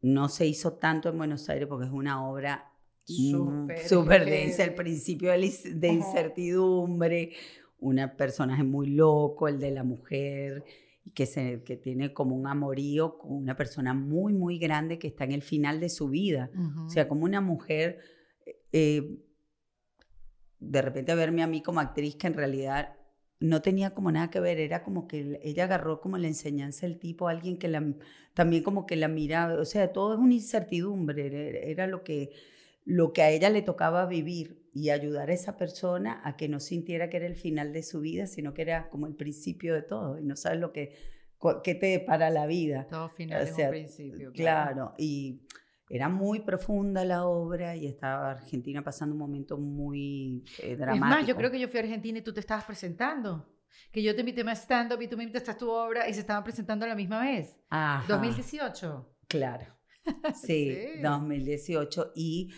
no 0.01 0.29
se 0.29 0.47
hizo 0.47 0.73
tanto 0.73 1.09
en 1.09 1.17
Buenos 1.17 1.49
Aires 1.49 1.67
porque 1.67 1.85
es 1.85 1.91
una 1.91 2.27
obra 2.27 2.71
Súper 3.07 4.23
mm, 4.23 4.29
densa, 4.29 4.63
el 4.63 4.73
principio 4.73 5.31
de, 5.31 5.87
incertidumbre, 5.87 7.33
un 7.79 8.01
personaje 8.17 8.63
muy 8.63 8.87
loco, 8.87 9.47
el 9.47 9.59
de 9.59 9.71
la 9.71 9.83
mujer, 9.83 10.63
que, 11.13 11.27
se, 11.27 11.63
que 11.63 11.77
tiene 11.77 12.13
como 12.13 12.35
un 12.35 12.47
amorío 12.47 13.19
con 13.19 13.33
una 13.33 13.55
persona 13.55 13.93
muy, 13.93 14.33
muy 14.33 14.57
grande 14.57 14.97
que 14.97 15.07
está 15.07 15.23
en 15.23 15.33
el 15.33 15.43
final 15.43 15.79
de 15.79 15.89
su 15.89 16.09
vida. 16.09 16.49
O 16.83 16.89
sea, 16.89 17.07
como 17.07 17.25
una 17.25 17.41
mujer, 17.41 17.99
eh, 18.71 19.19
de 20.59 20.81
repente 20.81 21.13
verme 21.13 21.43
a 21.43 21.47
mí 21.47 21.61
como 21.61 21.79
actriz 21.79 22.15
que 22.15 22.25
en 22.25 22.33
realidad 22.33 22.95
no 23.45 23.61
tenía 23.61 23.93
como 23.93 24.11
nada 24.11 24.29
que 24.29 24.39
ver, 24.39 24.59
era 24.59 24.83
como 24.83 25.07
que 25.07 25.39
ella 25.43 25.65
agarró 25.65 26.01
como 26.01 26.17
la 26.17 26.27
enseñanza 26.27 26.85
del 26.85 26.99
tipo, 26.99 27.27
alguien 27.27 27.57
que 27.57 27.67
la, 27.67 27.83
también 28.33 28.63
como 28.63 28.85
que 28.85 28.95
la 28.95 29.07
miraba, 29.07 29.59
o 29.59 29.65
sea, 29.65 29.91
todo 29.93 30.13
es 30.13 30.19
una 30.19 30.33
incertidumbre, 30.33 31.71
era, 31.71 31.87
lo, 31.87 32.03
que, 32.03 32.31
lo 32.85 33.13
que 33.13 33.21
a 33.21 33.31
ella 33.31 33.49
le 33.49 33.61
tocaba 33.61 34.05
vivir 34.05 34.69
y 34.73 34.89
ayudar 34.89 35.29
a 35.29 35.33
esa 35.33 35.57
persona 35.57 36.21
a 36.23 36.35
que 36.35 36.49
no 36.49 36.59
sintiera 36.59 37.09
que 37.09 37.17
era 37.17 37.27
el 37.27 37.35
final 37.35 37.71
de 37.71 37.83
su 37.83 38.01
vida, 38.01 38.27
sino 38.27 38.53
que 38.53 38.63
era 38.63 38.89
como 38.89 39.07
el 39.07 39.15
principio 39.15 39.73
de 39.73 39.81
todo 39.81 40.19
y 40.19 40.23
no 40.23 40.35
sabes 40.35 40.59
lo 40.59 40.73
que, 40.73 40.93
qué 41.63 41.75
te 41.75 41.87
depara 41.87 42.29
la 42.29 42.45
vida. 42.45 42.87
Todo 42.89 43.09
final 43.09 43.43
es 43.43 43.57
un 43.57 43.69
principio. 43.69 44.31
Claro. 44.33 44.93
y 44.97 45.41
era 45.89 46.09
muy 46.09 46.39
profunda 46.39 47.05
la 47.05 47.25
obra 47.25 47.75
y 47.75 47.85
estaba 47.85 48.31
Argentina 48.31 48.83
pasando 48.83 49.13
un 49.13 49.19
momento 49.19 49.57
muy 49.57 50.43
dramático. 50.57 50.91
Eh, 50.91 50.93
es 50.93 50.99
más, 50.99 51.27
yo 51.27 51.35
creo 51.35 51.51
que 51.51 51.59
yo 51.59 51.67
fui 51.67 51.79
a 51.79 51.83
Argentina 51.83 52.19
y 52.19 52.21
tú 52.21 52.33
te 52.33 52.39
estabas 52.39 52.65
presentando. 52.65 53.51
Que 53.91 54.01
yo 54.01 54.15
te 54.15 54.21
invité 54.21 54.41
a 54.41 54.55
stand-up 54.55 55.01
y 55.01 55.07
tú 55.07 55.17
me 55.17 55.23
invitaste 55.23 55.51
a 55.51 55.57
tu 55.57 55.69
obra 55.69 56.07
y 56.07 56.13
se 56.13 56.21
estaban 56.21 56.43
presentando 56.43 56.85
a 56.85 56.89
la 56.89 56.95
misma 56.95 57.21
vez. 57.21 57.57
Ajá. 57.69 58.05
2018. 58.07 59.15
Claro. 59.27 59.65
Sí, 60.35 61.01
2018. 61.01 62.11
Y 62.15 62.53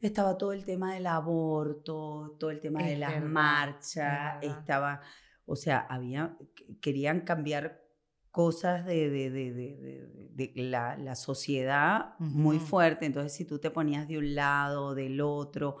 estaba 0.00 0.38
todo 0.38 0.52
el 0.52 0.64
tema 0.64 0.94
del 0.94 1.06
aborto, 1.06 2.36
todo 2.38 2.50
el 2.50 2.60
tema 2.60 2.82
de 2.84 2.96
las 2.96 3.22
marchas, 3.22 4.42
estaba, 4.42 5.00
o 5.44 5.56
sea, 5.56 5.80
había, 5.88 6.36
querían 6.80 7.22
cambiar 7.22 7.87
cosas 8.30 8.84
de, 8.84 9.10
de, 9.10 9.30
de, 9.30 10.30
de 10.34 10.52
la, 10.54 10.96
la, 10.96 11.14
sociedad 11.16 12.14
muy 12.18 12.58
fuerte. 12.58 13.06
Entonces, 13.06 13.32
si 13.32 13.44
tú 13.44 13.58
te 13.58 13.70
ponías 13.70 14.06
de 14.06 14.18
un 14.18 14.34
lado 14.34 14.94
del 14.94 15.20
otro. 15.20 15.78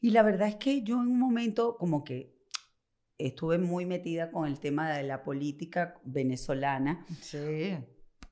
Y 0.00 0.10
la 0.10 0.22
verdad 0.22 0.48
es 0.48 0.56
que 0.56 0.82
yo 0.82 0.96
en 0.96 1.08
un 1.08 1.18
momento 1.18 1.76
como 1.78 2.04
que 2.04 2.40
estuve 3.26 3.58
muy 3.58 3.86
metida 3.86 4.30
con 4.30 4.46
el 4.46 4.58
tema 4.60 4.90
de 4.90 5.02
la 5.02 5.22
política 5.22 6.00
venezolana. 6.04 7.04
Sí. 7.20 7.76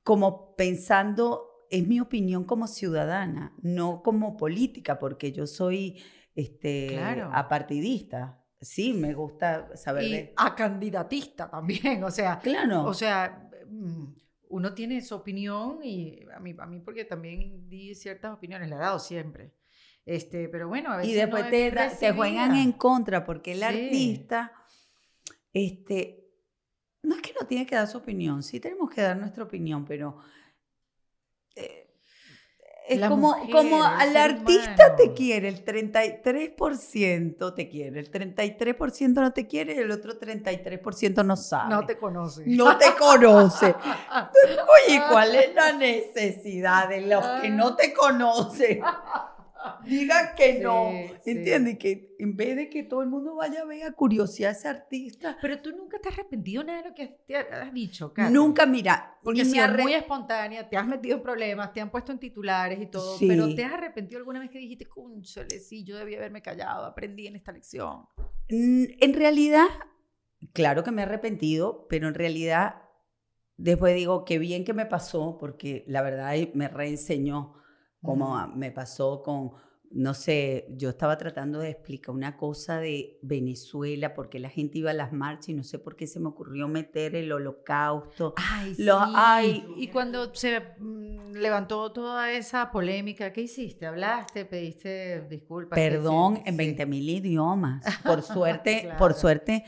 Como 0.03 0.55
pensando, 0.55 1.65
es 1.69 1.87
mi 1.87 1.99
opinión 1.99 2.43
como 2.43 2.67
ciudadana, 2.67 3.53
no 3.61 4.01
como 4.01 4.37
política, 4.37 4.99
porque 4.99 5.31
yo 5.31 5.47
soy 5.47 6.01
este, 6.35 6.99
apartidista. 7.31 8.43
Sí, 8.61 8.93
me 8.93 9.13
gusta 9.13 9.77
saber 9.77 10.03
y 10.03 10.29
A 10.35 10.53
candidatista 10.53 11.49
también, 11.49 12.03
o 12.03 12.11
sea. 12.11 12.39
Claro. 12.39 12.83
O 12.85 12.93
sea, 12.93 13.48
uno 14.49 14.73
tiene 14.73 15.01
su 15.01 15.15
opinión 15.15 15.79
y 15.83 16.25
a 16.33 16.39
mí, 16.39 16.55
a 16.57 16.65
mí 16.65 16.79
porque 16.79 17.05
también 17.05 17.69
di 17.69 17.93
ciertas 17.95 18.33
opiniones, 18.33 18.69
la 18.69 18.75
he 18.75 18.79
dado 18.79 18.99
siempre. 18.99 19.53
Este, 20.05 20.49
pero 20.49 20.67
bueno, 20.67 20.91
a 20.91 20.97
veces 20.97 21.11
Y 21.11 21.15
después 21.15 21.43
no 21.43 21.49
te, 21.51 21.71
te, 21.99 22.11
juegan 22.13 22.55
en 22.55 22.71
contra 22.71 23.23
porque 23.23 23.51
el 23.51 23.61
artista, 23.61 24.53
este, 25.53 26.27
no 27.03 27.15
es 27.15 27.21
que 27.21 27.33
no 27.39 27.45
tiene 27.45 27.65
que 27.65 27.75
dar 27.75 27.87
su 27.87 27.99
opinión, 27.99 28.41
sí 28.41 28.59
tenemos 28.59 28.89
que 28.89 29.01
dar 29.01 29.17
nuestra 29.17 29.43
opinión, 29.43 29.85
pero 29.85 30.17
eh, 31.55 31.88
es 32.89 33.07
como, 33.07 33.35
como 33.51 33.83
al 33.83 34.17
artista 34.17 34.95
te 34.95 35.13
quiere, 35.13 35.47
el 35.47 35.63
33% 35.63 37.53
te 37.53 37.69
quiere, 37.69 37.99
el 37.99 38.11
33% 38.11 39.09
no 39.13 39.31
te 39.31 39.47
quiere 39.47 39.75
y 39.75 39.77
el 39.77 39.91
otro 39.91 40.19
33% 40.19 41.23
no 41.23 41.35
sabe. 41.35 41.69
No 41.69 41.85
te 41.85 41.97
conoce. 41.97 42.43
No 42.47 42.77
te 42.77 42.95
conoce. 42.95 43.75
Oye, 44.87 45.03
¿cuál 45.09 45.35
es 45.35 45.53
la 45.53 45.73
necesidad 45.73 46.89
de 46.89 47.01
los 47.01 47.23
que 47.41 47.49
no 47.49 47.75
te 47.75 47.93
conocen? 47.93 48.81
diga 49.85 50.35
que 50.35 50.59
no. 50.59 50.91
¿Entiendes? 51.25 51.77
Que 51.77 52.15
en 52.19 52.35
vez 52.35 52.55
de 52.55 52.69
que 52.69 52.83
todo 52.83 53.01
el 53.01 53.09
mundo 53.09 53.35
vaya 53.35 53.61
a 53.61 53.65
ver 53.65 53.83
a 53.83 53.91
curiosidad 53.91 54.51
a 54.51 54.53
ese 54.53 54.67
artista. 54.67 55.37
Pero 55.41 55.61
tú 55.61 55.71
nunca 55.71 55.99
te 55.99 56.09
has 56.09 56.15
arrepentido 56.15 56.63
nada 56.63 56.81
de 56.81 56.89
lo 56.89 56.95
que 56.95 57.07
te 57.25 57.35
has 57.37 57.73
dicho, 57.73 58.13
Nunca, 58.29 58.65
mira. 58.65 59.17
Porque 59.23 59.45
si 59.45 59.59
es 59.59 59.77
muy 59.77 59.93
espontánea, 59.93 60.67
te 60.67 60.77
has 60.77 60.87
metido 60.87 61.17
en 61.17 61.23
problemas, 61.23 61.73
te 61.73 61.81
han 61.81 61.89
puesto 61.89 62.11
en 62.11 62.19
titulares 62.19 62.81
y 62.81 62.87
todo. 62.87 63.17
Pero 63.19 63.53
te 63.53 63.63
has 63.63 63.73
arrepentido 63.73 64.19
alguna 64.19 64.39
vez 64.39 64.49
que 64.49 64.59
dijiste, 64.59 64.85
cúnchale, 64.85 65.59
sí, 65.59 65.83
yo 65.83 65.97
debía 65.97 66.17
haberme 66.17 66.41
callado, 66.41 66.85
aprendí 66.85 67.27
en 67.27 67.35
esta 67.35 67.51
lección. 67.51 68.05
En 68.47 69.13
realidad, 69.13 69.67
claro 70.53 70.83
que 70.83 70.91
me 70.91 71.01
he 71.01 71.05
arrepentido, 71.05 71.87
pero 71.89 72.07
en 72.07 72.13
realidad 72.13 72.83
después 73.57 73.93
digo, 73.93 74.23
qué 74.23 74.39
bien 74.39 74.63
que 74.63 74.73
me 74.73 74.85
pasó, 74.85 75.37
porque 75.37 75.83
la 75.87 76.01
verdad 76.01 76.33
me 76.53 76.69
reenseñó 76.69 77.58
como 78.01 78.47
me 78.55 78.71
pasó 78.71 79.21
con, 79.21 79.51
no 79.91 80.13
sé, 80.13 80.67
yo 80.71 80.89
estaba 80.89 81.17
tratando 81.17 81.59
de 81.59 81.71
explicar 81.71 82.13
una 82.13 82.37
cosa 82.37 82.79
de 82.79 83.17
Venezuela, 83.21 84.13
porque 84.13 84.39
la 84.39 84.49
gente 84.49 84.77
iba 84.77 84.91
a 84.91 84.93
las 84.93 85.11
marchas 85.11 85.49
y 85.49 85.53
no 85.53 85.63
sé 85.63 85.79
por 85.79 85.95
qué 85.95 86.05
se 86.07 86.19
me 86.19 86.27
ocurrió 86.27 86.67
meter 86.67 87.15
el 87.15 87.31
holocausto. 87.31 88.33
Ay, 88.37 88.75
sí. 88.75 89.73
y 89.77 89.87
cuando 89.87 90.33
se 90.33 90.59
mm, 90.77 91.33
levantó 91.33 91.91
toda 91.91 92.31
esa 92.31 92.71
polémica, 92.71 93.33
¿qué 93.33 93.41
hiciste? 93.41 93.85
¿Hablaste? 93.85 94.45
¿Pediste 94.45 95.21
disculpas? 95.27 95.77
Perdón 95.77 96.41
en 96.45 96.55
20 96.55 96.85
mil 96.85 97.09
idiomas. 97.09 97.83
Por 98.05 98.21
suerte, 98.21 98.89
por 98.97 99.13
suerte. 99.13 99.63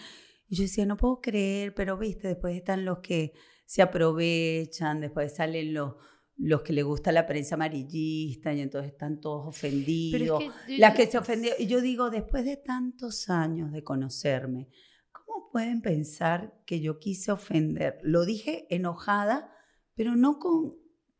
Yo 0.47 0.63
decía, 0.63 0.85
no 0.85 0.97
puedo 0.97 1.21
creer, 1.21 1.73
pero 1.73 1.97
viste, 1.97 2.27
después 2.27 2.55
están 2.55 2.83
los 2.83 2.99
que 2.99 3.33
se 3.65 3.81
aprovechan, 3.81 4.99
después 4.99 5.33
salen 5.33 5.73
los 5.73 5.95
los 6.37 6.61
que 6.61 6.73
le 6.73 6.83
gusta 6.83 7.11
la 7.11 7.27
prensa 7.27 7.55
amarillista 7.55 8.53
y 8.53 8.61
entonces 8.61 8.91
están 8.91 9.19
todos 9.19 9.47
ofendidos. 9.47 10.43
las 10.67 10.95
que 10.95 11.07
se 11.07 11.17
ofendieron. 11.17 11.61
Y 11.61 11.67
yo 11.67 11.81
digo, 11.81 12.09
después 12.09 12.45
de 12.45 12.57
tantos 12.57 13.29
años 13.29 13.71
de 13.71 13.83
conocerme, 13.83 14.69
¿cómo 15.11 15.49
pueden 15.51 15.81
pensar 15.81 16.61
que 16.65 16.81
yo 16.81 16.99
quise 16.99 17.31
ofender? 17.31 17.99
Lo 18.01 18.25
dije 18.25 18.67
enojada, 18.69 19.51
pero 19.95 20.15
no 20.15 20.39
con... 20.39 20.75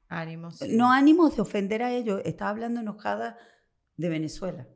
Ánimos. 0.08 0.62
No 0.68 0.92
ánimos 0.92 1.36
de 1.36 1.42
ofender 1.42 1.84
a 1.84 1.94
ellos. 1.94 2.22
Estaba 2.26 2.50
hablando 2.50 2.82
enojada 2.82 3.38
de 3.96 4.10
Venezuela. 4.10 4.68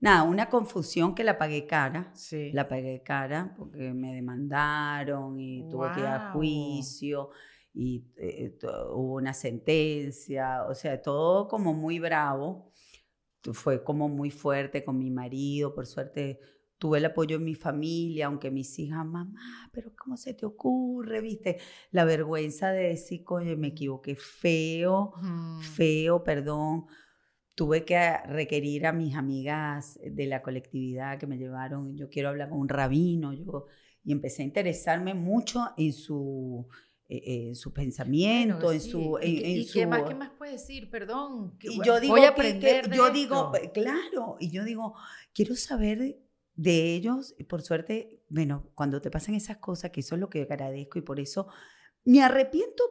Nada, 0.00 0.24
una 0.24 0.48
confusión 0.48 1.14
que 1.14 1.22
la 1.22 1.38
pagué 1.38 1.66
cara. 1.66 2.10
Sí. 2.14 2.50
La 2.52 2.68
pagué 2.68 3.02
cara 3.04 3.54
porque 3.56 3.92
me 3.92 4.14
demandaron 4.14 5.38
y 5.38 5.68
tuve 5.68 5.92
que 5.92 6.00
ir 6.00 6.06
a 6.06 6.32
juicio 6.32 7.30
y 7.72 8.06
eh, 8.16 8.56
hubo 8.90 9.14
una 9.14 9.34
sentencia, 9.34 10.64
o 10.68 10.74
sea, 10.74 11.00
todo 11.00 11.48
como 11.48 11.74
muy 11.74 11.98
bravo. 11.98 12.72
Fue 13.52 13.84
como 13.84 14.08
muy 14.08 14.30
fuerte 14.30 14.84
con 14.84 14.98
mi 14.98 15.10
marido, 15.10 15.74
por 15.74 15.86
suerte 15.86 16.40
tuve 16.78 16.98
el 16.98 17.04
apoyo 17.04 17.38
de 17.38 17.44
mi 17.44 17.54
familia, 17.54 18.26
aunque 18.26 18.50
mis 18.50 18.78
hijas, 18.78 19.04
mamá, 19.04 19.68
pero 19.72 19.92
¿cómo 19.96 20.16
se 20.16 20.34
te 20.34 20.46
ocurre? 20.46 21.20
¿Viste? 21.20 21.58
La 21.90 22.04
vergüenza 22.04 22.70
de 22.70 22.88
decir, 22.88 23.24
oye, 23.28 23.56
me 23.56 23.68
equivoqué 23.68 24.14
feo, 24.14 25.12
feo, 25.60 26.22
perdón. 26.22 26.86
Tuve 27.54 27.84
que 27.84 28.16
requerir 28.26 28.86
a 28.86 28.92
mis 28.92 29.16
amigas 29.16 29.98
de 30.04 30.26
la 30.26 30.42
colectividad 30.42 31.18
que 31.18 31.26
me 31.26 31.38
llevaron, 31.38 31.96
yo 31.96 32.08
quiero 32.08 32.28
hablar 32.28 32.50
con 32.50 32.60
un 32.60 32.68
rabino, 32.68 33.32
yo, 33.32 33.66
y 34.04 34.12
empecé 34.12 34.42
a 34.42 34.46
interesarme 34.46 35.14
mucho 35.14 35.70
en 35.76 35.92
su, 35.92 36.68
eh, 37.10 37.54
su 37.54 37.72
pensamiento, 37.72 38.70
en 38.70 38.82
su... 38.82 39.18
¿Y, 39.22 39.66
qué, 39.72 39.86
más, 39.86 40.02
qué 40.02 40.14
más 40.14 40.30
puede 40.36 40.52
decir? 40.52 40.90
Perdón. 40.90 41.56
y 41.60 41.82
yo 41.82 41.98
digo, 42.00 42.14
voy 42.14 42.24
a 42.24 42.30
aprender 42.30 42.90
yo 42.90 43.10
digo, 43.10 43.50
claro, 43.72 44.36
y 44.38 44.50
yo 44.50 44.62
digo, 44.62 44.94
quiero 45.32 45.56
saber 45.56 46.18
de 46.54 46.94
ellos, 46.94 47.34
y 47.38 47.44
por 47.44 47.62
suerte, 47.62 48.22
bueno, 48.28 48.70
cuando 48.74 49.00
te 49.00 49.10
pasan 49.10 49.34
esas 49.34 49.56
cosas, 49.56 49.90
que 49.90 50.00
eso 50.00 50.16
es 50.16 50.20
lo 50.20 50.28
que 50.28 50.42
agradezco 50.42 50.98
y 50.98 51.02
por 51.02 51.18
eso 51.18 51.48
me 52.04 52.22
arrepiento, 52.22 52.84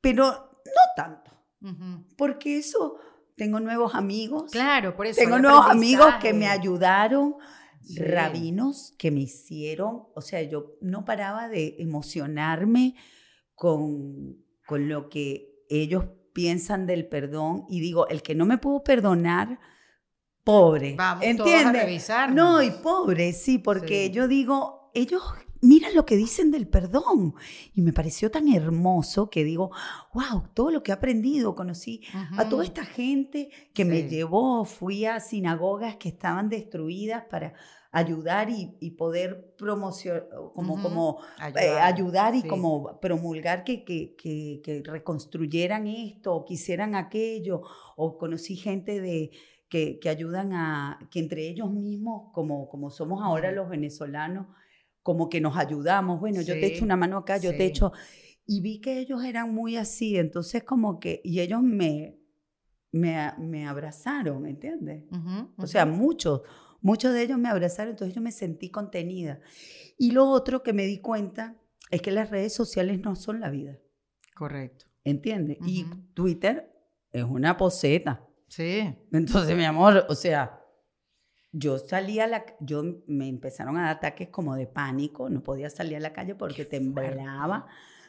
pero 0.00 0.24
no 0.64 0.82
tanto, 0.96 1.30
porque 2.16 2.58
eso, 2.58 2.98
tengo 3.36 3.60
nuevos 3.60 3.94
amigos. 3.94 4.50
Claro, 4.50 4.96
por 4.96 5.06
eso. 5.06 5.20
Tengo 5.20 5.38
nuevos 5.38 5.66
amigos 5.66 6.14
que 6.20 6.32
me 6.32 6.48
ayudaron 6.48 7.36
rabinos 7.96 8.94
que 8.98 9.10
me 9.10 9.20
hicieron, 9.20 10.04
o 10.14 10.20
sea, 10.20 10.42
yo 10.42 10.76
no 10.80 11.04
paraba 11.04 11.48
de 11.48 11.76
emocionarme 11.78 12.94
con, 13.54 14.44
con 14.66 14.88
lo 14.88 15.08
que 15.08 15.64
ellos 15.68 16.06
piensan 16.32 16.86
del 16.86 17.06
perdón 17.06 17.64
y 17.68 17.80
digo, 17.80 18.08
el 18.08 18.22
que 18.22 18.34
no 18.34 18.46
me 18.46 18.58
pudo 18.58 18.82
perdonar, 18.82 19.58
pobre. 20.42 20.94
Vamos 20.96 21.24
¿entiendes? 21.24 22.10
No, 22.30 22.62
y 22.62 22.70
pobre, 22.70 23.32
sí, 23.32 23.58
porque 23.58 24.10
yo 24.10 24.28
digo, 24.28 24.90
ellos 24.94 25.22
mira 25.64 25.90
lo 25.90 26.04
que 26.04 26.16
dicen 26.16 26.50
del 26.50 26.68
perdón. 26.68 27.34
Y 27.74 27.82
me 27.82 27.92
pareció 27.92 28.30
tan 28.30 28.48
hermoso 28.48 29.30
que 29.30 29.44
digo, 29.44 29.70
wow, 30.12 30.44
todo 30.54 30.70
lo 30.70 30.82
que 30.82 30.92
he 30.92 30.94
aprendido, 30.94 31.54
conocí 31.54 32.02
a 32.36 32.48
toda 32.48 32.64
esta 32.64 32.84
gente 32.84 33.50
que 33.72 33.84
me 33.84 34.08
llevó, 34.08 34.64
fui 34.64 35.06
a 35.06 35.20
sinagogas 35.20 35.96
que 35.96 36.10
estaban 36.10 36.48
destruidas 36.48 37.24
para 37.30 37.54
ayudar 37.90 38.48
y, 38.50 38.90
poder 38.90 39.54
promocionar, 39.56 40.28
como, 40.54 40.82
como 40.82 41.18
eh, 41.56 41.70
ayudar, 41.80 42.34
y 42.34 42.42
como 42.42 42.98
promulgar 43.00 43.62
que, 43.62 43.84
que, 43.84 44.16
que, 44.16 44.82
reconstruyeran 44.84 45.86
esto 45.86 46.34
o 46.34 46.44
quisieran 46.44 46.96
aquello, 46.96 47.62
o 47.96 48.18
conocí 48.18 48.56
gente 48.56 49.00
de, 49.00 49.30
que, 49.68 50.00
que 50.00 50.08
ayudan 50.08 50.52
a, 50.54 50.98
que 51.10 51.20
entre 51.20 51.48
ellos 51.48 51.70
mismos, 51.70 52.32
como, 52.32 52.68
como 52.68 52.90
somos 52.90 53.22
ahora 53.22 53.52
los 53.52 53.68
venezolanos, 53.68 54.48
como 55.04 55.28
que 55.28 55.40
nos 55.40 55.56
ayudamos, 55.56 56.18
bueno, 56.18 56.40
yo 56.42 56.58
te 56.58 56.66
Sí, 56.66 56.74
echo 56.74 56.84
una 56.84 56.96
mano 56.96 57.18
acá, 57.18 57.36
yo 57.36 57.50
te 57.52 57.58
sí. 57.58 57.70
echo, 57.70 57.92
y 58.46 58.60
vi 58.60 58.80
que 58.80 58.98
ellos 58.98 59.22
eran 59.22 59.54
muy 59.54 59.76
así, 59.76 60.16
entonces 60.16 60.64
como 60.64 60.98
que, 60.98 61.20
y 61.22 61.40
ellos 61.40 61.62
me, 61.62 62.18
me, 62.92 63.32
me 63.38 63.66
abrazaron, 63.68 64.42
¿me 64.42 64.50
entiendes? 64.50 65.04
Ujú, 65.12 65.50
O 65.58 65.66
sea, 65.66 65.86
muchos, 65.86 66.42
muchos 66.80 67.12
de 67.14 67.22
ellos 67.22 67.38
me 67.38 67.48
abrazaron, 67.48 67.92
entonces 67.92 68.14
yo 68.14 68.22
me 68.22 68.32
sentí 68.32 68.70
contenida. 68.70 69.40
Y 69.98 70.12
lo 70.12 70.28
otro 70.28 70.62
que 70.62 70.72
me 70.72 70.86
di 70.86 70.98
cuenta 70.98 71.56
es 71.90 72.02
que 72.02 72.10
las 72.10 72.30
redes 72.30 72.54
sociales 72.54 73.00
no 73.00 73.14
son 73.16 73.40
la 73.40 73.50
vida, 73.50 73.78
Correcto. 74.34 74.86
¿entiendes? 75.04 75.58
Y 75.66 75.84
Ujú. 75.84 76.02
Twitter 76.14 76.72
es 77.12 77.24
una 77.24 77.56
poseta. 77.56 78.26
Sí. 78.48 78.96
Entonces, 79.12 79.56
mi 79.56 79.64
amor, 79.64 80.06
o 80.08 80.14
sea, 80.14 80.63
yo 81.56 81.78
salía 81.78 82.24
a 82.24 82.26
la, 82.26 82.44
yo 82.58 82.82
me 83.06 83.28
empezaron 83.28 83.76
a 83.76 83.82
dar 83.82 83.96
ataques 83.96 84.28
como 84.28 84.56
de 84.56 84.66
pánico, 84.66 85.30
no 85.30 85.40
podía 85.40 85.70
salir 85.70 85.96
a 85.96 86.00
la 86.00 86.12
calle 86.12 86.34
porque 86.34 86.64
temblaba, 86.64 87.66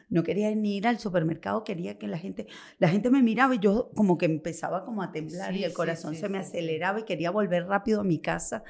no 0.08 0.24
quería 0.24 0.52
ni 0.54 0.76
ir 0.78 0.88
al 0.88 0.98
supermercado, 0.98 1.62
quería 1.62 1.96
que 1.96 2.08
la 2.08 2.18
gente, 2.18 2.48
la 2.78 2.88
gente 2.88 3.08
me 3.08 3.22
miraba 3.22 3.54
y 3.54 3.60
yo 3.60 3.90
como 3.94 4.18
que 4.18 4.26
empezaba 4.26 4.84
como 4.84 5.00
a 5.02 5.12
temblar 5.12 5.52
Sí, 5.52 5.60
y 5.60 5.64
el 5.64 5.72
corazón 5.72 6.14
sí, 6.14 6.20
se 6.22 6.28
me 6.28 6.38
aceleraba 6.38 6.98
y 7.00 7.04
quería 7.04 7.30
volver 7.30 7.66
rápido 7.66 8.00
a 8.00 8.04
mi 8.04 8.18
casa. 8.18 8.64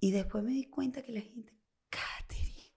Y 0.00 0.10
después 0.10 0.42
me 0.42 0.50
di 0.50 0.64
cuenta 0.64 1.00
que 1.02 1.12
la 1.12 1.20
gente, 1.20 1.52
Katherine, 1.90 2.72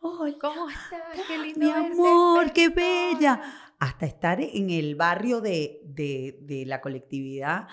hola, 0.00 0.36
¿Cómo 0.38 0.68
estás? 0.68 1.26
Qué 1.26 1.38
lindo 1.38 1.58
mi 1.58 1.70
amor, 1.70 2.52
qué 2.52 2.68
bella 2.68 3.40
hasta 3.78 4.04
estar 4.06 4.40
en 4.42 4.70
el 4.70 4.94
barrio 4.94 5.40
de, 5.40 5.80
de- 5.84 6.38
de 6.42 6.66
la 6.66 6.80
colectividad, 6.82 7.66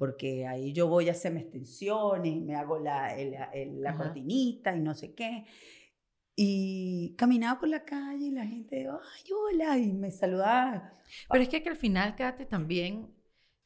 porque 0.00 0.46
ahí 0.46 0.72
yo 0.72 0.88
voy 0.88 1.08
a 1.10 1.12
hacerme 1.12 1.40
extensiones, 1.42 2.40
me 2.42 2.56
hago 2.56 2.78
la, 2.78 3.14
el- 3.16 3.36
el- 3.52 3.82
la 3.82 3.94
cortinita 3.96 4.74
y 4.74 4.80
no 4.80 4.94
sé 4.94 5.14
qué. 5.14 5.44
Y 6.36 7.14
caminaba 7.18 7.60
por 7.60 7.68
la 7.68 7.84
calle 7.84 8.26
y 8.26 8.30
la 8.30 8.46
gente, 8.46 8.88
ay, 8.88 9.32
hola, 9.32 9.76
y 9.78 9.92
me 9.92 10.10
saludaba. 10.10 10.94
Pero 11.30 11.42
es 11.42 11.48
que, 11.50 11.62
que 11.62 11.68
al 11.68 11.76
final, 11.76 12.16
Kate, 12.16 12.46
también, 12.46 13.08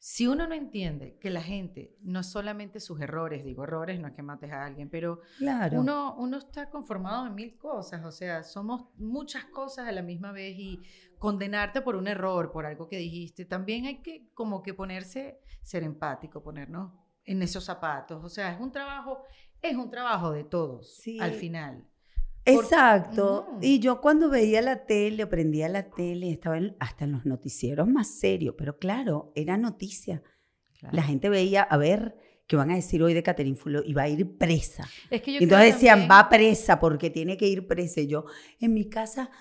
si 0.07 0.27
uno 0.27 0.45
no 0.45 0.53
entiende 0.53 1.17
que 1.19 1.31
la 1.31 1.41
gente, 1.41 1.97
no 2.03 2.19
es 2.19 2.27
solamente 2.27 2.79
sus 2.79 3.01
errores, 3.01 3.43
digo 3.43 3.63
errores, 3.63 3.99
no 3.99 4.07
es 4.07 4.13
que 4.13 4.21
mates 4.21 4.51
a 4.51 4.63
alguien, 4.63 4.87
pero 4.87 5.21
Claro. 5.39 5.79
uno, 5.79 6.13
uno 6.19 6.37
está 6.37 6.69
conformado 6.69 7.23
de 7.23 7.31
mil 7.31 7.57
cosas, 7.57 8.05
o 8.05 8.11
sea, 8.11 8.43
somos 8.43 8.85
muchas 8.97 9.45
cosas 9.45 9.87
a 9.87 9.91
la 9.91 10.03
misma 10.03 10.31
vez 10.31 10.53
y 10.59 10.79
condenarte 11.17 11.81
por 11.81 11.95
un 11.95 12.07
error, 12.07 12.51
por 12.51 12.67
algo 12.67 12.87
que 12.87 12.97
dijiste, 12.99 13.45
también 13.45 13.85
hay 13.87 14.03
que 14.03 14.29
como 14.35 14.61
que 14.61 14.75
ponerse, 14.75 15.39
ser 15.63 15.81
empático, 15.81 16.43
ponernos 16.43 16.93
en 17.23 17.41
esos 17.41 17.63
zapatos, 17.63 18.23
o 18.23 18.29
sea, 18.29 18.53
es 18.53 18.59
un 18.61 18.71
trabajo, 18.71 19.23
es 19.59 19.75
un 19.75 19.89
trabajo 19.89 20.29
de 20.31 20.43
todos, 20.43 20.97
Sí. 20.97 21.17
al 21.19 21.33
final. 21.33 21.83
Exacto. 22.45 23.47
Y 23.61 23.79
yo 23.79 24.01
cuando 24.01 24.29
veía 24.29 24.61
la 24.61 24.85
tele, 24.85 25.25
prendía 25.27 25.67
la 25.69 25.89
tele, 25.89 26.29
estaba 26.31 26.57
en- 26.57 26.75
hasta 26.79 27.05
en 27.05 27.11
los 27.13 27.25
noticieros 27.25 27.87
más 27.87 28.07
serios, 28.07 28.55
pero 28.57 28.77
claro, 28.77 29.31
era 29.35 29.57
noticia. 29.57 30.21
La 30.91 31.01
gente 31.01 31.29
veía, 31.29 31.63
a 31.63 31.77
ver, 31.77 32.15
¿qué 32.45 32.55
van 32.55 32.69
a 32.69 32.75
decir 32.75 33.01
hoy 33.01 33.13
de 33.15 33.23
Catherine 33.23 33.55
Fulop? 33.57 33.83
Y 33.87 33.93
va 33.93 34.03
a 34.03 34.09
ir 34.09 34.37
presa. 34.37 34.87
Es 35.09 35.21
que 35.23 35.33
yo 35.33 35.39
Y 35.39 35.43
entonces 35.45 35.73
decían, 35.73 36.01
también- 36.01 36.11
va 36.11 36.29
presa 36.29 36.79
porque 36.79 37.09
tiene 37.09 37.37
que 37.37 37.47
ir 37.47 37.65
presa. 37.65 38.01
Y 38.01 38.07
yo 38.07 38.25
en 38.59 38.73
mi 38.75 38.87
casa 38.87 39.31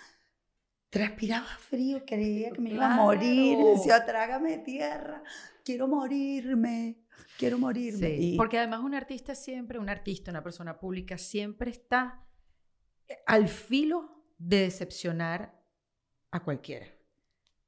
transpiraba 0.91 1.47
frío, 1.59 2.03
creía 2.07 2.51
que 2.53 2.61
me 2.61 2.71
iba 2.71 2.95
a 2.95 2.97
morir. 2.97 3.59
Decía, 3.77 4.05
trágame 4.07 4.59
tierra, 4.59 5.23
quiero 5.65 5.89
morirme, 5.89 6.97
quiero 7.39 7.59
morirme. 7.59 8.17
Sí, 8.17 8.33
Y- 8.35 8.37
porque 8.37 8.59
además 8.59 8.81
un 8.81 8.95
artista 8.95 9.35
siempre, 9.35 9.79
un 9.79 9.89
artista, 9.89 10.31
una 10.31 10.43
persona 10.43 10.79
pública, 10.79 11.19
siempre 11.19 11.71
está 11.73 12.21
al 13.27 13.49
filo 13.49 14.25
de 14.39 14.61
decepcionar 14.61 15.55
a 16.31 16.43
cualquiera. 16.43 16.87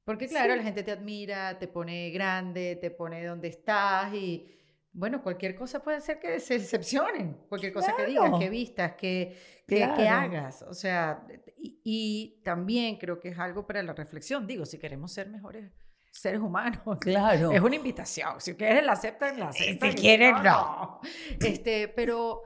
Porque 0.03 0.27
claro, 0.27 0.53
Sí. 0.53 0.57
la 0.59 0.63
gente 0.63 0.83
te 0.83 0.91
admira, 0.91 1.59
te 1.59 1.67
pone 1.67 2.09
grande, 2.11 2.77
te 2.77 2.91
pone 2.91 3.25
donde 3.25 3.49
estás 3.49 4.13
y 4.13 4.53
bueno, 4.93 5.21
cualquier 5.21 5.53
cosa 5.55 5.83
puede 5.83 5.97
hacer 5.97 6.19
que 6.19 6.39
se 6.39 6.55
decepcionen, 6.57 7.33
cualquier 7.49 7.71
cosa 7.71 7.95
que 7.95 8.05
digas, 8.07 8.31
que 8.39 8.49
vistas, 8.49 8.93
que, 8.95 9.37
que, 9.67 9.75
que 9.95 10.07
hagas. 10.07 10.63
O 10.63 10.73
sea, 10.73 11.27
y, 11.57 11.79
y 11.83 12.41
también 12.43 12.97
creo 12.97 13.19
que 13.19 13.29
es 13.29 13.37
algo 13.37 13.67
para 13.67 13.83
la 13.83 13.93
reflexión. 13.93 14.47
Digo, 14.47 14.65
si 14.65 14.79
queremos 14.79 15.11
ser 15.11 15.29
mejores 15.29 15.71
seres 16.11 16.39
humanos, 16.39 16.81
claro. 17.01 17.51
es 17.51 17.61
una 17.61 17.75
invitación. 17.75 18.39
Si 18.41 18.55
quieres 18.55 18.83
la 18.83 18.93
aceptan, 18.93 19.39
la 19.39 19.49
aceptan. 19.49 19.95
si 19.95 20.17
no, 20.17 20.41
no. 20.41 21.01
Este, 21.41 21.89
pero, 21.89 22.41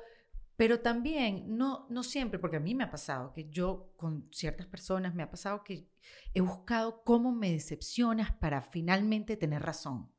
pero 0.61 0.79
también, 0.79 1.57
no, 1.57 1.87
no 1.89 2.03
siempre, 2.03 2.37
porque 2.37 2.57
a 2.57 2.59
mí 2.59 2.75
me 2.75 2.83
ha 2.83 2.91
pasado 2.91 3.33
que 3.33 3.49
yo 3.49 3.95
con 3.97 4.27
ciertas 4.31 4.67
personas 4.67 5.15
me 5.15 5.23
ha 5.23 5.31
pasado 5.31 5.63
que 5.63 5.89
he 6.35 6.41
buscado 6.41 7.01
cómo 7.03 7.31
me 7.31 7.51
decepcionas 7.51 8.31
para 8.33 8.61
finalmente 8.61 9.35
tener 9.37 9.63
razón. 9.63 10.11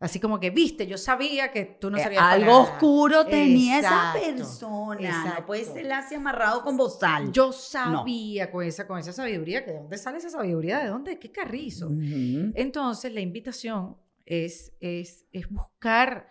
Así 0.00 0.18
como 0.18 0.40
que, 0.40 0.50
viste, 0.50 0.88
yo 0.88 0.98
sabía 0.98 1.52
que 1.52 1.64
tú 1.66 1.88
no 1.88 1.98
Eh, 1.98 2.02
sabías 2.02 2.20
para 2.20 2.32
Algo 2.32 2.46
nada". 2.50 2.62
oscuro 2.62 3.26
tenía 3.26 3.78
esa 3.78 4.12
Exacto, 4.16 4.36
persona. 4.36 5.34
No 5.38 5.46
puede 5.46 5.60
exacto. 5.60 5.80
ser 5.82 5.92
así 5.92 6.14
amarrado 6.16 6.64
con 6.64 6.76
bozal. 6.76 7.30
Yo 7.30 7.52
sabía 7.52 8.50
con, 8.50 8.64
esa, 8.64 8.88
con 8.88 8.98
esa 8.98 9.12
sabiduría, 9.12 9.64
que 9.64 9.70
¿de 9.70 9.78
dónde 9.78 9.98
sale 9.98 10.18
esa 10.18 10.30
sabiduría? 10.30 10.80
¿De 10.80 10.88
dónde? 10.88 11.16
¿Qué 11.20 11.30
carrizo? 11.30 11.92
Entonces, 11.92 13.14
la 13.14 13.20
invitación 13.20 13.96
es, 14.26 14.72
es, 14.80 15.28
es 15.30 15.48
buscar 15.48 16.26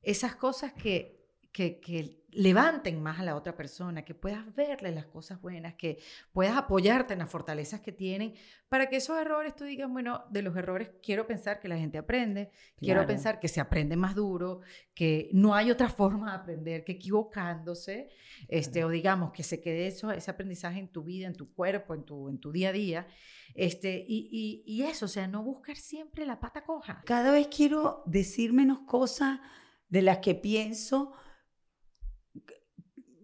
esas 0.00 0.34
cosas 0.34 0.72
que, 0.72 1.19
que, 1.52 1.80
que 1.80 2.20
levanten 2.32 3.02
más 3.02 3.18
a 3.18 3.24
la 3.24 3.34
otra 3.34 3.56
persona, 3.56 4.04
que 4.04 4.14
puedas 4.14 4.54
verle 4.54 4.92
las 4.92 5.06
cosas 5.06 5.40
buenas, 5.40 5.74
que 5.74 5.98
puedas 6.32 6.56
apoyarte 6.56 7.12
en 7.12 7.18
las 7.18 7.28
fortalezas 7.28 7.80
que 7.80 7.92
tienen, 7.92 8.34
para 8.68 8.88
que 8.88 8.96
esos 8.96 9.18
errores 9.18 9.56
tú 9.56 9.64
digas, 9.64 9.90
bueno, 9.90 10.24
de 10.30 10.42
los 10.42 10.56
errores 10.56 10.90
quiero 11.02 11.26
pensar 11.26 11.58
que 11.58 11.66
la 11.66 11.76
gente 11.76 11.98
aprende, 11.98 12.50
quiero 12.76 13.04
pensar 13.04 13.40
que 13.40 13.48
se 13.48 13.60
aprende 13.60 13.96
más 13.96 14.14
duro, 14.14 14.60
que 14.94 15.28
no 15.32 15.54
hay 15.54 15.70
otra 15.70 15.88
forma 15.88 16.30
de 16.30 16.36
aprender 16.36 16.84
que 16.84 16.92
equivocándose, 16.92 18.10
este, 18.48 18.84
o 18.84 18.88
digamos 18.88 19.32
que 19.32 19.42
se 19.42 19.60
quede 19.60 19.88
eso, 19.88 20.12
ese 20.12 20.30
aprendizaje 20.30 20.78
en 20.78 20.88
tu 20.88 21.02
vida, 21.02 21.26
en 21.26 21.34
tu 21.34 21.52
cuerpo, 21.52 21.94
en 21.94 22.04
tu, 22.04 22.28
en 22.28 22.38
tu 22.38 22.52
día 22.52 22.68
a 22.68 22.72
día. 22.72 23.06
Este, 23.56 24.04
y, 24.06 24.28
y, 24.30 24.62
y 24.72 24.82
eso, 24.84 25.06
o 25.06 25.08
sea, 25.08 25.26
no 25.26 25.42
buscar 25.42 25.76
siempre 25.76 26.24
la 26.24 26.38
pata 26.38 26.62
coja. 26.62 27.02
Cada 27.04 27.32
vez 27.32 27.48
quiero 27.48 28.04
decir 28.06 28.52
menos 28.52 28.80
cosas 28.86 29.40
de 29.88 30.02
las 30.02 30.18
que 30.18 30.36
pienso 30.36 31.12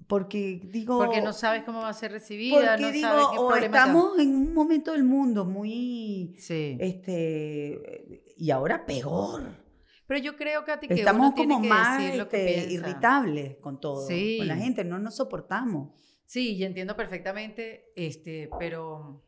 porque 0.07 0.61
digo 0.65 0.99
Porque 0.99 1.21
no 1.21 1.33
sabes 1.33 1.65
cómo 1.65 1.81
va 1.83 1.89
a 1.89 1.93
ser 1.95 2.13
recibida, 2.13 2.73
porque 2.77 2.83
no 2.83 2.91
digo 2.93 3.09
sabes 3.09 3.27
qué 3.33 3.39
o 3.39 3.55
estamos 3.57 4.19
en 4.19 4.35
un 4.35 4.55
momento 4.55 4.93
del 4.93 5.05
mundo 5.05 5.45
muy 5.45 6.35
Sí. 6.39 6.77
este 6.81 8.25
y 8.37 8.51
ahora 8.51 8.85
peor 8.87 9.65
Pero 10.07 10.21
yo 10.21 10.37
creo, 10.37 10.65
Katy, 10.65 10.87
que 10.89 10.95
estamos 10.95 11.27
uno 11.29 11.35
tiene 11.35 11.55
como 11.55 11.63
que 11.65 11.69
más 11.69 11.99
decir 12.01 12.19
lo 12.19 12.29
que 12.29 12.59
este, 12.59 12.73
irritables 12.75 13.57
con 13.57 13.81
todo 13.81 14.07
Sí. 14.07 14.37
con 14.39 14.49
la 14.49 14.57
gente 14.57 14.85
no 14.85 14.99
nos 14.99 15.17
soportamos 15.17 15.91
Sí, 16.25 16.59
yo 16.59 16.67
entiendo 16.67 16.97
perfectamente, 16.97 17.93
este, 17.95 18.51
pero 18.59 19.25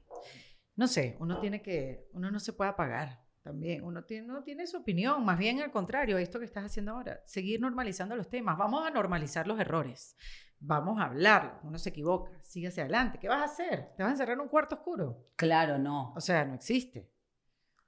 no 0.74 0.88
sé, 0.88 1.16
uno 1.20 1.38
tiene 1.38 1.62
que, 1.62 2.08
uno 2.12 2.30
no 2.32 2.40
se 2.40 2.52
puede 2.52 2.70
apagar 2.70 3.24
también, 3.44 3.84
uno 3.84 4.04
tiene, 4.04 4.28
uno 4.28 4.42
tiene 4.42 4.66
su 4.66 4.78
opinión, 4.78 5.24
más 5.24 5.38
bien 5.38 5.60
al 5.60 5.70
contrario, 5.70 6.18
esto 6.18 6.40
que 6.40 6.44
estás 6.44 6.64
haciendo 6.64 6.92
ahora, 6.92 7.22
seguir 7.24 7.60
normalizando 7.60 8.16
los 8.16 8.28
temas, 8.28 8.58
vamos 8.58 8.84
a 8.84 8.90
normalizar 8.90 9.46
los 9.46 9.60
errores, 9.60 10.16
vamos 10.60 11.00
a 11.00 11.04
hablarlo, 11.04 11.58
uno 11.62 11.78
se 11.78 11.90
equivoca, 11.90 12.30
sigue 12.42 12.68
hacia 12.68 12.82
adelante, 12.84 13.18
¿qué 13.18 13.28
vas 13.28 13.40
a 13.40 13.44
hacer? 13.44 13.94
¿Te 13.96 14.02
vas 14.02 14.10
a 14.10 14.12
encerrar 14.12 14.34
en 14.34 14.40
un 14.40 14.48
cuarto 14.48 14.76
oscuro? 14.76 15.26
claro 15.36 15.78
no 15.78 16.12
O 16.16 16.20
sea, 16.20 16.44
no 16.44 16.54
existe. 16.54 17.10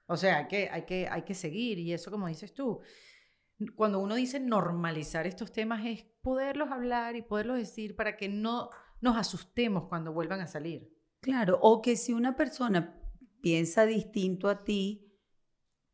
O 0.07 0.17
sea, 0.17 0.39
hay 0.39 0.49
que, 0.49 0.69
hay 0.71 0.83
que, 0.87 1.09
hay 1.09 1.23
que 1.23 1.35
seguir 1.35 1.79
y 1.79 1.93
eso 1.93 2.11
como 2.11 2.27
dices 2.27 2.53
tú. 2.53 2.81
Cuando 3.77 4.01
uno 4.01 4.15
dice 4.15 4.41
normalizar 4.41 5.27
estos 5.27 5.53
temas 5.53 5.85
es 5.85 6.05
poderlos 6.23 6.71
hablar 6.71 7.15
y 7.15 7.23
poderlos 7.23 7.59
decir 7.59 7.95
para 7.95 8.17
que 8.17 8.29
no 8.29 8.71
nos 9.01 9.17
asustemos 9.17 9.85
cuando 9.89 10.13
vuelvan 10.13 10.41
a 10.41 10.47
salir. 10.47 10.93
Claro, 11.21 11.59
o 11.61 11.81
que 11.83 11.97
si 11.97 12.13
una 12.13 12.35
persona 12.35 12.99
piensa 13.41 13.87
distinto 13.87 14.49
a 14.49 14.65
ti, 14.65 15.13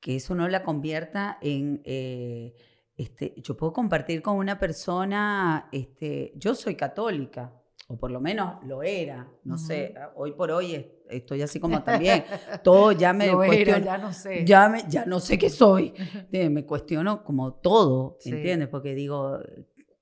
que 0.01 0.17
eso 0.17 0.35
no 0.35 0.49
la 0.49 0.63
convierta 0.63 1.39
en... 1.41 1.83
eh, 1.85 2.55
este, 2.97 3.35
yo 3.43 3.57
puedo 3.57 3.73
compartir 3.73 4.23
con 4.23 4.37
una 4.37 4.59
persona, 4.59 5.69
este, 5.73 6.33
yo 6.37 6.55
soy 6.55 6.75
católica, 6.75 7.53
o 7.89 7.97
por 7.97 8.11
lo 8.11 8.21
menos 8.21 8.65
lo 8.65 8.83
era, 8.83 9.29
no 9.45 9.59
sé, 9.59 9.95
hoy 10.17 10.33
por 10.33 10.51
hoy 10.51 10.75
es- 10.75 10.87
estoy 11.09 11.43
así 11.43 11.61
como 11.61 11.83
también, 11.85 12.25
todo 12.65 12.91
ya 12.93 13.13
me 13.13 13.27
Lo 13.29 13.43
era, 13.45 13.49
cuestiono, 13.53 13.85
ya 13.85 13.99
no 13.99 14.13
sé. 14.13 14.45
ya, 14.45 14.69
me- 14.69 14.85
ya 14.89 15.05
no 15.07 15.21
sé 15.21 15.39
qué 15.39 15.51
soy, 15.51 15.93
Eh, 16.33 16.49
me 16.51 16.65
cuestiono 16.65 17.23
como 17.23 17.55
todo, 17.55 18.17
Sí. 18.21 18.31
¿entiendes? 18.31 18.69
Porque 18.69 18.95
digo, 18.95 19.39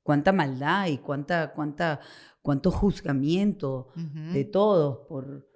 cuánta 0.02 0.32
maldad 0.32 0.86
y 0.86 0.98
cuánta, 0.98 1.52
cuánta, 1.52 2.00
cuánto 2.42 2.70
juzgamiento 2.70 3.88
Ujú. 3.96 4.32
de 4.32 4.44
todos 4.44 5.06
por 5.08 5.46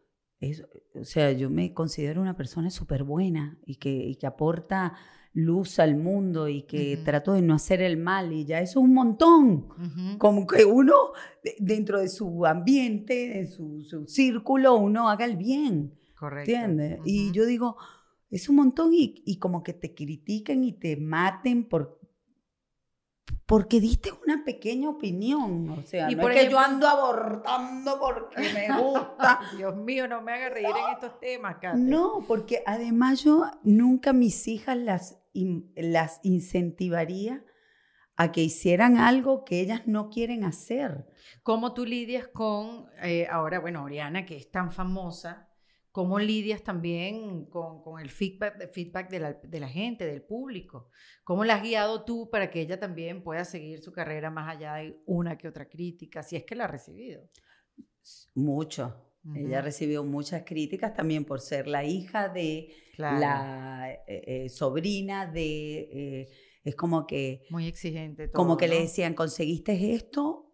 es, 0.41 0.64
o 0.95 1.05
sea, 1.05 1.32
yo 1.32 1.51
me 1.51 1.72
considero 1.74 2.20
una 2.20 2.36
persona 2.36 2.70
súper 2.70 3.03
buena 3.05 3.59
y 3.66 3.76
que, 3.76 3.91
y 3.91 4.16
que 4.16 4.26
aporta 4.26 4.95
luz 5.35 5.79
al 5.79 5.97
mundo 5.97 6.49
y 6.49 6.62
que 6.62 6.95
Ujú. 6.97 7.05
trato 7.05 7.33
de 7.35 7.43
no 7.43 7.55
hacer 7.55 7.81
el 7.83 7.97
mal 7.97 8.33
y 8.33 8.45
ya 8.45 8.61
eso 8.61 8.81
es 8.81 8.85
un 8.85 8.95
montón. 8.95 9.68
Como 10.18 10.47
que 10.47 10.64
uno, 10.64 10.95
de- 11.45 11.55
dentro 11.61 12.01
de 12.01 12.09
su 12.09 12.45
ambiente, 12.47 13.29
de 13.29 13.47
su, 13.47 13.83
su 13.83 14.07
círculo, 14.07 14.76
uno 14.76 15.09
haga 15.09 15.24
el 15.24 15.37
bien, 15.37 15.95
Correcto. 16.18 16.51
¿entiendes? 16.51 17.01
Y 17.05 17.31
yo 17.33 17.47
digo, 17.47 17.76
es 18.31 18.49
un 18.49 18.57
montón 18.57 18.93
y, 18.93 19.22
y 19.26 19.39
como 19.39 19.62
que 19.62 19.72
te 19.74 19.95
critiquen 19.95 20.64
y 20.64 20.72
te 20.72 20.97
maten 20.97 21.68
por, 21.68 21.99
porque 23.47 23.81
diste 23.81 24.11
una 24.26 24.45
pequeña 24.45 24.91
opinión. 24.91 25.70
O 25.70 25.83
sea, 25.83 26.11
Y 26.11 26.14
no 26.16 26.22
por 26.22 26.33
es 26.33 26.45
que 26.45 26.51
yo 26.51 26.59
ando 26.59 26.87
abortando 26.87 27.99
porque 27.99 28.41
me 28.53 28.68
gusta. 28.83 29.41
Dios 29.57 29.74
mío, 29.76 30.07
no 30.09 30.20
me 30.20 30.33
haga 30.33 30.51
reír 30.51 30.66
en 30.66 30.93
estos 30.95 31.18
temas, 31.20 31.57
Kate. 31.61 31.79
No, 31.79 32.24
porque 32.26 32.62
además 32.66 33.22
yo 33.24 33.45
nunca 33.62 34.12
mis 34.12 34.47
hijas 34.49 34.76
las, 34.76 35.18
in- 35.39 35.72
las 35.76 36.20
incentivaría 36.22 37.45
a 38.16 38.32
que 38.32 38.43
hicieran 38.43 38.97
algo 38.97 39.45
que 39.45 39.61
ellas 39.61 39.86
no 39.86 40.11
quieren 40.11 40.45
hacer. 40.45 41.07
¿Cómo 41.43 41.72
tú 41.74 41.86
lidias 41.86 42.28
con, 42.28 42.86
eh, 43.03 43.26
ahora, 43.30 43.61
bueno, 43.61 43.84
Oriana, 43.84 44.26
que 44.26 44.36
es 44.36 44.51
tan 44.51 44.72
famosa, 44.72 45.49
cómo 45.93 46.18
lidias 46.18 46.62
también 46.62 47.47
con, 47.47 47.80
con 47.82 48.01
el 48.01 48.11
feedback, 48.11 48.72
feedback 48.72 49.11
de, 49.11 49.20
la, 49.20 49.32
de 49.34 49.61
la 49.61 49.68
gente, 49.68 50.05
del 50.07 50.22
público? 50.22 50.91
¿Cómo 51.24 51.45
la 51.45 51.55
has 51.57 51.62
guiado 51.62 52.05
tú 52.05 52.28
para 52.30 52.51
que 52.51 52.61
ella 52.61 52.78
también 52.80 53.22
pueda 53.22 53.45
seguir 53.45 53.80
su 53.82 53.93
carrera 53.93 54.30
más 54.30 54.49
allá 54.57 54.74
de 54.76 55.01
una 55.07 55.39
que 55.39 55.49
otra 55.49 55.68
crítica, 55.68 56.22
si 56.22 56.36
es 56.36 56.45
que 56.45 56.57
la 56.57 56.64
ha 56.64 56.68
recibido? 56.68 57.28
Mucho. 58.34 58.95
Ella 59.34 59.61
Ujú. 59.61 59.62
recibió 59.62 60.03
muchas 60.05 60.43
críticas 60.45 60.95
también 60.95 61.24
por 61.24 61.41
ser 61.41 61.66
la 61.68 61.84
hija 61.84 62.28
de, 62.28 62.74
Claro, 62.99 63.18
la 63.20 63.92
eh, 64.09 64.44
eh, 64.44 64.49
sobrina 64.49 65.24
de... 65.26 65.78
eh, 65.92 66.28
es 66.64 66.74
como 66.74 67.07
que, 67.07 67.46
muy 67.51 67.66
exigente. 67.68 68.30
como 68.32 68.49
todo, 68.51 68.57
que 68.59 68.68
le 68.68 68.80
decían, 68.80 69.14
conseguiste 69.14 69.94
esto 69.94 70.53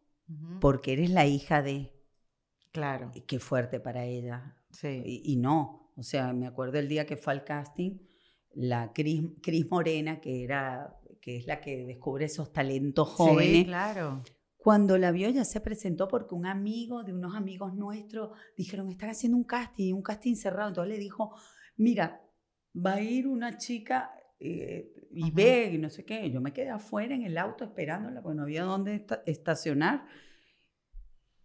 porque 0.61 0.93
eres 0.93 1.09
la 1.11 1.27
hija 1.27 1.63
de... 1.63 1.91
Claro, 2.71 3.11
Y 3.15 3.23
Qué 3.23 3.39
fuerte 3.39 3.81
para 3.81 4.05
ella. 4.05 4.57
sí. 4.71 5.03
Y, 5.05 5.33
y 5.33 5.37
no, 5.37 5.91
o 5.97 6.03
sea, 6.03 6.33
me 6.35 6.47
acuerdo 6.47 6.79
el 6.79 6.89
día 6.89 7.07
que 7.07 7.17
fue 7.17 7.33
al 7.33 7.45
casting, 7.45 7.99
la 8.53 8.93
Cris, 8.93 9.23
Cris 9.43 9.67
Morena, 9.71 10.21
que, 10.21 10.45
era, 10.45 11.01
que 11.23 11.37
es 11.39 11.47
la 11.47 11.61
que 11.63 11.85
descubre 11.87 12.27
esos 12.27 12.53
talentos 12.53 13.09
jóvenes, 13.09 13.59
Sí, 13.61 13.65
claro. 13.65 14.23
cuando 14.59 14.99
la 14.99 15.11
vio 15.13 15.31
ya 15.31 15.45
se 15.45 15.61
presentó 15.61 16.09
porque 16.09 16.35
un 16.35 16.47
amigo 16.47 17.03
de 17.05 17.13
unos 17.15 17.35
amigos 17.35 17.75
nuestros 17.75 18.31
dijeron, 18.57 18.91
están 18.91 19.11
haciendo 19.11 19.39
un 19.39 19.45
casting, 19.45 19.95
un 19.95 20.03
casting 20.03 20.35
cerrado. 20.35 20.69
Entonces 20.69 20.93
le 20.95 20.99
dijo, 21.01 21.35
mira, 21.77 22.21
va 22.75 22.95
a 22.95 23.01
ir 23.01 23.27
una 23.27 23.57
chica 23.57 24.15
eh, 24.41 24.93
y 25.13 25.25
Ajá. 25.25 25.33
ve 25.35 25.71
y 25.75 25.79
no 25.79 25.91
sé 25.91 26.05
qué. 26.05 26.31
Yo 26.31 26.41
me 26.41 26.53
quedé 26.53 26.71
afuera 26.71 27.15
en 27.15 27.23
el 27.23 27.39
auto 27.39 27.65
esperándola 27.65 28.21
porque 28.23 28.37
no 28.37 28.43
había 28.43 28.65
dónde 28.65 28.95
esta- 28.97 29.23
estacionar. 29.27 30.07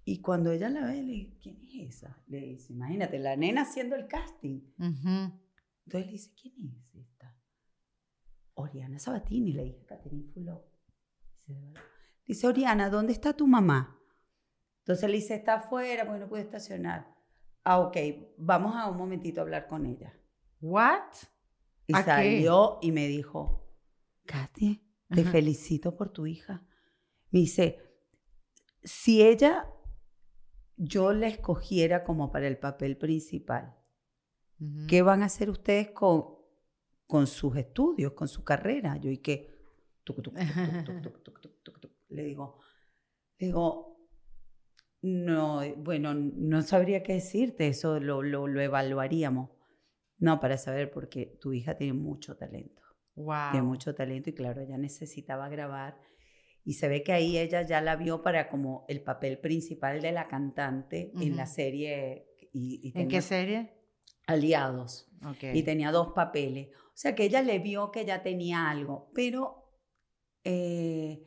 Y 0.06 0.22
cuando 0.22 0.52
ella 0.52 0.70
la 0.70 0.86
ve, 0.88 1.04
le 1.04 1.12
dice, 1.14 1.38
¿quién 1.40 1.62
es 1.62 1.96
esa? 1.98 2.18
Le 2.28 2.40
dice, 2.42 2.74
imagínate, 2.74 3.20
la 3.20 3.36
nena 3.36 3.62
haciendo 3.62 3.96
el 3.96 4.08
casting. 4.08 4.62
Ujú. 4.80 5.40
Entonces 5.86 6.06
le 6.08 6.12
dice, 6.12 6.32
¿quién 6.42 6.72
es 6.76 6.96
esta? 6.96 7.36
Oriana 8.56 8.98
Sabatini, 9.00 9.54
Catherine 9.88 10.26
Fulop. 10.34 10.66
Dice, 11.38 11.54
"¿De 11.54 11.62
verdad?". 11.62 11.82
Dice, 12.26 12.48
Oriana, 12.48 12.90
¿dónde 12.90 13.14
está 13.14 13.34
tu 13.34 13.48
mamá? 13.48 14.00
Entonces 14.80 15.10
le 15.10 15.16
dice, 15.18 15.36
está 15.36 15.56
afuera 15.56 16.06
porque 16.06 16.20
no 16.22 16.28
puede 16.28 16.44
estacionar. 16.44 17.08
Ah, 17.64 17.80
ok, 17.80 17.98
vamos 18.38 18.76
a 18.76 18.90
un 18.90 18.98
momentito 18.98 19.40
a 19.42 19.44
hablar 19.44 19.68
con 19.68 19.86
ella. 19.86 20.14
¿What? 20.62 21.14
Y 21.88 21.94
salió 21.94 22.78
qué? 22.82 22.88
y 22.88 22.92
me 22.92 23.08
dijo, 23.08 23.68
Katy, 24.26 24.82
te 25.10 25.24
felicito 25.24 25.96
por 25.96 26.12
tu 26.12 26.28
hija. 26.28 26.66
Me 27.32 27.40
dice, 27.40 27.80
si 28.84 29.22
ella, 29.22 29.68
yo 30.78 31.14
la 31.14 31.28
escogiera 31.28 32.04
como 32.04 32.32
para 32.32 32.48
el 32.48 32.58
papel 32.58 32.98
principal, 32.98 33.76
¿qué 34.88 35.02
van 35.02 35.24
a 35.24 35.28
hacer 35.28 35.50
ustedes 35.50 35.92
con, 35.92 36.26
con 37.08 37.28
sus 37.28 37.56
estudios, 37.56 38.14
con 38.14 38.28
su 38.28 38.44
carrera? 38.44 38.98
Yo 38.98 39.10
y 39.10 39.18
que, 39.18 39.56
tuc, 40.04 40.22
le 42.10 42.24
digo, 42.24 42.60
digo, 43.38 44.00
no, 45.02 45.62
bueno, 45.78 46.14
no 46.14 46.62
sabría 46.62 47.04
qué 47.04 47.14
decirte, 47.14 47.68
eso 47.68 48.00
lo, 48.00 48.22
lo, 48.22 48.48
lo 48.48 48.62
evaluaríamos. 48.62 49.50
No, 50.20 50.40
para 50.40 50.58
saber, 50.58 50.92
porque 50.92 51.38
tu 51.40 51.54
hija 51.54 51.76
tiene 51.76 51.94
mucho 51.94 52.36
talento, 52.38 52.82
Wow. 53.16 53.52
tiene 53.52 53.66
mucho 53.66 53.96
talento 53.96 54.30
y 54.30 54.34
claro, 54.34 54.62
ella 54.62 54.78
necesitaba 54.78 55.50
grabar. 55.50 56.00
Y 56.66 56.74
se 56.74 56.88
ve 56.88 57.04
que 57.04 57.14
ahí 57.14 57.38
ella 57.38 57.62
ya 57.64 57.82
la 57.82 57.96
vio 57.96 58.22
para 58.22 58.50
como 58.50 58.86
el 58.90 59.02
papel 59.02 59.40
principal 59.40 60.02
de 60.02 60.12
la 60.12 60.28
cantante 60.28 61.12
en 61.20 61.36
la 61.36 61.46
serie. 61.46 62.28
Y, 62.54 62.82
y 62.84 63.00
¿En 63.02 63.08
qué 63.08 63.22
serie? 63.22 63.74
Aliados 64.28 65.10
Ok. 65.26 65.44
y 65.54 65.64
tenía 65.64 65.92
dos 65.92 66.10
papeles. 66.14 66.70
O 66.88 66.92
sea 67.02 67.16
que 67.16 67.24
ella 67.24 67.42
le 67.42 67.60
vio 67.60 67.92
que 67.92 68.06
ya 68.06 68.22
tenía 68.22 68.70
algo, 68.70 69.10
pero 69.16 69.72
eh, 70.44 71.24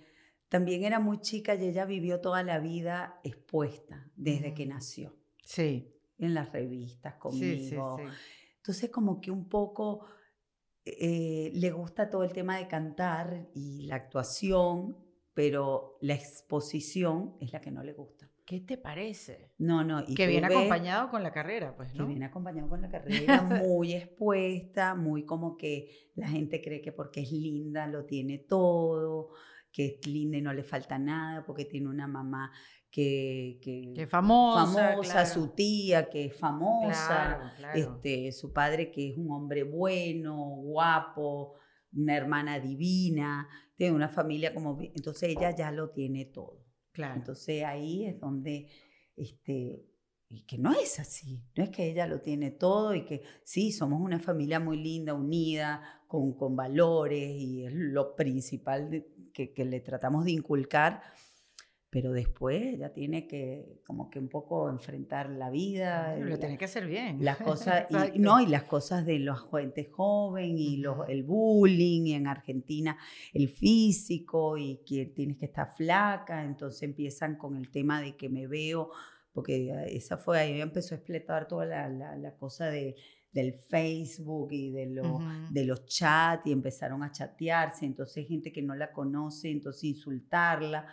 también 0.49 0.84
era 0.84 1.01
muy 1.01 1.20
chica 1.20 1.55
y 1.55 1.64
ella 1.66 1.86
vivió 1.86 2.20
toda 2.20 2.43
la 2.43 2.59
vida 2.59 3.18
expuesta 3.24 4.11
desde 4.14 4.55
que 4.55 4.64
Ujú. 4.64 4.72
nació, 4.74 5.16
Sí. 5.45 5.93
en 6.18 6.34
las 6.34 6.53
revistas 6.53 7.14
Sí, 7.30 7.59
sí, 7.59 7.70
conmigo. 7.70 7.97
sí. 7.99 8.05
Entonces 8.62 8.90
como 8.90 9.20
que 9.20 9.30
un 9.32 9.48
poco 9.48 10.06
eh, 10.84 11.50
le 11.54 11.70
gusta 11.70 12.08
todo 12.10 12.22
el 12.24 12.32
tema 12.32 12.58
de 12.58 12.68
cantar 12.68 13.48
y 13.54 13.82
la 13.86 13.96
actuación, 13.96 14.96
pero 15.34 15.98
la 16.00 16.14
exposición 16.14 17.36
es 17.40 17.52
la 17.52 17.60
que 17.60 17.70
no 17.70 17.82
le 17.82 17.92
gusta. 17.92 18.28
¿Qué 18.44 18.60
te 18.60 18.76
parece? 18.76 19.52
No, 19.58 19.84
no. 19.84 20.02
Y 20.06 20.14
que 20.14 20.26
viene 20.26 20.48
ves- 20.48 20.56
acompañado 20.58 21.10
con 21.10 21.22
la 21.22 21.32
carrera, 21.32 21.76
pues, 21.76 21.92
que 21.92 21.98
¿no? 21.98 22.06
viene 22.06 22.24
acompañado 22.26 22.68
con 22.68 22.82
la 22.82 22.88
carrera, 22.90 23.42
muy 23.42 23.94
expuesta, 23.94 24.94
muy 24.94 25.24
como 25.24 25.56
que 25.56 26.10
la 26.16 26.28
gente 26.28 26.60
cree 26.60 26.80
que 26.82 26.92
porque 26.92 27.22
es 27.22 27.32
linda 27.32 27.86
lo 27.86 28.04
tiene 28.04 28.38
todo, 28.38 29.30
que 29.72 29.86
es 30.00 30.06
linda 30.06 30.36
y 30.38 30.42
no 30.42 30.52
le 30.52 30.64
falta 30.64 30.98
nada, 30.98 31.44
porque 31.46 31.64
tiene 31.64 31.88
una 31.88 32.06
mamá 32.08 32.52
que, 32.93 33.59
que 33.62 33.93
Que 33.97 34.07
famosa. 34.07 34.66
famosa, 34.90 35.12
claro. 35.12 35.28
su 35.28 35.49
tía 35.49 36.09
que 36.11 36.26
es 36.26 36.36
famosa, 36.36 37.07
Claro, 37.09 37.51
claro. 37.57 37.78
este, 37.97 38.30
su 38.32 38.53
padre 38.53 38.90
que 38.93 39.11
es 39.11 39.16
un 39.16 39.30
hombre 39.32 39.64
bueno, 39.64 40.36
guapo, 40.62 41.55
una 41.95 42.14
hermana 42.16 42.61
divina, 42.61 43.49
tiene 43.76 43.97
una 43.97 44.09
familia 44.09 44.55
como... 44.55 44.78
Entonces 44.80 45.30
ella 45.30 45.51
ya 45.57 45.72
lo 45.72 45.90
tiene 45.90 46.26
todo. 46.26 46.64
claro. 46.93 47.14
Entonces 47.16 47.64
ahí 47.64 48.05
es 48.05 48.20
donde, 48.20 48.68
este, 49.16 49.86
y 50.28 50.45
que 50.45 50.59
no 50.59 50.72
es 50.72 50.99
así, 51.01 51.43
no 51.57 51.64
es 51.64 51.70
que 51.70 51.90
ella 51.90 52.07
lo 52.07 52.20
tiene 52.20 52.51
todo 52.51 52.95
y 52.95 53.05
que 53.05 53.22
sí, 53.45 53.72
somos 53.72 54.01
una 54.01 54.18
familia 54.20 54.61
muy 54.61 54.76
linda, 54.78 55.14
unida, 55.14 55.82
con, 56.07 56.34
con 56.34 56.55
valores 56.57 57.30
y 57.38 57.64
es 57.64 57.72
lo 57.74 58.14
principal 58.14 58.90
de- 58.90 59.09
que, 59.32 59.53
que 59.55 59.64
le 59.64 59.80
tratamos 59.80 60.24
de 60.26 60.32
inculcar, 60.32 61.01
pero 61.95 62.11
después 62.12 62.62
ella 62.62 62.90
tiene 62.95 63.26
que 63.26 63.82
como 63.86 64.09
que 64.09 64.18
un 64.18 64.30
poco 64.30 64.70
enfrentar 64.70 65.28
la 65.28 65.51
vida, 65.51 66.16
la- 66.16 66.24
lo 66.24 66.38
tienes 66.38 66.59
que 66.59 66.64
hacer 66.64 66.86
bien. 66.86 67.22
las 67.22 67.36
cosas 67.36 67.84
y, 68.14 68.18
no 68.18 68.40
y 68.40 68.47
las 68.47 68.62
cosas 68.62 69.05
de 69.05 69.18
la 69.18 69.36
gente 69.36 69.84
joven 69.90 70.57
y 70.57 70.78
los, 70.78 71.07
el 71.11 71.22
bullying 71.22 72.07
y 72.07 72.14
en 72.14 72.26
Argentina 72.28 72.97
el 73.34 73.51
físico 73.51 74.57
y 74.57 74.80
que 74.86 75.05
tienes 75.07 75.36
que 75.36 75.45
estar 75.47 75.74
flaca 75.76 76.45
entonces 76.45 76.82
empiezan 76.84 77.36
con 77.36 77.57
el 77.57 77.70
tema 77.70 78.01
de 78.01 78.16
que 78.16 78.30
me 78.30 78.47
veo 78.47 78.88
porque 79.34 79.68
eh, 79.70 79.97
esa 79.97 80.16
fue 80.16 80.38
ahí 80.40 80.61
empezó 80.62 80.95
a 80.95 80.99
explotar 80.99 81.47
toda 81.47 81.66
la, 81.66 81.88
la- 81.90 82.16
la 82.16 82.34
cosa 82.36 82.70
de, 82.70 82.97
del 83.32 83.53
Facebook 83.53 84.49
y 84.53 84.70
de 84.70 84.86
los 84.86 85.07
Ujú. 85.07 85.22
de 85.51 85.64
los 85.66 85.84
chats 85.84 86.47
y 86.47 86.53
empezaron 86.53 87.03
a 87.03 87.12
chatearse, 87.12 87.84
entonces 87.84 88.26
gente 88.26 88.51
que 88.51 88.62
no 88.62 88.74
la 88.74 88.93
conoce, 88.93 89.51
entonces 89.51 89.84
insultarla 89.84 90.86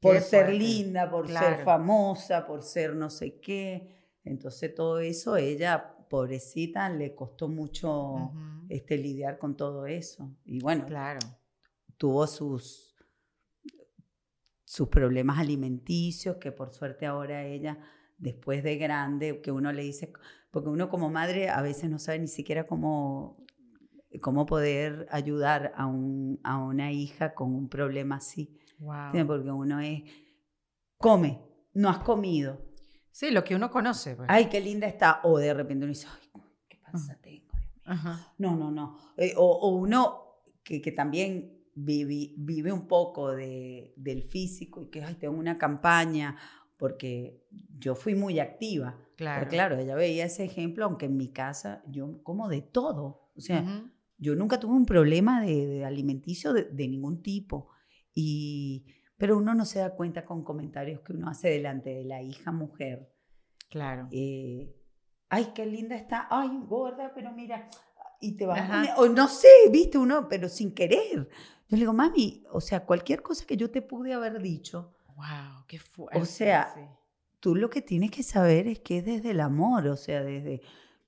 por 0.00 0.20
ser 0.20 0.52
linda, 0.52 1.10
por 1.10 1.26
Claro. 1.26 1.56
ser 1.56 1.64
famosa, 1.64 2.46
por 2.46 2.62
ser 2.62 2.94
no 2.94 3.10
sé 3.10 3.40
qué. 3.40 3.94
Entonces 4.24 4.74
todo 4.74 4.98
eso, 5.00 5.36
ella, 5.36 5.94
pobrecita, 6.08 6.88
le 6.88 7.14
costó 7.14 7.48
mucho 7.48 8.32
este, 8.68 8.96
lidiar 8.98 9.38
con 9.38 9.56
todo 9.56 9.86
eso. 9.86 10.30
Y 10.44 10.60
bueno, 10.60 10.86
Claro. 10.86 11.20
tuvo 11.96 12.26
sus, 12.26 12.96
sus 14.64 14.88
problemas 14.88 15.38
alimenticios, 15.38 16.36
que 16.36 16.52
por 16.52 16.72
suerte 16.72 17.06
ahora 17.06 17.44
ella, 17.44 17.78
después 18.18 18.62
de 18.62 18.76
grande, 18.76 19.40
que 19.40 19.50
uno 19.52 19.72
le 19.72 19.82
dice, 19.82 20.12
porque 20.50 20.68
uno 20.68 20.88
como 20.88 21.10
madre 21.10 21.48
a 21.48 21.62
veces 21.62 21.88
no 21.90 21.98
sabe 21.98 22.18
ni 22.18 22.28
siquiera 22.28 22.66
cómo, 22.66 23.44
cómo 24.20 24.46
poder 24.46 25.06
ayudar 25.10 25.72
a, 25.76 25.86
un, 25.86 26.40
a 26.42 26.58
una 26.58 26.92
hija 26.92 27.34
con 27.34 27.54
un 27.54 27.68
problema 27.68 28.16
así. 28.16 28.58
Wow. 28.78 29.26
Porque 29.26 29.50
uno 29.50 29.80
es, 29.80 30.02
come, 30.98 31.40
no 31.74 31.88
has 31.88 31.98
comido. 31.98 32.60
Sí, 33.10 33.30
lo 33.30 33.44
que 33.44 33.54
uno 33.54 33.70
conoce. 33.70 34.14
pues. 34.14 34.28
ay, 34.30 34.46
qué 34.46 34.60
linda 34.60 34.86
está, 34.86 35.20
o 35.24 35.38
de 35.38 35.54
repente 35.54 35.84
uno 35.84 35.94
dice, 35.94 36.06
ay, 36.10 36.42
qué 36.68 36.76
panza 36.76 37.18
tengo. 37.20 37.52
Ajá. 37.84 38.34
No, 38.38 38.56
no, 38.56 38.70
no. 38.70 38.98
Eh, 39.16 39.32
o, 39.36 39.44
o 39.46 39.76
uno 39.76 40.42
que, 40.62 40.82
que 40.82 40.92
también 40.92 41.56
vive, 41.74 42.34
vive 42.36 42.72
un 42.72 42.86
poco 42.86 43.32
de, 43.32 43.94
del 43.96 44.22
físico 44.22 44.82
y 44.82 44.90
que, 44.90 45.02
ay, 45.02 45.14
tengo 45.14 45.38
una 45.38 45.56
campaña, 45.56 46.36
porque 46.76 47.46
yo 47.78 47.94
fui 47.94 48.14
muy 48.14 48.38
activa. 48.38 48.98
Claro. 49.16 49.40
Pero 49.40 49.50
claro, 49.50 49.78
ella 49.78 49.94
veía 49.94 50.26
ese 50.26 50.44
ejemplo, 50.44 50.84
aunque 50.84 51.06
en 51.06 51.16
mi 51.16 51.28
casa 51.28 51.82
yo 51.88 52.22
como 52.22 52.48
de 52.48 52.60
todo. 52.60 53.30
O 53.34 53.40
sea, 53.40 53.84
yo 54.18 54.34
nunca 54.34 54.58
tuve 54.60 54.74
un 54.74 54.86
problema 54.86 55.42
de, 55.42 55.66
de 55.66 55.84
alimenticio 55.84 56.52
de, 56.52 56.64
de 56.64 56.88
ningún 56.88 57.22
tipo. 57.22 57.68
Y, 58.18 58.86
pero 59.18 59.36
uno 59.36 59.54
no 59.54 59.66
se 59.66 59.78
da 59.78 59.94
cuenta 59.94 60.24
con 60.24 60.42
comentarios 60.42 61.02
que 61.02 61.12
uno 61.12 61.28
hace 61.28 61.50
delante 61.50 61.90
de 61.90 62.04
la 62.04 62.22
hija 62.22 62.50
mujer. 62.50 63.12
Claro. 63.68 64.08
eh, 64.10 64.74
ay, 65.28 65.52
qué 65.54 65.66
linda 65.66 65.96
está, 65.96 66.26
ay, 66.30 66.48
gorda, 66.66 67.12
pero 67.14 67.30
mira, 67.32 67.68
y 68.20 68.36
te 68.36 68.46
vas 68.46 68.88
o 68.96 69.08
no 69.08 69.28
sé, 69.28 69.48
viste, 69.70 69.98
uno, 69.98 70.28
pero 70.28 70.48
sin 70.48 70.72
querer. 70.72 71.28
Yo 71.68 71.76
le 71.76 71.78
digo, 71.78 71.92
mami, 71.92 72.44
o 72.50 72.60
sea, 72.60 72.86
cualquier 72.86 73.22
cosa 73.22 73.44
que 73.44 73.56
yo 73.56 73.70
te 73.70 73.82
pude 73.82 74.14
haber 74.14 74.40
dicho, 74.40 74.94
Wow, 75.16 75.64
qué 75.66 75.78
fuerte. 75.78 76.24
sea, 76.26 76.72
sí. 76.74 76.80
tú 77.40 77.54
lo 77.54 77.70
que 77.70 77.82
tienes 77.82 78.10
que 78.10 78.22
saber 78.22 78.66
es 78.68 78.80
que 78.80 78.98
es 78.98 79.04
desde 79.04 79.30
el 79.32 79.40
amor, 79.40 79.88
o 79.88 79.96
sea, 79.96 80.22
desde 80.22 80.62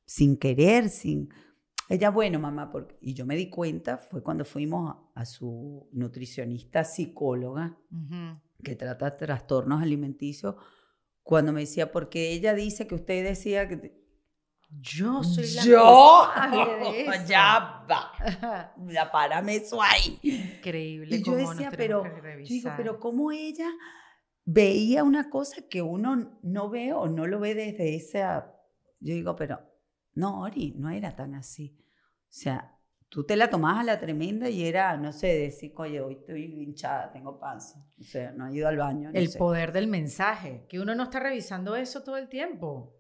sin 0.05 0.37
querer, 0.37 0.89
sin... 0.89 1.29
Ella, 1.89 2.11
bueno, 2.11 2.39
mamá, 2.39 2.71
porque... 2.71 2.97
y 3.01 3.15
yo 3.15 3.25
me 3.25 3.35
di 3.35 3.49
cuenta, 3.49 3.97
fue 3.97 4.23
cuando 4.23 4.45
fuimos 4.45 4.95
a, 5.15 5.21
a 5.21 5.25
su 5.25 5.89
nutricionista 5.93 6.85
psicóloga, 6.85 7.77
que 8.63 8.77
trata 8.77 9.17
trastornos 9.17 9.83
alimenticios, 9.83 10.57
cuando 11.23 11.53
me 11.53 11.61
decía, 11.61 11.91
porque 11.93 12.33
ella 12.33 12.55
dice 12.55 12.87
que 12.87 12.95
usted 12.95 13.25
decía 13.25 13.69
que... 13.69 13.77
te- 13.79 14.05
Yo 14.71 15.23
soy 15.25 15.47
la 15.55 15.65
¡Yo! 15.65 16.29
de 16.51 17.07
ya 17.27 17.87
va, 17.91 18.75
ya 18.89 19.11
párame 19.11 19.57
eso 19.57 19.81
ahí. 19.83 20.19
Increíble. 20.23 21.17
Y 21.17 21.23
yo 21.23 21.35
decía, 21.37 21.71
pero, 21.75 22.03
yo 22.05 22.45
digo, 22.49 22.71
pero 22.77 23.01
¿cómo 23.01 23.33
ella 23.33 23.71
veía 24.45 25.05
una 25.05 25.31
cosa 25.31 25.63
que 25.69 25.81
uno 25.83 26.39
no 26.43 26.69
ve 26.71 26.93
o 26.93 27.07
no 27.09 27.27
lo 27.27 27.41
ve 27.41 27.55
desde 27.55 27.95
esa... 27.97 28.55
Yo 29.01 29.15
digo, 29.15 29.37
pero 29.37 29.61
no, 30.19 30.41
Ori, 30.43 30.75
no 30.77 30.91
era 30.91 31.15
tan 31.15 31.35
así. 31.35 31.77
O 31.79 32.27
sea, 32.29 32.77
tú 33.09 33.25
te 33.25 33.37
la 33.37 33.49
tomabas 33.51 33.81
a 33.81 33.85
la 33.85 34.01
tremenda 34.01 34.51
y 34.51 34.65
era, 34.65 34.97
no 34.97 35.13
sé, 35.13 35.29
decir, 35.29 35.73
oye, 35.77 36.01
hoy 36.01 36.15
estoy 36.15 36.45
hinchada, 36.45 37.13
tengo 37.13 37.39
panza. 37.39 37.87
O 38.01 38.03
sea, 38.03 38.33
no 38.33 38.49
he 38.49 38.55
ido 38.55 38.69
al 38.69 38.77
baño. 38.77 39.11
no 39.13 39.19
El 39.19 39.29
sé. 39.29 39.39
poder 39.39 39.73
del 39.73 39.87
mensaje, 39.87 40.67
que 40.69 40.81
uno 40.81 40.95
no 40.95 41.05
está 41.05 41.21
revisando 41.21 41.77
eso 41.77 42.03
todo 42.03 42.17
el 42.17 42.29
tiempo 42.29 42.95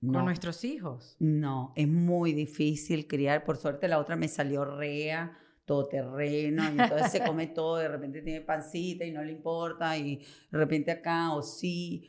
no, 0.00 0.14
con 0.14 0.24
nuestros 0.24 0.64
hijos. 0.64 1.16
No, 1.18 1.72
es 1.76 1.86
muy 1.88 2.32
difícil 2.32 3.06
criar. 3.06 3.44
Por 3.44 3.56
suerte 3.58 3.88
la 3.88 3.98
otra 3.98 4.16
me 4.16 4.28
salió 4.28 4.64
rea, 4.64 5.36
todoterreno, 5.64 6.64
y 6.64 6.80
entonces 6.80 7.12
se 7.12 7.20
come 7.24 7.48
todo, 7.48 7.76
de 7.76 7.88
repente 7.88 8.22
tiene 8.22 8.40
pancita 8.40 9.04
y 9.04 9.10
no 9.10 9.22
le 9.22 9.32
importa, 9.32 9.96
y 9.98 10.16
de 10.16 10.58
repente 10.58 10.90
acá 10.90 11.34
o 11.34 11.42
sí. 11.42 12.08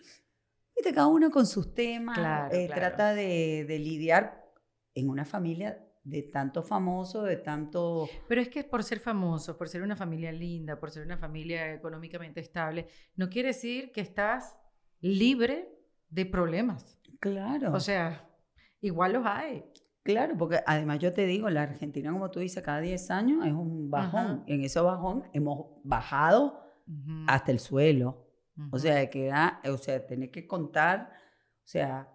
Viste, 0.80 0.94
cada 0.94 1.08
uno 1.08 1.30
con 1.30 1.46
sus 1.46 1.74
temas, 1.74 2.18
Claro, 2.18 2.56
eh, 2.56 2.68
claro. 2.68 2.82
trata 2.82 3.14
de, 3.14 3.66
de 3.68 3.80
lidiar 3.80 4.46
en 4.96 5.10
una 5.10 5.26
familia 5.26 5.86
de 6.06 6.24
tanto 6.24 6.64
famoso, 6.64 7.24
de 7.24 7.36
tanto... 7.36 8.08
Pero 8.30 8.40
es 8.42 8.48
que 8.48 8.64
por 8.64 8.84
ser 8.84 9.00
famosos, 9.00 9.58
por 9.58 9.68
ser 9.68 9.82
una 9.84 9.96
familia 9.98 10.32
linda, 10.32 10.80
por 10.80 10.90
ser 10.90 11.06
una 11.06 11.18
familia 11.18 11.74
económicamente 11.74 12.40
estable, 12.40 12.88
no 13.16 13.30
quiere 13.30 13.50
decir 13.50 13.92
que 13.92 14.02
estás 14.02 14.56
libre 15.02 15.70
de 16.10 16.26
problemas. 16.26 16.98
Claro, 17.20 17.74
O 17.74 17.80
sea, 17.82 18.28
igual 18.80 19.14
los 19.14 19.26
hay. 19.26 19.66
claro, 20.04 20.36
porque 20.38 20.62
además 20.66 21.00
yo 21.00 21.12
te 21.14 21.26
digo, 21.26 21.50
la 21.50 21.64
Argentina, 21.64 22.12
como 22.12 22.32
tú 22.32 22.40
dices, 22.40 22.64
cada 22.64 22.80
10 22.80 23.12
años 23.12 23.46
es 23.46 23.52
un 23.52 23.92
bajón. 23.92 24.26
Ajá. 24.26 24.44
En 24.48 24.64
ese 24.64 24.80
bajón 24.80 25.26
hemos 25.34 25.68
bajado 25.84 26.64
Ujú, 26.88 27.26
hasta 27.28 27.52
el 27.52 27.60
suelo. 27.60 28.29
O 28.72 28.78
ujú. 28.78 28.80
sea, 28.80 29.10
que 29.10 29.28
da, 29.28 29.62
o 29.66 29.78
sea, 29.78 30.06
tener 30.06 30.32
que 30.32 30.48
contar, 30.48 31.12
o 31.64 31.68
sea, 31.68 32.10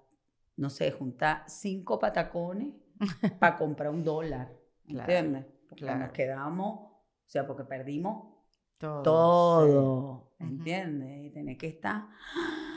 no 0.57 0.71
sé, 0.71 0.91
juntar 0.93 1.45
cinco 1.49 1.99
patacones 1.99 2.75
para 3.41 3.57
comprar 3.57 3.91
un 3.91 4.05
dólar. 4.05 4.53
Claro, 4.89 5.19
¿Entiendes? 5.19 5.47
Porque 5.69 5.85
claro. 5.85 5.99
nos 5.99 6.13
quedamos, 6.13 6.79
o 6.81 7.03
sea, 7.27 7.47
porque 7.47 7.65
perdimos 7.65 8.35
Todo. 8.79 9.03
todo. 9.03 10.35
sí. 10.39 10.45
¿Entiendes? 10.45 11.25
Y 11.27 11.31
tener 11.31 11.57
que 11.57 11.69
estar. 11.69 12.09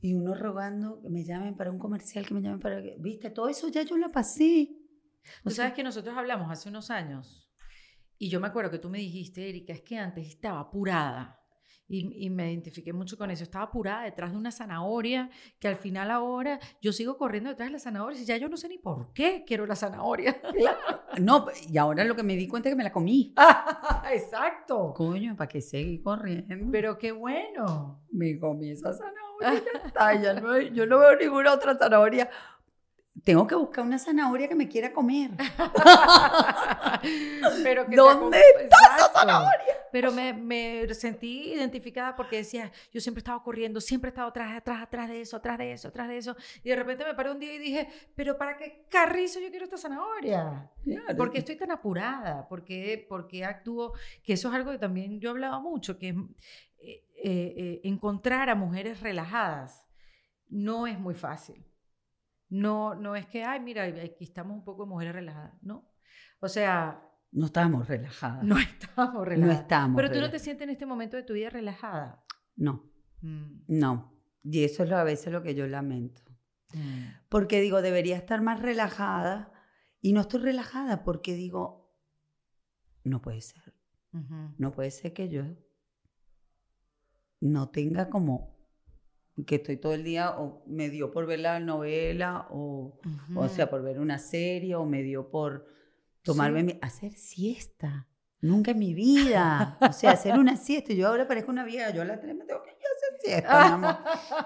Y 0.00 0.12
uno 0.14 0.34
rogando 0.34 1.00
que 1.00 1.08
me 1.08 1.24
llamen 1.24 1.56
para 1.56 1.70
un 1.70 1.78
comercial, 1.78 2.26
que 2.26 2.34
me 2.34 2.42
llamen 2.42 2.60
para. 2.60 2.78
¿Viste? 2.98 3.30
Todo 3.30 3.48
eso 3.48 3.68
ya 3.68 3.82
yo 3.82 3.96
lo 3.96 4.12
pasé. 4.12 4.76
O 5.44 5.48
Tú 5.48 5.50
sea, 5.50 5.64
sabes 5.64 5.72
que 5.74 5.82
nosotros 5.82 6.14
hablamos 6.16 6.50
hace 6.50 6.68
unos 6.68 6.90
años 6.90 7.50
y 8.18 8.28
yo 8.28 8.40
me 8.40 8.46
acuerdo 8.48 8.70
que 8.70 8.78
tú 8.78 8.90
me 8.90 8.98
dijiste, 8.98 9.48
Erika, 9.48 9.72
es 9.72 9.82
que 9.82 9.98
antes 9.98 10.26
estaba 10.28 10.60
apurada. 10.60 11.40
Y, 11.86 12.24
y 12.26 12.30
me 12.30 12.50
identifiqué 12.50 12.94
mucho 12.94 13.18
con 13.18 13.30
eso. 13.30 13.42
Estaba 13.44 13.66
apurada 13.66 14.04
detrás 14.04 14.32
de 14.32 14.38
una 14.38 14.50
zanahoria 14.50 15.28
que 15.58 15.68
al 15.68 15.76
final 15.76 16.10
ahora 16.10 16.58
yo 16.80 16.92
sigo 16.92 17.18
corriendo 17.18 17.50
detrás 17.50 17.68
de 17.68 17.72
las 17.74 17.82
zanahorias 17.82 18.22
y 18.22 18.24
ya 18.24 18.38
yo 18.38 18.48
no 18.48 18.56
sé 18.56 18.68
ni 18.68 18.78
por 18.78 19.12
qué 19.12 19.44
quiero 19.46 19.66
la 19.66 19.76
zanahoria. 19.76 20.36
No, 21.20 21.46
y 21.70 21.78
ahora 21.78 22.02
lo 22.04 22.16
que 22.16 22.24
me 22.24 22.34
di 22.34 22.48
cuenta 22.48 22.68
es 22.68 22.72
que 22.72 22.76
me 22.76 22.82
la 22.82 22.90
comí. 22.90 23.32
Exacto. 24.12 24.92
Coño, 24.96 25.36
¿para 25.36 25.46
qué 25.46 25.60
seguir 25.60 26.02
corriendo? 26.02 26.56
Pero 26.72 26.98
qué 26.98 27.12
bueno. 27.12 28.00
me 28.10 28.36
comí 28.38 28.70
esa 28.70 28.92
zanahoria. 28.92 29.62
ya 29.72 29.78
está, 29.86 30.14
ya 30.20 30.34
no- 30.40 30.58
yo 30.60 30.86
no 30.86 30.98
veo 30.98 31.14
ninguna 31.16 31.52
otra 31.52 31.76
zanahoria. 31.78 32.28
Tengo 33.22 33.46
que 33.46 33.54
buscar 33.54 33.84
una 33.84 33.98
zanahoria 34.00 34.48
que 34.48 34.56
me 34.56 34.66
quiera 34.68 34.92
comer. 34.92 35.30
Pero 37.62 37.86
que 37.86 37.96
¿Dónde 37.96 38.38
está 38.62 38.96
esa 38.96 39.08
zanahoria? 39.12 39.73
Pero 39.94 40.10
me, 40.10 40.32
me 40.32 40.92
sentí 40.92 41.52
identificada 41.52 42.16
porque 42.16 42.38
decía, 42.38 42.72
yo 42.92 43.00
siempre 43.00 43.20
he 43.20 43.22
estado 43.22 43.40
corriendo, 43.44 43.80
siempre 43.80 44.08
he 44.08 44.10
estado 44.10 44.26
atrás, 44.26 44.56
atrás, 44.56 44.82
atrás 44.82 45.08
de 45.08 45.20
eso, 45.20 45.36
atrás 45.36 45.56
de 45.56 45.70
eso, 45.70 45.86
atrás 45.86 46.08
de 46.08 46.16
eso. 46.16 46.36
Y 46.64 46.70
de 46.70 46.74
repente 46.74 47.04
me 47.04 47.14
paré 47.14 47.30
un 47.30 47.38
día 47.38 47.54
y 47.54 47.58
dije, 47.58 47.88
pero 48.16 48.36
¿para 48.36 48.56
qué 48.56 48.86
carrizo 48.90 49.38
yo 49.38 49.50
quiero 49.50 49.66
esta 49.66 49.78
zanahoria? 49.78 50.68
¿Por 51.16 51.30
qué 51.30 51.38
estoy 51.38 51.54
tan 51.54 51.70
apurada? 51.70 52.48
¿Por 52.48 52.64
qué, 52.64 53.06
por 53.08 53.28
qué 53.28 53.44
actúo? 53.44 53.92
Que 54.24 54.32
eso 54.32 54.48
es 54.48 54.54
algo 54.56 54.72
que 54.72 54.78
también 54.78 55.20
yo 55.20 55.28
he 55.28 55.30
hablado 55.30 55.60
mucho, 55.60 55.96
que 55.96 56.08
eh, 56.08 57.04
eh, 57.16 57.80
encontrar 57.84 58.50
a 58.50 58.56
mujeres 58.56 59.00
relajadas 59.00 59.86
no 60.48 60.88
es 60.88 60.98
muy 60.98 61.14
fácil. 61.14 61.64
No, 62.48 62.96
no 62.96 63.14
es 63.14 63.26
que, 63.26 63.44
ay, 63.44 63.60
mira, 63.60 63.84
aquí 63.84 64.24
estamos 64.24 64.56
un 64.56 64.64
poco 64.64 64.86
de 64.86 64.88
mujeres 64.88 65.14
relajadas. 65.14 65.54
No. 65.62 65.88
O 66.40 66.48
sea, 66.48 67.00
No 67.34 67.46
estábamos 67.46 67.86
relajadas. 67.88 68.42
no 68.44 68.56
estamos 68.58 69.14
no 69.14 69.24
relajadas. 69.24 69.60
estamos. 69.60 69.96
Pero 70.00 70.10
tú 70.14 70.20
no 70.20 70.30
te 70.30 70.38
sientes 70.38 70.64
en 70.64 70.70
este 70.70 70.86
momento 70.86 71.16
de 71.18 71.22
tu 71.24 71.34
vida 71.34 71.50
relajada. 71.50 72.24
No, 72.56 72.90
Mm, 73.20 73.62
no. 73.68 74.12
Y 74.42 74.64
eso 74.64 74.82
es 74.84 74.90
lo- 74.90 74.96
a 74.98 75.04
veces 75.04 75.32
lo 75.32 75.42
que 75.42 75.54
yo 75.54 75.66
lamento. 75.66 76.22
mm. 76.74 77.04
Porque 77.28 77.60
digo, 77.60 77.80
debería 77.82 78.16
estar 78.16 78.40
más 78.42 78.60
relajada. 78.60 79.50
Y 80.02 80.12
no 80.12 80.20
estoy 80.22 80.40
relajada 80.40 81.02
porque 81.04 81.34
digo, 81.34 81.94
no 83.04 83.20
puede 83.22 83.40
ser. 83.40 83.74
No 84.58 84.70
puede 84.72 84.90
ser 84.92 85.12
que 85.12 85.28
yo 85.28 85.42
no 87.40 87.70
tenga 87.70 88.08
como 88.10 88.54
que 89.46 89.56
estoy 89.56 89.76
todo 89.78 89.94
el 89.94 90.04
día 90.04 90.38
o 90.38 90.62
me 90.66 90.88
dio 90.90 91.10
por 91.10 91.26
ver 91.26 91.40
la 91.40 91.58
novela 91.60 92.46
o, 92.50 93.00
o 93.34 93.48
sea, 93.48 93.68
por 93.68 93.82
ver 93.82 93.98
una 93.98 94.18
serie 94.18 94.76
o 94.76 94.84
me 94.86 95.02
dio 95.02 95.30
por 95.30 95.66
tomarme 96.24 96.60
Sí. 96.60 96.66
mi- 96.66 96.78
hacer 96.82 97.12
siesta. 97.12 98.08
Nunca 98.40 98.72
en 98.72 98.78
mi 98.78 98.92
vida. 98.92 99.78
O 99.80 99.92
sea, 99.94 100.10
hacer 100.10 100.38
una 100.38 100.56
siesta. 100.58 100.92
Yo 100.92 101.08
ahora 101.08 101.26
parezco 101.26 101.50
una 101.50 101.64
vieja. 101.64 101.88
Yo 101.94 102.02
a 102.02 102.04
las 102.04 102.20
tres 102.20 102.36
me 102.36 102.44
tengo 102.44 102.62
que 102.62 102.70
ir 102.72 102.76
a 102.76 102.96
hacer 102.96 103.20
siesta, 103.22 103.64
mi 103.68 103.72
amor. 103.72 103.96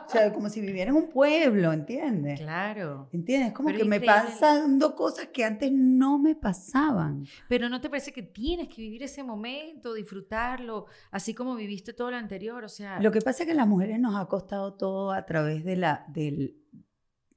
O 0.06 0.08
sea, 0.08 0.32
como 0.32 0.48
si 0.50 0.60
viviera 0.60 0.90
en 0.92 0.96
un 0.96 1.08
pueblo, 1.08 1.72
¿entiendes? 1.72 2.38
Claro. 2.38 3.08
¿Entiendes? 3.12 3.52
Como 3.52 3.66
Pero 3.70 3.80
que 3.80 3.84
me 3.86 4.00
pasando 4.00 4.94
cosas 4.94 5.26
que 5.32 5.44
antes 5.44 5.72
no 5.72 6.16
me 6.20 6.36
pasaban. 6.36 7.26
Pero 7.48 7.68
¿no 7.68 7.80
te 7.80 7.90
parece 7.90 8.12
que 8.12 8.22
tienes 8.22 8.68
que 8.68 8.82
vivir 8.82 9.02
ese 9.02 9.24
momento, 9.24 9.92
disfrutarlo, 9.94 10.86
así 11.10 11.34
como 11.34 11.56
viviste 11.56 11.92
todo 11.92 12.12
lo 12.12 12.18
anterior? 12.18 12.62
O 12.62 12.68
sea, 12.68 13.00
Lo 13.00 13.10
que 13.10 13.20
pasa 13.20 13.42
es 13.42 13.46
que 13.46 13.52
a 13.52 13.56
las 13.56 13.66
mujeres 13.66 13.98
nos 13.98 14.14
ha 14.14 14.26
costado 14.26 14.74
todo 14.74 15.10
a 15.10 15.26
través 15.26 15.64
de 15.64 15.74
la, 15.74 16.04
del- 16.08 16.56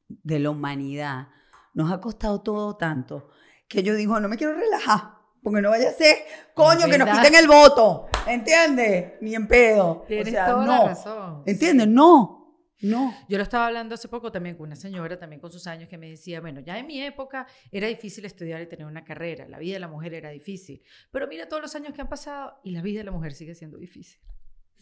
de 0.07 0.37
la 0.39 0.51
humanidad. 0.51 1.29
Nos 1.73 1.91
ha 1.91 1.99
costado 2.01 2.41
todo 2.41 2.75
tanto 2.77 3.29
que 3.71 3.83
yo 3.83 3.95
digo, 3.95 4.19
no 4.19 4.27
me 4.27 4.37
quiero 4.37 4.53
relajar. 4.53 5.21
Porque 5.41 5.61
no 5.61 5.69
vaya 5.69 5.89
a 5.89 5.93
ser, 5.93 6.17
coño, 6.53 6.87
que 6.87 6.97
nos 6.97 7.09
quiten 7.09 7.33
el 7.33 7.47
voto. 7.47 8.07
¿Entiendes? 8.27 9.13
Ni 9.21 9.33
en 9.33 9.47
pedo. 9.47 10.03
tienes 10.07 10.27
o 10.27 10.31
sea, 10.31 10.45
toda 10.45 10.65
no. 10.65 10.71
la 10.83 10.87
razón. 10.89 11.43
¿Entiendes? 11.47 11.87
Sí. 11.87 11.93
No. 11.93 12.37
No. 12.81 13.13
Yo 13.29 13.37
lo 13.37 13.43
estaba 13.43 13.67
hablando 13.67 13.95
hace 13.95 14.07
poco 14.07 14.31
también 14.31 14.55
con 14.55 14.65
una 14.67 14.75
señora, 14.75 15.17
también 15.17 15.39
con 15.39 15.51
sus 15.51 15.67
años, 15.67 15.87
que 15.87 15.97
me 15.97 16.09
decía, 16.09 16.41
bueno, 16.41 16.61
ya 16.61 16.77
en 16.79 16.87
mi 16.87 17.01
época 17.01 17.47
era 17.71 17.87
difícil 17.87 18.25
estudiar 18.25 18.61
y 18.61 18.67
tener 18.67 18.87
una 18.87 19.03
carrera, 19.03 19.47
la 19.47 19.59
vida 19.59 19.73
de 19.73 19.79
la 19.79 19.87
mujer 19.87 20.15
era 20.15 20.31
difícil, 20.31 20.81
pero 21.11 21.27
mira 21.27 21.47
todos 21.47 21.61
los 21.61 21.75
años 21.75 21.93
que 21.93 22.01
han 22.01 22.09
pasado 22.09 22.59
y 22.63 22.71
la 22.71 22.81
vida 22.81 22.99
de 22.99 23.03
la 23.05 23.11
mujer 23.11 23.33
sigue 23.33 23.53
siendo 23.53 23.77
difícil. 23.77 24.19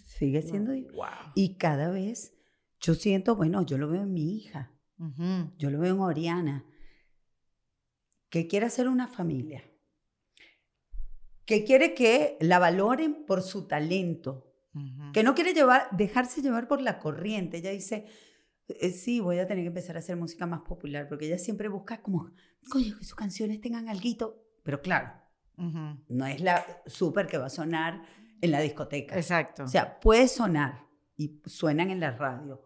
Sigue 0.06 0.42
siendo. 0.42 0.72
difícil. 0.72 0.96
Wow. 0.96 1.34
Y 1.36 1.58
cada 1.58 1.92
vez 1.92 2.34
yo 2.80 2.94
siento, 2.96 3.36
bueno, 3.36 3.64
yo 3.66 3.78
lo 3.78 3.90
veo 3.90 4.04
en 4.04 4.14
mi 4.14 4.38
hija, 4.38 4.72
Ujú. 4.98 5.52
yo 5.58 5.70
lo 5.70 5.80
veo 5.80 5.94
en 5.94 6.00
Oriana, 6.00 6.66
que 8.30 8.48
quiere 8.48 8.66
hacer 8.68 8.88
una 8.88 9.08
familia, 9.08 9.64
que 11.46 11.64
quiere 11.64 11.94
que 11.94 12.38
la 12.42 12.60
valoren 12.60 13.26
por 13.26 13.42
su 13.42 13.68
talento, 13.68 14.46
Ujú. 14.74 15.12
que 15.14 15.24
no 15.24 15.34
quiere 15.34 15.54
llevar, 15.54 15.88
dejarse 15.92 16.42
llevar 16.42 16.68
por 16.68 16.82
la 16.82 17.00
corriente. 17.00 17.58
Ella 17.58 17.72
dice, 17.72 18.06
"Eh, 18.68 18.92
sí, 18.92 19.20
voy 19.20 19.40
a 19.40 19.48
tener 19.48 19.64
que 19.64 19.70
empezar 19.70 19.96
a 19.96 20.00
hacer 20.00 20.16
música 20.16 20.46
más 20.46 20.62
popular, 20.62 21.08
porque 21.08 21.26
ella 21.26 21.40
siempre 21.40 21.68
busca 21.70 22.02
como, 22.02 22.30
coño, 22.70 22.98
que 22.98 23.04
sus 23.04 23.16
canciones 23.16 23.60
tengan 23.62 23.90
alguito. 23.90 24.46
Pero 24.62 24.82
claro, 24.82 25.12
Ujú. 25.58 26.04
no 26.10 26.26
es 26.28 26.40
la 26.42 26.64
súper 26.86 27.26
que 27.26 27.40
va 27.40 27.48
a 27.48 27.50
sonar 27.50 28.04
en 28.42 28.52
la 28.52 28.62
discoteca. 28.62 29.16
Exacto. 29.16 29.64
O 29.64 29.68
sea, 29.68 30.00
puede 30.00 30.28
sonar 30.28 30.86
y 31.18 31.42
suenan 31.46 31.90
en 31.90 32.00
la 32.00 32.12
radio, 32.12 32.62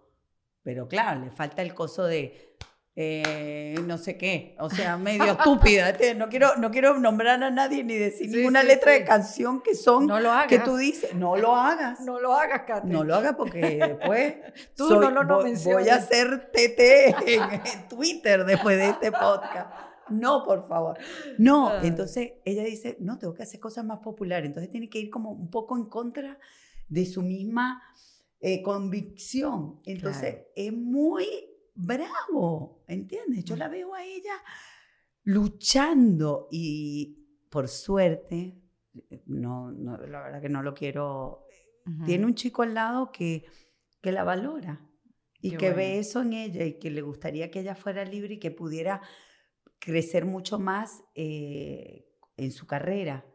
pero 0.61 0.88
claro, 0.89 1.22
le 1.24 1.32
falta 1.32 1.61
el 1.61 1.74
coso 1.74 2.03
de 2.03 2.53
eh, 2.95 3.75
no 3.87 3.97
sé 3.97 4.17
qué, 4.17 4.55
o 4.59 4.69
sea, 4.69 4.97
medio 4.97 5.23
estúpida. 5.31 5.95
No 6.15 6.29
quiero, 6.29 6.55
no 6.57 6.69
quiero 6.69 6.99
nombrar 6.99 7.41
a 7.43 7.49
nadie 7.49 7.83
ni 7.83 7.95
decir 7.95 8.29
Sí, 8.29 8.35
ninguna 8.37 8.61
sí, 8.61 8.67
letra 8.67 8.93
sí. 8.93 8.99
de 8.99 9.05
canción 9.05 9.61
que 9.61 9.73
son 9.75 10.05
no 10.05 10.19
lo 10.19 10.31
hagas. 10.31 10.47
que 10.47 10.59
tú 10.59 10.77
dices, 10.77 11.13
no 11.15 11.35
lo 11.35 11.55
hagas. 11.55 11.99
No 12.01 12.19
lo 12.19 12.33
hagas, 12.33 12.63
Kate. 12.67 12.87
No 12.87 13.03
lo 13.03 13.15
hagas 13.15 13.35
porque 13.35 13.59
después 13.59 14.35
Tú 14.75 14.87
soy- 14.89 14.99
no 14.99 15.09
lo 15.09 15.23
no 15.23 15.37
voy, 15.41 15.53
voy 15.65 15.89
a 15.89 15.95
hacer 15.95 16.51
TT 16.51 16.79
en, 17.29 17.41
en 17.53 17.87
Twitter 17.89 18.45
después 18.45 18.77
de 18.77 18.89
este 18.89 19.11
podcast. 19.11 19.71
No, 20.09 20.43
por 20.43 20.67
favor. 20.67 20.97
No, 21.39 21.69
Ay. 21.69 21.87
entonces 21.87 22.33
ella 22.45 22.63
dice, 22.63 22.97
no, 22.99 23.17
tengo 23.17 23.33
que 23.33 23.43
hacer 23.43 23.59
cosas 23.59 23.85
más 23.85 23.99
populares. 23.99 24.45
Entonces 24.47 24.69
tiene 24.69 24.89
que 24.89 24.99
ir 24.99 25.09
como 25.09 25.31
un 25.31 25.49
poco 25.49 25.77
en 25.77 25.85
contra 25.85 26.37
de 26.89 27.05
su 27.05 27.23
misma 27.23 27.81
eh, 28.41 28.61
convicción. 28.61 29.79
Entonces 29.85 30.33
Claro. 30.35 30.47
es 30.55 30.73
muy 30.73 31.27
bravo, 31.76 32.84
¿entiendes? 32.88 33.43
Yo 33.45 33.55
la 33.55 33.67
veo 33.67 33.93
a 33.93 34.03
ella 34.03 34.34
luchando 35.24 36.47
y 36.51 37.17
por 37.49 37.67
suerte, 37.67 38.61
no, 39.26 39.71
no, 39.71 39.97
la 39.97 40.21
verdad 40.21 40.41
que 40.41 40.49
no 40.49 40.63
lo 40.63 40.74
quiero 40.74 41.45
tiene 42.05 42.26
un 42.26 42.36
chico 42.36 42.61
al 42.61 42.74
lado 42.74 43.11
que, 43.11 43.45
que 44.01 44.11
la 44.11 44.24
valora 44.24 44.89
y 45.41 45.51
Qué 45.51 45.57
que 45.57 45.71
ve 45.71 45.99
eso 45.99 46.21
en 46.21 46.34
ella 46.34 46.63
y 46.65 46.80
que 46.80 46.89
le 46.89 47.01
gustaría 47.01 47.51
que 47.51 47.59
ella 47.59 47.76
fuera 47.76 48.05
libre 48.05 48.36
y 48.36 48.39
que 48.39 48.51
pudiera 48.51 49.01
crecer 49.80 50.26
mucho 50.26 50.57
más 50.57 51.03
eh, 51.15 52.07
en 52.38 52.51
su 52.51 52.65
carrera 52.65 53.26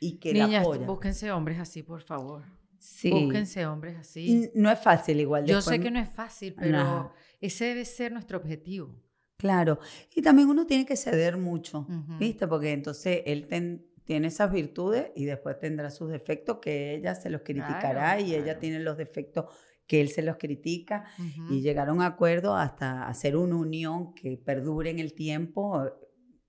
y 0.00 0.18
que 0.18 0.32
la 0.32 0.46
Niñas, 0.46 0.62
apoya. 0.62 0.86
búsquense 0.86 1.30
hombres 1.30 1.58
así, 1.58 1.82
por 1.82 2.02
favor. 2.02 2.57
Sí. 2.78 3.10
Búsquense 3.10 3.66
hombres 3.66 3.96
así. 3.98 4.50
No 4.54 4.70
es 4.70 4.78
fácil 4.78 5.20
igual. 5.20 5.44
Yo 5.44 5.56
después- 5.56 5.76
sé 5.76 5.82
que 5.82 5.90
no 5.90 5.98
es 5.98 6.08
fácil, 6.08 6.54
pero 6.58 7.12
ese 7.40 7.66
debe 7.66 7.84
ser 7.84 8.12
nuestro 8.12 8.38
objetivo. 8.38 8.94
Claro. 9.36 9.78
Y 10.14 10.22
también 10.22 10.48
uno 10.48 10.66
tiene 10.66 10.84
que 10.86 10.96
ceder 10.96 11.36
mucho. 11.36 11.86
¿viste? 12.18 12.46
Porque 12.48 12.72
entonces 12.72 13.22
él 13.26 13.46
ten- 13.48 13.84
tiene 14.04 14.28
esas 14.28 14.50
virtudes 14.50 15.10
y 15.14 15.26
después 15.26 15.58
tendrá 15.58 15.90
sus 15.90 16.10
defectos 16.10 16.58
que 16.62 16.94
ella 16.94 17.14
se 17.14 17.28
los 17.30 17.42
criticará 17.42 17.90
Claro, 18.16 18.22
y 18.24 18.34
ella 18.34 18.58
tiene 18.58 18.80
los 18.80 18.96
defectos 18.96 19.44
que 19.86 20.00
él 20.00 20.08
se 20.08 20.22
los 20.22 20.36
critica 20.36 21.04
y 21.50 21.60
llegaron 21.62 22.00
a 22.02 22.06
acuerdo 22.06 22.54
hasta 22.56 23.06
hacer 23.08 23.36
una 23.36 23.56
unión 23.56 24.14
que 24.14 24.36
perdure 24.36 24.90
en 24.90 24.98
el 24.98 25.14
tiempo. 25.14 25.82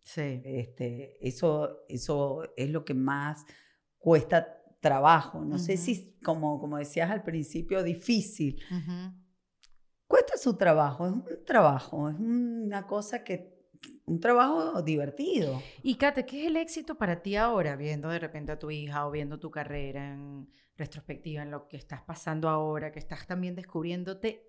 Sí. 0.01 0.41
Este, 0.43 1.17
eso, 1.25 1.79
eso 1.87 2.43
es 2.57 2.69
lo 2.69 2.83
que 2.85 2.93
más 2.93 3.45
cuesta 3.97 4.58
trabajo. 4.79 5.43
No 5.43 5.57
sé 5.57 5.77
si, 5.77 6.17
como, 6.23 6.59
como 6.59 6.77
decías 6.77 7.09
al 7.09 7.23
principio, 7.23 7.83
difícil. 7.83 8.61
Cuesta 10.07 10.37
su 10.37 10.57
trabajo, 10.57 11.05
es 11.05 11.13
un 11.13 11.45
trabajo, 11.45 12.09
es 12.09 12.19
una 12.19 12.87
cosa 12.87 13.23
que, 13.23 13.59
un 14.05 14.19
trabajo 14.19 14.81
divertido. 14.81 15.61
Y 15.83 15.95
Kate, 15.95 16.25
¿qué 16.25 16.41
es 16.41 16.47
el 16.47 16.57
éxito 16.57 16.97
para 16.97 17.21
ti 17.21 17.35
ahora, 17.35 17.75
viendo 17.75 18.09
de 18.09 18.19
repente 18.19 18.51
a 18.51 18.59
tu 18.59 18.71
hija 18.71 19.07
o 19.07 19.11
viendo 19.11 19.39
tu 19.39 19.51
carrera 19.51 20.13
en 20.13 20.49
retrospectiva, 20.75 21.43
en 21.43 21.51
lo 21.51 21.67
que 21.67 21.77
estás 21.77 22.01
pasando 22.01 22.49
ahora, 22.49 22.91
que 22.91 22.99
estás 22.99 23.27
también 23.27 23.55
descubriéndote 23.55 24.47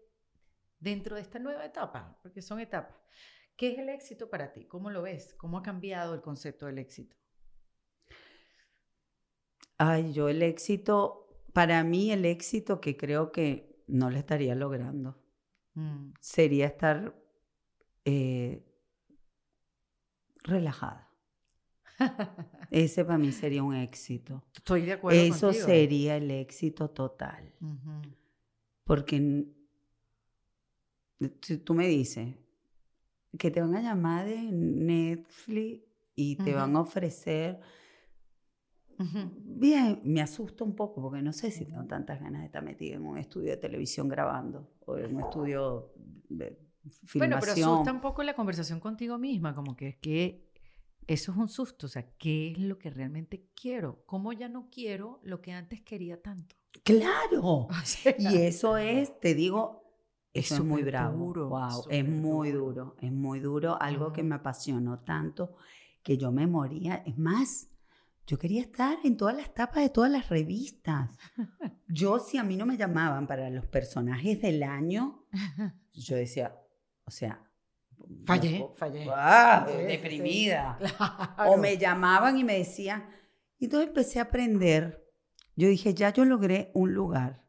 dentro 0.79 1.17
de 1.17 1.23
esta 1.23 1.39
nueva 1.39 1.67
etapa? 1.67 2.19
Porque 2.23 2.41
son 2.41 2.61
etapas. 2.61 2.97
¿Qué 3.55 3.73
es 3.73 3.79
el 3.79 3.91
éxito 3.91 4.31
para 4.31 4.53
ti? 4.53 4.65
¿Cómo 4.67 4.91
lo 4.91 5.03
ves? 5.03 5.35
¿Cómo 5.35 5.59
ha 5.59 5.63
cambiado 5.63 6.15
el 6.15 6.23
concepto 6.23 6.65
del 6.65 6.79
éxito? 6.79 7.20
Ay, 9.83 10.13
yo 10.13 10.29
el 10.29 10.43
éxito, 10.43 11.27
para 11.55 11.83
mí 11.85 12.13
el 12.13 12.27
éxito 12.27 12.83
que 12.83 12.99
creo 12.99 13.33
que 13.33 13.83
no 13.87 14.11
le 14.11 14.19
estaría 14.19 14.55
logrando. 14.55 15.17
Mm, 15.73 16.11
sería 16.21 16.67
estar 16.67 17.15
eh, 18.05 18.63
relajada. 20.43 21.09
Ese 22.71 23.07
para 23.07 23.17
mí 23.17 23.33
sería 23.33 23.63
un 23.63 23.75
éxito. 23.75 24.45
Estoy 24.55 24.83
de 24.83 24.93
acuerdo 24.93 25.19
Eso 25.19 25.47
contigo. 25.47 25.67
sería 25.67 26.19
el 26.19 26.31
éxito 26.31 26.91
total. 26.91 27.51
Porque 28.85 29.47
si 31.41 31.57
tú 31.57 31.73
me 31.73 31.89
dices 31.89 32.35
que 33.39 33.51
te 33.51 33.63
van 33.63 33.77
a 33.77 33.81
llamar 33.81 34.27
de 34.27 34.43
Netflix 34.43 35.85
y 36.15 36.37
te 36.37 36.53
van 36.53 36.77
a 36.77 36.81
ofrecer, 36.81 37.61
Bien, 39.43 40.01
me 40.05 40.21
asusta 40.21 40.65
un 40.65 40.75
poco 40.77 41.01
porque 41.03 41.23
no 41.23 41.33
sé 41.33 41.51
si 41.51 41.65
tengo 41.65 41.85
tantas 41.87 42.21
ganas 42.21 42.41
de 42.43 42.47
estar 42.47 42.63
metida 42.63 42.97
en 42.97 43.07
un 43.07 43.19
estudio 43.19 43.51
de 43.51 43.57
televisión 43.57 44.09
grabando 44.09 44.69
o 44.87 44.97
en 44.97 45.17
un 45.17 45.23
estudio 45.23 45.93
de 46.29 46.59
Bueno, 47.19 47.39
filmación. 47.39 47.41
pero 47.41 47.53
asusta 47.53 47.93
un 47.93 48.01
poco 48.01 48.23
la 48.23 48.35
conversación 48.35 48.81
contigo 48.81 49.19
misma, 49.19 49.55
como 49.55 49.77
que 49.77 49.89
es 49.89 49.97
que 49.99 50.51
eso 51.07 51.33
es 51.33 51.39
un 51.39 51.49
susto, 51.49 51.87
o 51.87 51.89
sea, 51.89 52.17
¿qué 52.19 52.53
es 52.53 52.59
lo 52.59 52.79
que 52.79 52.91
realmente 52.91 53.49
quiero? 53.55 54.05
¿Cómo 54.07 54.33
ya 54.33 54.49
no 54.49 54.69
quiero 54.71 55.21
lo 55.25 55.41
que 55.43 55.53
antes 55.53 55.83
quería 55.83 56.21
tanto? 56.23 56.57
Claro. 56.85 57.69
O 57.71 57.75
sea, 57.85 58.15
Y 58.19 58.37
eso 58.37 58.77
es, 58.77 59.19
te 59.21 59.35
digo, 59.35 59.83
Es 60.33 60.51
eso 60.51 60.63
es 60.63 60.65
muy 60.65 60.83
bravo. 60.83 61.19
duro, 61.19 61.49
wow, 61.49 61.87
es 61.89 62.07
muy 62.09 62.51
duro. 62.53 62.73
duro, 62.75 62.97
es 63.01 63.13
muy 63.13 63.41
duro. 63.41 63.81
Algo 63.81 64.13
que 64.13 64.23
me 64.23 64.37
apasionó 64.37 65.01
tanto 65.01 65.57
que 66.03 66.17
yo 66.19 66.33
me 66.33 66.47
moría. 66.47 66.97
Es 67.07 67.19
más, 67.19 67.70
yo 68.31 68.39
quería 68.39 68.61
estar 68.61 68.97
en 69.03 69.17
todas 69.17 69.37
las 69.37 69.53
tapas 69.53 69.83
de 69.83 69.89
todas 69.89 70.09
las 70.09 70.29
revistas. 70.29 71.11
Yo, 71.89 72.21
si 72.21 72.39
a 72.39 72.45
mí 72.45 72.57
no 72.57 72.65
me 72.65 72.77
llamaban 72.77 73.27
para 73.27 73.51
los 73.51 73.67
personajes 73.67 74.41
del 74.41 74.63
año, 74.63 75.27
yo 75.93 76.15
decía, 76.15 76.57
o 77.05 77.11
sea, 77.11 77.45
Fallé, 78.25 78.69
fallé. 78.77 79.09
¡Ah! 79.13 79.67
Sí, 79.67 79.73
sí, 79.73 79.81
sí. 79.81 79.87
deprimida. 79.87 80.79
Claro. 81.37 81.51
O 81.51 81.57
me 81.57 81.77
llamaban 81.77 82.39
y 82.39 82.45
me 82.45 82.59
decían. 82.59 83.11
Y 83.59 83.65
entonces 83.65 83.89
empecé 83.89 84.21
a 84.21 84.23
aprender. 84.23 85.05
Yo 85.57 85.67
dije, 85.67 85.93
ya 85.93 86.13
yo 86.13 86.25
logré 86.25 86.71
un 86.73 86.95
lugar. 86.95 87.45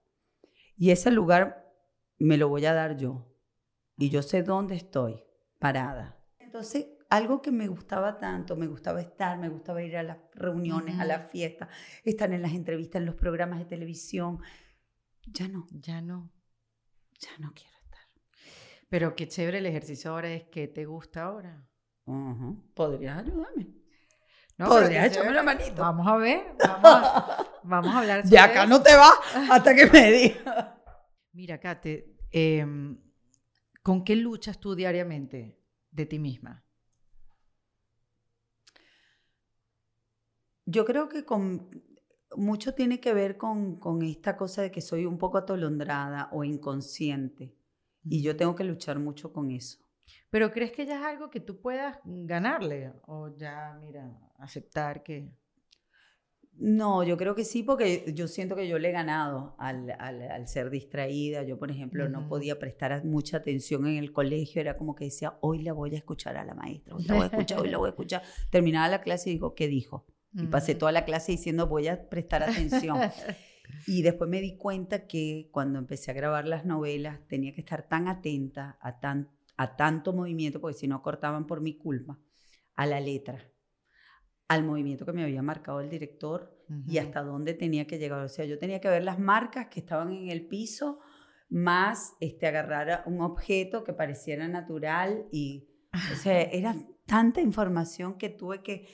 Y 0.76 0.90
ese 0.90 1.12
lugar 1.12 1.72
me 2.18 2.38
lo 2.38 2.50
voy 2.50 2.66
a 2.66 2.74
dar 2.74 2.98
yo. 2.98 3.32
Y 3.98 4.10
yo 4.10 4.24
sé 4.24 4.42
dónde 4.42 4.76
estoy, 4.76 5.24
parada. 5.60 6.20
Entonces, 6.40 6.88
algo 7.12 7.42
que 7.42 7.52
me 7.52 7.68
gustaba 7.68 8.18
tanto, 8.18 8.56
me 8.56 8.68
gustaba 8.68 9.02
estar, 9.02 9.38
me 9.38 9.50
gustaba 9.50 9.84
ir 9.84 9.96
a 9.98 10.04
las 10.04 10.18
reuniones, 10.34 11.00
a 11.00 11.06
las 11.06 11.30
fiestas, 11.32 11.68
estar 12.04 12.32
en 12.34 12.42
las 12.42 12.54
entrevistas, 12.54 13.00
en 13.02 13.06
los 13.06 13.16
programas 13.16 13.60
de 13.60 13.66
televisión. 13.66 14.40
Ya 15.28 15.48
no, 15.48 15.68
Ya 15.72 16.02
no. 16.02 16.32
ya 17.20 17.30
no 17.40 17.54
quiero 17.54 17.76
estar. 17.84 18.00
Pero 18.90 19.16
qué 19.16 19.28
chévere 19.28 19.60
el 19.60 19.66
ejercicio 19.66 20.12
ahora 20.12 20.32
es 20.32 20.46
que 20.46 20.68
te 20.68 20.86
gusta 20.86 21.24
ahora. 21.24 21.68
¿Podrías 22.74 23.18
ayudarme? 23.20 23.68
No, 24.58 24.68
Podrías 24.68 25.08
echarme 25.08 25.32
una 25.32 25.44
manito. 25.44 25.82
Vamos 25.82 26.08
a 26.08 26.16
ver, 26.18 26.56
vamos 26.60 26.82
a, 26.86 27.46
vamos 27.64 27.96
a 27.96 28.00
hablar 28.00 28.18
De 28.24 28.30
sobre 28.30 28.40
acá 28.40 28.62
eso. 28.64 28.70
no 28.70 28.82
te 28.82 28.96
vas 28.96 29.14
hasta 29.50 29.76
que 29.76 29.86
me 29.88 30.12
digas. 30.12 30.68
Mira, 31.34 31.60
Kate, 31.60 32.18
em, 32.32 32.98
¿con 33.84 34.04
qué 34.04 34.16
luchas 34.16 34.60
tú 34.60 34.76
diariamente 34.76 35.58
de 35.92 36.06
ti 36.06 36.20
misma? 36.20 36.64
Yo 40.72 40.86
creo 40.86 41.10
que 41.10 41.26
con 41.26 41.70
mucho 42.36 42.74
tiene 42.74 43.00
que 43.00 43.14
ver 43.14 43.38
con, 43.38 43.76
con 43.78 44.02
esta 44.04 44.38
cosa 44.38 44.62
de 44.62 44.72
que 44.72 44.82
soy 44.82 45.06
un 45.06 45.18
poco 45.18 45.38
atolondrada 45.38 46.30
o 46.32 46.44
inconsciente. 46.44 47.54
Y 48.06 48.22
yo 48.22 48.36
tengo 48.36 48.56
que 48.56 48.64
luchar 48.64 48.98
mucho 49.00 49.32
con 49.34 49.52
eso. 49.52 49.80
¿Pero 50.30 50.52
crees 50.52 50.72
que 50.72 50.86
ya 50.86 50.98
es 51.00 51.06
algo 51.06 51.30
que 51.30 51.40
tú 51.42 51.60
puedas 51.62 51.98
ganarle? 52.06 52.94
O 53.06 53.36
ya, 53.36 53.78
mira, 53.82 54.18
aceptar 54.38 55.04
que... 55.04 55.30
No, 56.54 57.04
yo 57.04 57.18
creo 57.18 57.34
que 57.34 57.44
sí, 57.44 57.64
porque 57.64 58.14
yo 58.14 58.28
siento 58.28 58.56
que 58.56 58.68
yo 58.68 58.78
le 58.78 58.90
he 58.90 58.92
ganado 58.92 59.56
al, 59.58 59.90
al- 60.00 60.22
al 60.32 60.48
ser 60.48 60.70
distraída. 60.70 61.44
Yo, 61.44 61.58
por 61.58 61.72
ejemplo, 61.72 62.08
no 62.08 62.20
Ujú. 62.20 62.30
podía 62.30 62.60
prestar 62.60 63.04
mucha 63.04 63.38
atención 63.38 63.88
en 63.88 63.98
el 63.98 64.12
colegio. 64.12 64.62
Era 64.62 64.78
como 64.78 64.96
que 64.96 65.06
decía, 65.06 65.38
hoy 65.42 65.64
la 65.64 65.74
voy 65.74 65.96
a 65.96 65.98
escuchar 65.98 66.38
a 66.38 66.46
la 66.46 66.54
maestra, 66.54 66.96
hoy 66.96 67.04
la 67.06 67.16
voy 67.16 67.24
a 67.24 67.28
escuchar, 67.28 67.60
hoy 67.60 67.70
la 67.70 67.78
voy 67.78 67.88
a 67.88 67.90
escuchar. 67.92 68.22
Terminaba 68.52 68.88
la 68.90 69.02
clase 69.02 69.30
y 69.30 69.34
digo, 69.34 69.56
¿qué 69.56 69.68
dijo? 69.68 70.06
Y 70.34 70.48
pasé 70.48 70.74
Ujú. 70.74 70.80
toda 70.80 70.92
la 70.92 71.06
clase 71.06 71.34
diciendo, 71.34 71.68
voy 71.68 71.88
a 71.88 72.10
prestar 72.10 72.44
atención. 72.44 72.98
Y 73.88 74.02
después 74.02 74.30
me 74.30 74.42
di 74.42 74.58
cuenta 74.58 75.08
que 75.08 75.50
cuando 75.52 75.80
empecé 75.80 76.12
a 76.12 76.14
grabar 76.14 76.48
las 76.48 76.66
novelas 76.66 77.20
tenía 77.28 77.54
que 77.54 77.62
estar 77.62 77.88
tan 77.88 78.08
atenta 78.08 78.78
a, 78.82 79.00
tan, 79.00 79.30
a 79.58 79.76
tanto 79.76 80.14
movimiento, 80.14 80.60
porque 80.60 80.78
si 80.78 80.88
no 80.88 81.02
cortaban 81.02 81.48
por 81.48 81.62
mi 81.62 81.78
culpa, 81.78 82.20
a 82.76 82.86
la 82.86 83.00
letra, 83.00 83.50
al 84.48 84.64
movimiento 84.64 85.06
que 85.06 85.14
me 85.14 85.24
había 85.24 85.42
marcado 85.42 85.80
el 85.80 85.90
director 85.90 86.58
y 86.86 86.98
hasta 86.98 87.22
dónde 87.22 87.54
tenía 87.54 87.88
que 87.88 87.98
llegar. 87.98 88.24
O 88.24 88.30
sea, 88.30 88.46
yo 88.46 88.60
tenía 88.60 88.82
que 88.82 88.90
ver 88.90 89.04
las 89.04 89.20
marcas 89.20 89.68
que 89.68 89.80
estaban 89.80 90.12
en 90.12 90.30
el 90.30 90.48
piso, 90.48 91.00
más 91.50 92.14
este, 92.20 92.48
agarrar 92.48 93.04
un 93.06 93.22
objeto 93.22 93.84
que 93.84 93.94
pareciera 93.94 94.48
natural 94.48 95.28
y, 95.32 95.70
o 96.12 96.16
sea, 96.16 96.42
era 96.52 96.76
tanta 97.06 97.42
información 97.42 98.18
que 98.18 98.30
tuve 98.30 98.62
que 98.64 98.88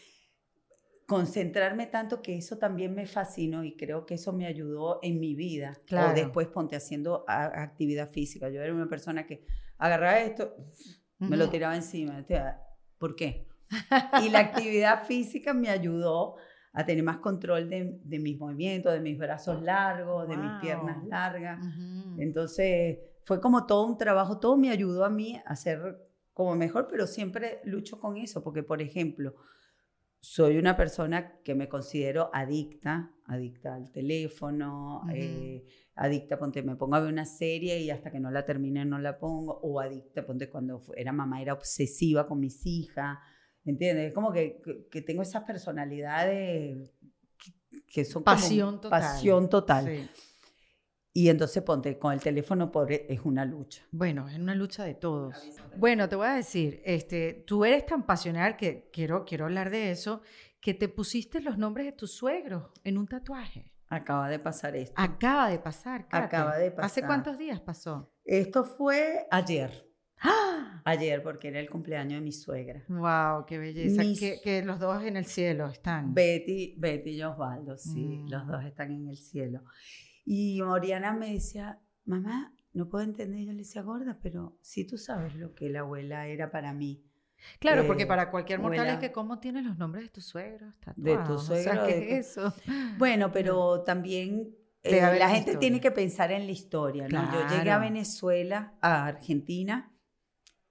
concentrarme 1.08 1.88
tanto 1.88 2.22
que 2.22 2.38
eso 2.38 2.58
también 2.58 2.94
me 2.94 3.08
fascinó 3.08 3.64
y 3.64 3.78
creo 3.78 4.06
que 4.06 4.16
eso 4.16 4.34
me 4.34 4.46
ayudó 4.46 5.00
en 5.02 5.20
mi 5.22 5.36
vida. 5.36 5.74
Claro. 5.86 6.12
O 6.12 6.14
después 6.14 6.48
ponte 6.48 6.76
haciendo 6.76 7.24
actividad 7.28 8.12
física. 8.12 8.50
Yo 8.50 8.62
era 8.62 8.74
una 8.74 8.90
persona 8.90 9.26
que 9.26 9.46
agarraba 9.78 10.20
esto, 10.20 10.54
me 11.20 11.38
lo 11.38 11.50
tiraba 11.50 11.76
encima. 11.76 12.26
¿Por 12.98 13.16
qué? 13.16 13.48
Y 14.22 14.30
la 14.30 14.40
actividad 14.40 15.06
física 15.06 15.54
me 15.54 15.70
ayudó 15.70 16.36
a 16.74 16.86
tener 16.86 17.04
más 17.04 17.18
control 17.18 17.70
de, 17.70 18.00
de 18.04 18.20
mis 18.20 18.38
movimientos, 18.38 18.92
de 18.94 19.00
mis 19.00 19.18
brazos 19.18 19.64
largos, 19.64 20.28
de 20.28 20.36
mis 20.36 20.52
piernas 20.62 21.06
largas. 21.06 21.66
Entonces 22.18 23.00
fue 23.24 23.40
como 23.40 23.66
todo 23.66 23.86
un 23.86 23.98
trabajo, 23.98 24.40
todo 24.40 24.58
me 24.58 24.72
ayudó 24.72 25.06
a 25.06 25.10
mí 25.10 25.42
a 25.46 25.56
ser 25.56 26.06
como 26.34 26.54
mejor, 26.56 26.88
pero 26.90 27.08
siempre 27.08 27.62
lucho 27.64 27.98
con 27.98 28.18
eso, 28.18 28.44
porque 28.44 28.62
por 28.62 28.82
ejemplo, 28.82 29.36
soy 30.20 30.58
una 30.58 30.76
persona 30.76 31.40
que 31.44 31.56
me 31.56 31.70
considero 31.70 32.30
adicta, 32.34 33.12
adicta 33.26 33.76
al 33.76 33.92
teléfono, 33.92 35.04
eh, 35.14 35.66
adicta, 35.96 36.38
ponte, 36.38 36.64
me 36.64 36.76
pongo 36.76 36.96
a 36.96 37.02
ver 37.02 37.12
una 37.12 37.26
serie 37.26 37.80
y 37.80 37.90
hasta 37.90 38.12
que 38.12 38.20
no 38.20 38.32
la 38.32 38.46
termine 38.46 38.86
no 38.86 39.00
la 39.00 39.18
pongo, 39.18 39.60
o 39.62 39.80
adicta, 39.80 40.26
ponte, 40.26 40.50
cuando 40.50 40.82
era 40.96 41.12
mamá 41.12 41.42
era 41.42 41.54
obsesiva 41.54 42.28
con 42.28 42.40
mis 42.40 42.66
hijas, 42.66 43.18
¿entiendes? 43.64 44.08
Es 44.08 44.14
como 44.14 44.32
que, 44.32 44.62
que, 44.92 45.02
tengo 45.02 45.22
esas 45.22 45.44
personalidades 45.44 46.92
que, 47.88 48.06
son 48.06 48.24
pasión 48.24 48.82
total. 48.82 49.02
Pasión 49.02 49.50
total. 49.50 49.86
Sí. 49.86 50.10
Y 51.18 51.30
entonces 51.30 51.64
ponte, 51.64 51.98
con 51.98 52.14
el 52.14 52.20
teléfono 52.20 52.72
pobre 52.72 53.08
es 53.10 53.22
una 53.24 53.44
lucha. 53.44 53.82
Bueno, 53.90 54.30
es 54.30 54.38
una 54.38 54.54
lucha 54.54 54.84
de 54.84 54.94
todos. 54.94 55.36
Bueno, 55.76 56.08
te 56.08 56.16
voy 56.16 56.28
a 56.28 56.34
decir, 56.34 56.80
este, 56.86 57.44
tú 57.48 57.66
eres 57.66 57.88
tan 57.88 58.06
pasional 58.06 58.56
que 58.56 58.92
quiero, 58.94 59.26
quiero 59.26 59.46
hablar 59.46 59.72
de 59.72 59.90
eso, 59.90 60.22
que 60.62 60.76
te 60.76 60.88
pusiste 60.88 61.42
los 61.42 61.58
nombres 61.58 61.88
de 61.88 61.94
tus 61.94 62.12
suegros 62.12 62.66
en 62.84 63.00
un 63.00 63.08
tatuaje. 63.08 63.74
Acaba 63.90 64.30
de 64.30 64.38
pasar 64.38 64.76
esto. 64.76 64.94
Acaba 64.96 65.50
de 65.50 65.58
pasar, 65.58 66.08
Kate. 66.08 66.26
Acaba 66.26 66.56
de 66.56 66.70
pasar. 66.70 66.86
¿Hace 66.86 67.02
cuántos 67.02 67.40
días 67.40 67.62
pasó? 67.62 68.14
Esto 68.24 68.64
fue 68.64 69.26
ayer. 69.32 69.90
¡Ah! 70.20 70.84
Ayer, 70.86 71.24
porque 71.24 71.48
era 71.48 71.60
el 71.60 71.68
cumpleaños 71.68 72.20
de 72.20 72.22
mi 72.22 72.32
suegra. 72.32 72.84
¡Wow! 72.88 73.48
¡Qué 73.48 73.58
belleza! 73.58 74.04
Que, 74.44 74.62
los 74.64 74.80
dos 74.80 75.04
en 75.04 75.18
el 75.18 75.26
cielo 75.26 75.68
están. 75.68 76.14
Betty, 76.14 76.76
Betty 76.78 77.10
y 77.10 77.24
Osvaldo, 77.24 77.76
sí, 77.76 78.24
los 78.28 78.46
mm. 78.46 78.52
dos 78.52 78.66
están 78.66 78.92
en 78.92 79.08
el 79.08 79.18
cielo. 79.18 79.64
Y 80.30 80.60
Oriana 80.60 81.14
me 81.14 81.32
decía, 81.32 81.80
mamá, 82.04 82.54
no 82.74 82.90
puedo 82.90 83.06
entender. 83.06 83.46
Yo 83.46 83.54
le 83.54 83.60
decía, 83.60 83.82
gorda, 83.82 84.20
pero 84.22 84.58
si 84.62 84.86
tú 84.86 84.98
sabes 84.98 85.36
lo 85.36 85.56
que 85.56 85.70
la 85.70 85.80
abuela 85.80 86.28
era 86.28 86.52
para 86.52 86.74
mí. 86.74 87.02
Claro, 87.60 87.88
porque 87.88 88.04
eh, 88.04 88.08
para 88.08 88.30
cualquier 88.30 88.60
mortal 88.60 88.90
es 88.90 89.00
que 89.00 89.14
cómo 89.14 89.40
tienes 89.40 89.64
los 89.64 89.78
nombres 89.78 90.04
de 90.04 90.10
tus 90.10 90.26
suegros 90.26 90.74
De 90.98 91.18
tus 91.20 91.46
suegros. 91.46 91.88
¿qué 91.88 92.20
es 92.20 92.28
eso? 92.28 92.54
Bueno, 92.98 93.32
pero 93.32 93.84
también 93.84 94.54
eh, 94.84 95.00
la 95.00 95.30
gente 95.30 95.56
tiene 95.56 95.80
que 95.80 95.92
pensar 95.92 96.34
en 96.34 96.46
la 96.46 96.52
historia. 96.52 97.08
¿no? 97.08 97.32
Yo 97.32 97.56
llegué 97.56 97.72
a 97.72 97.80
Venezuela, 97.80 98.74
a 98.82 99.06
Argentina, 99.06 99.94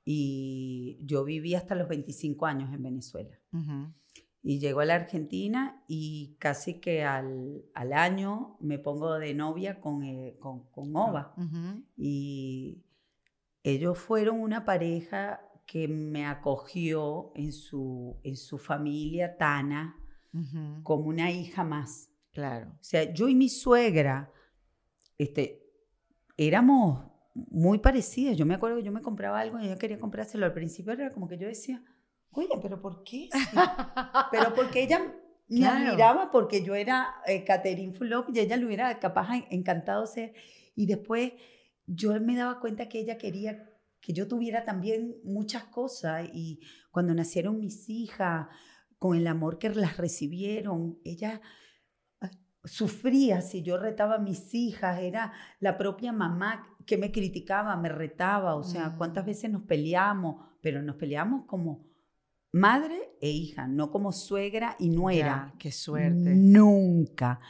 y 0.04 0.98
yo 1.00 1.24
viví 1.24 1.54
hasta 1.54 1.74
los 1.74 1.88
25 1.88 2.44
años 2.44 2.74
en 2.74 2.82
Venezuela. 2.82 3.40
Y 4.48 4.60
llego 4.60 4.78
a 4.78 4.84
la 4.84 4.94
Argentina 4.94 5.82
y 5.88 6.36
casi 6.38 6.74
que 6.78 7.02
al, 7.02 7.64
al 7.74 7.92
año 7.92 8.56
me 8.60 8.78
pongo 8.78 9.18
de 9.18 9.34
novia 9.34 9.80
con, 9.80 10.04
eh, 10.04 10.36
con, 10.38 10.70
con, 10.70 10.94
Ova. 10.94 11.34
Y 11.96 12.84
ellos 13.64 13.98
fueron 13.98 14.38
una 14.38 14.64
pareja 14.64 15.40
que 15.66 15.88
me 15.88 16.26
acogió 16.26 17.32
en 17.34 17.52
su, 17.52 18.20
en 18.22 18.36
su 18.36 18.56
familia 18.56 19.36
Tana 19.36 19.96
como 20.84 21.06
una 21.06 21.32
hija 21.32 21.64
más. 21.64 22.12
Claro. 22.30 22.70
O 22.70 22.84
sea, 22.84 23.12
yo 23.12 23.28
y 23.28 23.34
mi 23.34 23.48
suegra 23.48 24.30
este, 25.18 25.60
éramos 26.36 27.04
muy 27.34 27.78
parecidas. 27.78 28.36
Yo 28.36 28.46
me 28.46 28.54
acuerdo 28.54 28.76
que 28.76 28.84
yo 28.84 28.92
me 28.92 29.02
compraba 29.02 29.40
algo 29.40 29.58
y 29.58 29.66
ella 29.66 29.76
quería 29.76 29.98
comprárselo. 29.98 30.46
Al 30.46 30.52
principio 30.52 30.92
era 30.92 31.10
como 31.10 31.26
que 31.26 31.36
yo 31.36 31.48
decía, 31.48 31.82
oye, 32.36 32.58
pero 32.62 32.80
¿por 32.80 33.02
qué? 33.02 33.28
pero 34.30 34.54
porque 34.54 34.82
ella 34.82 35.14
me 35.48 35.66
admiraba 35.66 36.30
porque 36.30 36.64
yo 36.64 36.74
era 36.74 37.16
eh, 37.26 37.44
Catherine 37.44 37.92
Fulop 37.92 38.28
y 38.34 38.40
ella 38.40 38.56
lo 38.56 38.66
hubiera 38.66 38.98
capaz 38.98 39.28
encantado 39.50 40.06
ser. 40.06 40.34
Y 40.74 40.86
después 40.86 41.32
yo 41.86 42.18
me 42.20 42.36
daba 42.36 42.60
cuenta 42.60 42.88
que 42.88 43.00
ella 43.00 43.18
quería 43.18 43.70
que 44.00 44.12
yo 44.12 44.28
tuviera 44.28 44.64
también 44.64 45.16
muchas 45.24 45.64
cosas. 45.64 46.28
Y 46.32 46.60
cuando 46.92 47.12
nacieron 47.12 47.58
mis 47.58 47.88
hijas, 47.88 48.46
con 48.98 49.16
el 49.16 49.26
amor 49.26 49.58
que 49.58 49.68
las 49.70 49.96
recibieron, 49.96 50.98
ella 51.04 51.40
sufría. 52.64 53.40
Si 53.40 53.62
yo 53.62 53.78
retaba 53.78 54.16
a 54.16 54.20
mis 54.20 54.54
hijas, 54.54 55.00
era 55.00 55.32
la 55.60 55.76
propia 55.76 56.12
mamá 56.12 56.66
que 56.86 56.96
me 56.96 57.10
criticaba, 57.10 57.76
me 57.76 57.88
retaba, 57.88 58.54
o 58.54 58.62
sea, 58.62 58.94
cuántas 58.96 59.24
mm. 59.24 59.26
veces 59.26 59.50
nos 59.50 59.62
peleamos, 59.62 60.36
pero 60.60 60.82
nos 60.82 60.96
peleamos 60.96 61.46
como 61.46 61.84
madre 62.56 63.16
e 63.20 63.30
hija, 63.30 63.68
no 63.68 63.90
como 63.90 64.12
suegra 64.12 64.76
y 64.78 64.88
nuera. 64.90 65.54
qué 65.58 65.70
suerte. 65.70 66.34
Nunca. 66.34 67.40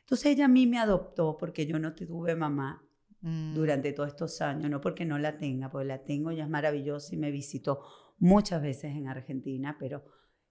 Entonces 0.00 0.26
ella 0.26 0.46
a 0.46 0.48
mí 0.48 0.66
me 0.66 0.78
adoptó 0.78 1.36
porque 1.38 1.66
yo 1.66 1.78
no 1.78 1.94
tuve 1.94 2.34
mamá 2.34 2.82
mm. 3.20 3.54
durante 3.54 3.92
todos 3.92 4.10
estos 4.10 4.40
años, 4.40 4.70
no 4.70 4.80
porque 4.80 5.04
no 5.04 5.18
la 5.18 5.36
tenga, 5.36 5.70
porque 5.70 5.86
la 5.86 6.02
tengo, 6.04 6.32
ya 6.32 6.44
es 6.44 6.50
maravillosa 6.50 7.14
y 7.14 7.18
me 7.18 7.30
visitó 7.30 7.82
muchas 8.18 8.60
veces 8.60 8.96
en 8.96 9.06
Argentina, 9.06 9.76
pero 9.78 10.04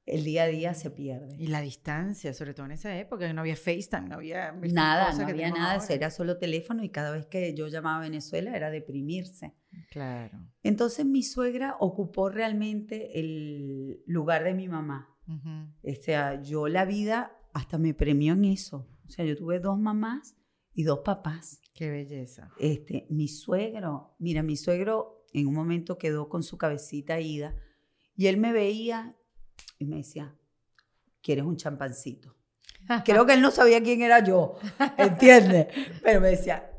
el 0.06 0.24
día 0.24 0.44
a 0.44 0.48
día 0.48 0.74
se 0.74 0.90
pierde. 0.90 1.36
Y 1.38 1.48
la 1.48 1.60
distancia, 1.60 2.34
sobre 2.34 2.54
todo 2.54 2.66
en 2.66 2.72
esa 2.72 2.98
época, 2.98 3.32
no 3.34 3.42
había 3.42 3.58
FaceTime, 3.58 4.08
no 4.08 4.16
había... 4.16 4.54
Nada, 4.54 5.12
no 5.14 5.28
había 5.28 5.52
nada, 5.52 5.84
era 5.90 6.10
solo 6.12 6.38
teléfono 6.38 6.82
y 6.84 6.90
cada 6.90 7.12
vez 7.12 7.26
que 7.26 7.54
yo 7.54 7.68
llamaba 7.68 7.98
a 7.98 8.02
Venezuela 8.02 8.56
era 8.56 8.70
deprimirse. 8.70 9.54
Claro. 9.92 10.40
Entonces 10.64 11.06
mi 11.06 11.24
suegra 11.24 11.78
ocupó 11.80 12.30
realmente 12.30 13.20
el 13.20 14.04
lugar 14.06 14.44
de 14.44 14.54
mi 14.54 14.68
mamá. 14.68 15.14
O 15.84 15.94
sea, 16.02 16.42
yo 16.42 16.68
la 16.68 16.86
vida 16.86 17.38
hasta 17.54 17.78
me 17.78 17.94
premió 17.94 18.34
en 18.34 18.46
eso. 18.46 18.88
O 19.06 19.10
sea, 19.10 19.26
yo 19.26 19.36
tuve 19.36 19.60
dos 19.60 19.78
mamás 19.78 20.36
y 20.74 20.84
dos 20.84 21.00
papás. 21.00 21.62
Qué 21.74 21.90
belleza. 21.90 22.50
Este, 22.60 23.08
mi 23.10 23.28
suegro, 23.28 24.16
mira, 24.20 24.44
mi 24.44 24.56
suegro 24.56 25.26
en 25.34 25.48
un 25.48 25.54
momento 25.54 25.98
quedó 25.98 26.30
con 26.30 26.44
su 26.44 26.58
cabecita 26.58 27.20
ida 27.20 27.56
y 28.16 28.28
él 28.28 28.38
me 28.38 28.52
veía 28.52 29.16
y 29.78 29.86
me 29.86 29.98
decía, 29.98 30.36
¿quieres 31.22 31.46
un 31.46 31.58
champancito? 31.58 32.36
Creo 33.06 33.26
que 33.26 33.34
él 33.34 33.42
no 33.42 33.52
sabía 33.52 33.82
quién 33.82 34.02
era 34.02 34.24
yo, 34.24 34.56
¿entiendes? 34.98 35.68
Pero 36.04 36.22
me 36.22 36.30
decía, 36.30 36.72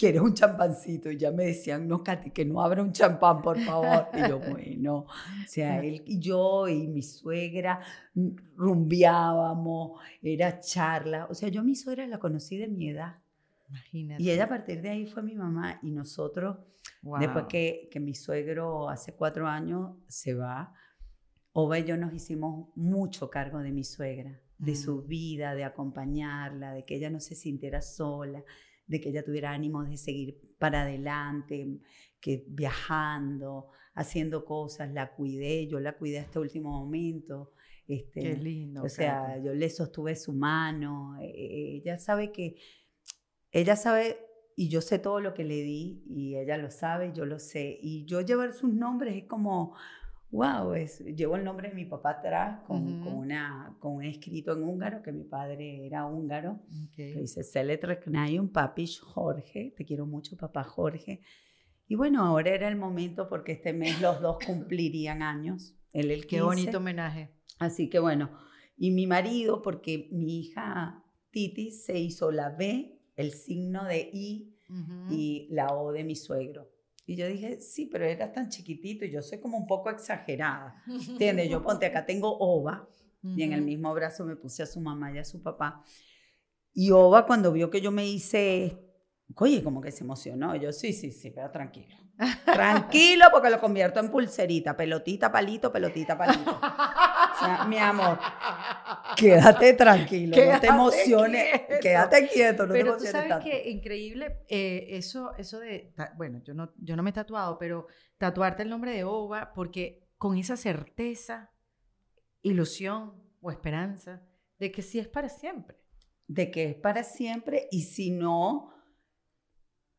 ¿quieres 0.00 0.22
un 0.22 0.32
champancito? 0.32 1.10
Y 1.10 1.18
ya 1.18 1.30
me 1.30 1.44
decían, 1.44 1.86
no, 1.86 2.02
Katy, 2.02 2.30
que 2.30 2.46
no 2.46 2.62
abra 2.62 2.82
un 2.82 2.90
champán, 2.90 3.42
por 3.42 3.60
favor. 3.60 4.06
Y 4.14 4.26
yo, 4.26 4.38
bueno, 4.50 4.96
o 5.00 5.46
sea, 5.46 5.84
él 5.84 6.02
y 6.06 6.18
yo 6.18 6.66
y 6.68 6.88
mi 6.88 7.02
suegra 7.02 7.80
rumbiábamos, 8.56 10.00
era 10.22 10.58
charla. 10.58 11.26
O 11.28 11.34
sea, 11.34 11.50
yo 11.50 11.60
a 11.60 11.64
mi 11.64 11.74
suegra 11.74 12.06
la 12.06 12.18
conocí 12.18 12.56
de 12.56 12.68
mi 12.68 12.88
edad. 12.88 13.18
Imagínate. 13.68 14.22
Y 14.22 14.30
ella 14.30 14.44
a 14.44 14.48
partir 14.48 14.80
de 14.80 14.88
ahí 14.88 15.06
fue 15.06 15.22
mi 15.22 15.34
mamá 15.34 15.78
y 15.82 15.90
nosotros, 15.90 16.56
después 17.18 17.44
que, 17.46 17.90
que 17.92 18.00
mi 18.00 18.14
suegro 18.14 18.88
hace 18.88 19.12
cuatro 19.12 19.46
años 19.46 19.96
se 20.08 20.32
va, 20.32 20.74
Ova 21.52 21.78
y 21.78 21.84
yo 21.84 21.96
nos 21.96 22.14
hicimos 22.14 22.68
mucho 22.74 23.28
cargo 23.28 23.58
de 23.58 23.72
mi 23.72 23.84
suegra, 23.84 24.40
de 24.56 24.76
su 24.76 25.02
mm. 25.02 25.06
vida, 25.06 25.54
de 25.54 25.64
acompañarla, 25.64 26.72
de 26.72 26.84
que 26.84 26.96
ella 26.96 27.10
no 27.10 27.20
se 27.20 27.34
sintiera 27.34 27.82
sola, 27.82 28.42
de 28.90 29.00
que 29.00 29.10
ella 29.10 29.24
tuviera 29.24 29.52
ánimo 29.52 29.84
de 29.84 29.96
seguir 29.96 30.36
para 30.58 30.82
adelante, 30.82 31.78
que 32.20 32.44
viajando, 32.48 33.68
haciendo 33.94 34.44
cosas, 34.44 34.92
la 34.92 35.14
cuidé, 35.14 35.68
yo 35.68 35.78
la 35.78 35.96
cuidé 35.96 36.18
hasta 36.18 36.40
último 36.40 36.70
momento. 36.70 37.52
Este, 37.86 38.20
Qué 38.20 38.36
lindo. 38.36 38.82
O 38.82 38.88
sea, 38.88 39.38
yo 39.38 39.54
le 39.54 39.70
sostuve 39.70 40.16
su 40.16 40.32
mano. 40.32 41.16
E, 41.20 41.76
ella 41.76 41.98
sabe 41.98 42.32
que, 42.32 42.56
ella 43.52 43.76
sabe, 43.76 44.18
y 44.56 44.68
yo 44.68 44.80
sé 44.80 44.98
todo 44.98 45.20
lo 45.20 45.34
que 45.34 45.44
le 45.44 45.62
di, 45.62 46.02
y 46.08 46.36
ella 46.36 46.56
lo 46.56 46.72
sabe, 46.72 47.12
yo 47.14 47.26
lo 47.26 47.38
sé. 47.38 47.78
Y 47.80 48.06
yo 48.06 48.22
llevar 48.22 48.52
sus 48.54 48.72
nombres 48.74 49.16
es 49.16 49.24
como 49.28 49.76
wow, 50.30 50.74
es, 50.74 51.00
llevo 51.00 51.36
el 51.36 51.44
nombre 51.44 51.68
de 51.70 51.74
mi 51.74 51.84
papá 51.84 52.10
atrás 52.10 52.60
con, 52.66 53.00
con 53.00 53.12
Ujú. 53.12 53.20
una, 53.22 53.76
con 53.80 53.92
un 53.94 54.04
escrito 54.04 54.52
en 54.52 54.62
húngaro, 54.62 55.02
que 55.02 55.12
mi 55.12 55.24
padre 55.24 55.86
era 55.86 56.06
húngaro, 56.06 56.60
Ok. 56.84 56.94
que 56.96 57.20
dice, 57.20 57.42
Selet 57.42 57.82
Reknayum 57.82 58.48
Papish 58.48 59.00
Jorge, 59.00 59.74
te 59.76 59.84
quiero 59.84 60.06
mucho, 60.06 60.36
papá 60.36 60.62
Jorge. 60.64 61.20
Y 61.88 61.96
bueno, 61.96 62.22
ahora 62.24 62.50
era 62.54 62.68
el 62.68 62.76
momento 62.76 63.28
porque 63.28 63.52
este 63.52 63.72
mes 63.72 64.00
los 64.00 64.20
dos 64.20 64.38
cumplirían 64.46 65.22
años. 65.22 65.74
Él 65.92 66.10
el 66.12 66.20
15. 66.20 66.26
Qué 66.28 66.40
bonito 66.42 66.78
homenaje. 66.78 67.30
Así 67.58 67.90
que 67.90 67.98
bueno, 67.98 68.30
y 68.76 68.92
mi 68.92 69.06
marido, 69.06 69.60
porque 69.62 70.08
mi 70.12 70.38
hija 70.40 71.04
Titi 71.30 71.72
se 71.72 71.98
hizo 71.98 72.30
la 72.30 72.50
B, 72.50 73.00
el 73.16 73.32
signo 73.32 73.84
de 73.84 74.08
I 74.12 74.56
Ujú. 74.70 75.12
y 75.12 75.48
la 75.50 75.66
O 75.74 75.90
de 75.92 76.04
mi 76.04 76.14
suegro. 76.14 76.70
Y 77.10 77.16
yo 77.16 77.26
dije, 77.26 77.60
sí, 77.60 77.86
pero 77.86 78.04
era 78.04 78.30
tan 78.30 78.48
chiquitito 78.50 79.04
y 79.04 79.10
yo 79.10 79.20
soy 79.20 79.40
como 79.40 79.58
un 79.58 79.66
poco 79.66 79.90
exagerada. 79.90 80.80
¿Entiendes? 80.86 81.50
Yo 81.50 81.60
ponte 81.60 81.86
acá, 81.86 82.06
tengo 82.06 82.38
OVA 82.38 82.88
y 83.24 83.42
en 83.42 83.52
el 83.52 83.62
mismo 83.62 83.92
brazo 83.92 84.24
me 84.24 84.36
puse 84.36 84.62
a 84.62 84.66
su 84.66 84.80
mamá 84.80 85.10
y 85.10 85.18
a 85.18 85.24
su 85.24 85.42
papá. 85.42 85.82
Y 86.72 86.92
OVA 86.92 87.26
cuando 87.26 87.50
vio 87.50 87.68
que 87.68 87.80
yo 87.80 87.90
me 87.90 88.06
hice, 88.06 88.78
oye, 89.34 89.60
como 89.64 89.80
que 89.80 89.90
se 89.90 90.04
emocionó. 90.04 90.54
Yo, 90.54 90.70
sí, 90.70 90.92
sí, 90.92 91.10
sí, 91.10 91.32
pero 91.32 91.50
tranquilo. 91.50 91.96
Tranquilo 92.44 93.24
porque 93.32 93.50
lo 93.50 93.58
convierto 93.58 93.98
en 93.98 94.08
pulserita, 94.08 94.76
pelotita, 94.76 95.32
palito, 95.32 95.72
pelotita, 95.72 96.16
palito. 96.16 96.48
O 96.52 97.38
sea, 97.40 97.66
mi 97.68 97.78
amor, 97.78 98.20
quédate 99.16 99.74
tranquilo, 99.74 100.40
no 100.42 100.58
te 100.60 100.66
emociones, 100.66 101.44
quieto. 101.66 101.80
quédate 101.80 102.28
quieto, 102.28 102.66
no 102.66 102.74
te 102.74 102.78
Pero 102.78 102.96
tú 102.96 103.04
emociones 103.04 103.12
sabes 103.12 103.28
tanto. 103.28 103.44
que 103.44 103.70
increíble 103.70 104.44
eh, 104.48 104.86
eso, 104.90 105.34
eso 105.36 105.60
de, 105.60 105.94
bueno, 106.16 106.40
yo 106.44 106.54
no, 106.54 106.72
yo 106.78 106.96
no 106.96 107.02
me 107.02 107.10
he 107.10 107.12
tatuado, 107.12 107.58
pero 107.58 107.86
tatuarte 108.18 108.62
el 108.62 108.70
nombre 108.70 108.92
de 108.92 109.04
Ova, 109.04 109.52
porque 109.54 110.08
con 110.18 110.36
esa 110.36 110.56
certeza, 110.56 111.50
ilusión 112.42 113.14
o 113.40 113.50
esperanza 113.50 114.22
de 114.58 114.70
que 114.72 114.82
sí 114.82 114.98
es 114.98 115.08
para 115.08 115.28
siempre. 115.28 115.76
de 116.26 116.50
que 116.50 116.64
es 116.70 116.74
para 116.76 117.02
siempre 117.04 117.68
y 117.70 117.82
si 117.82 118.10
no, 118.10 118.72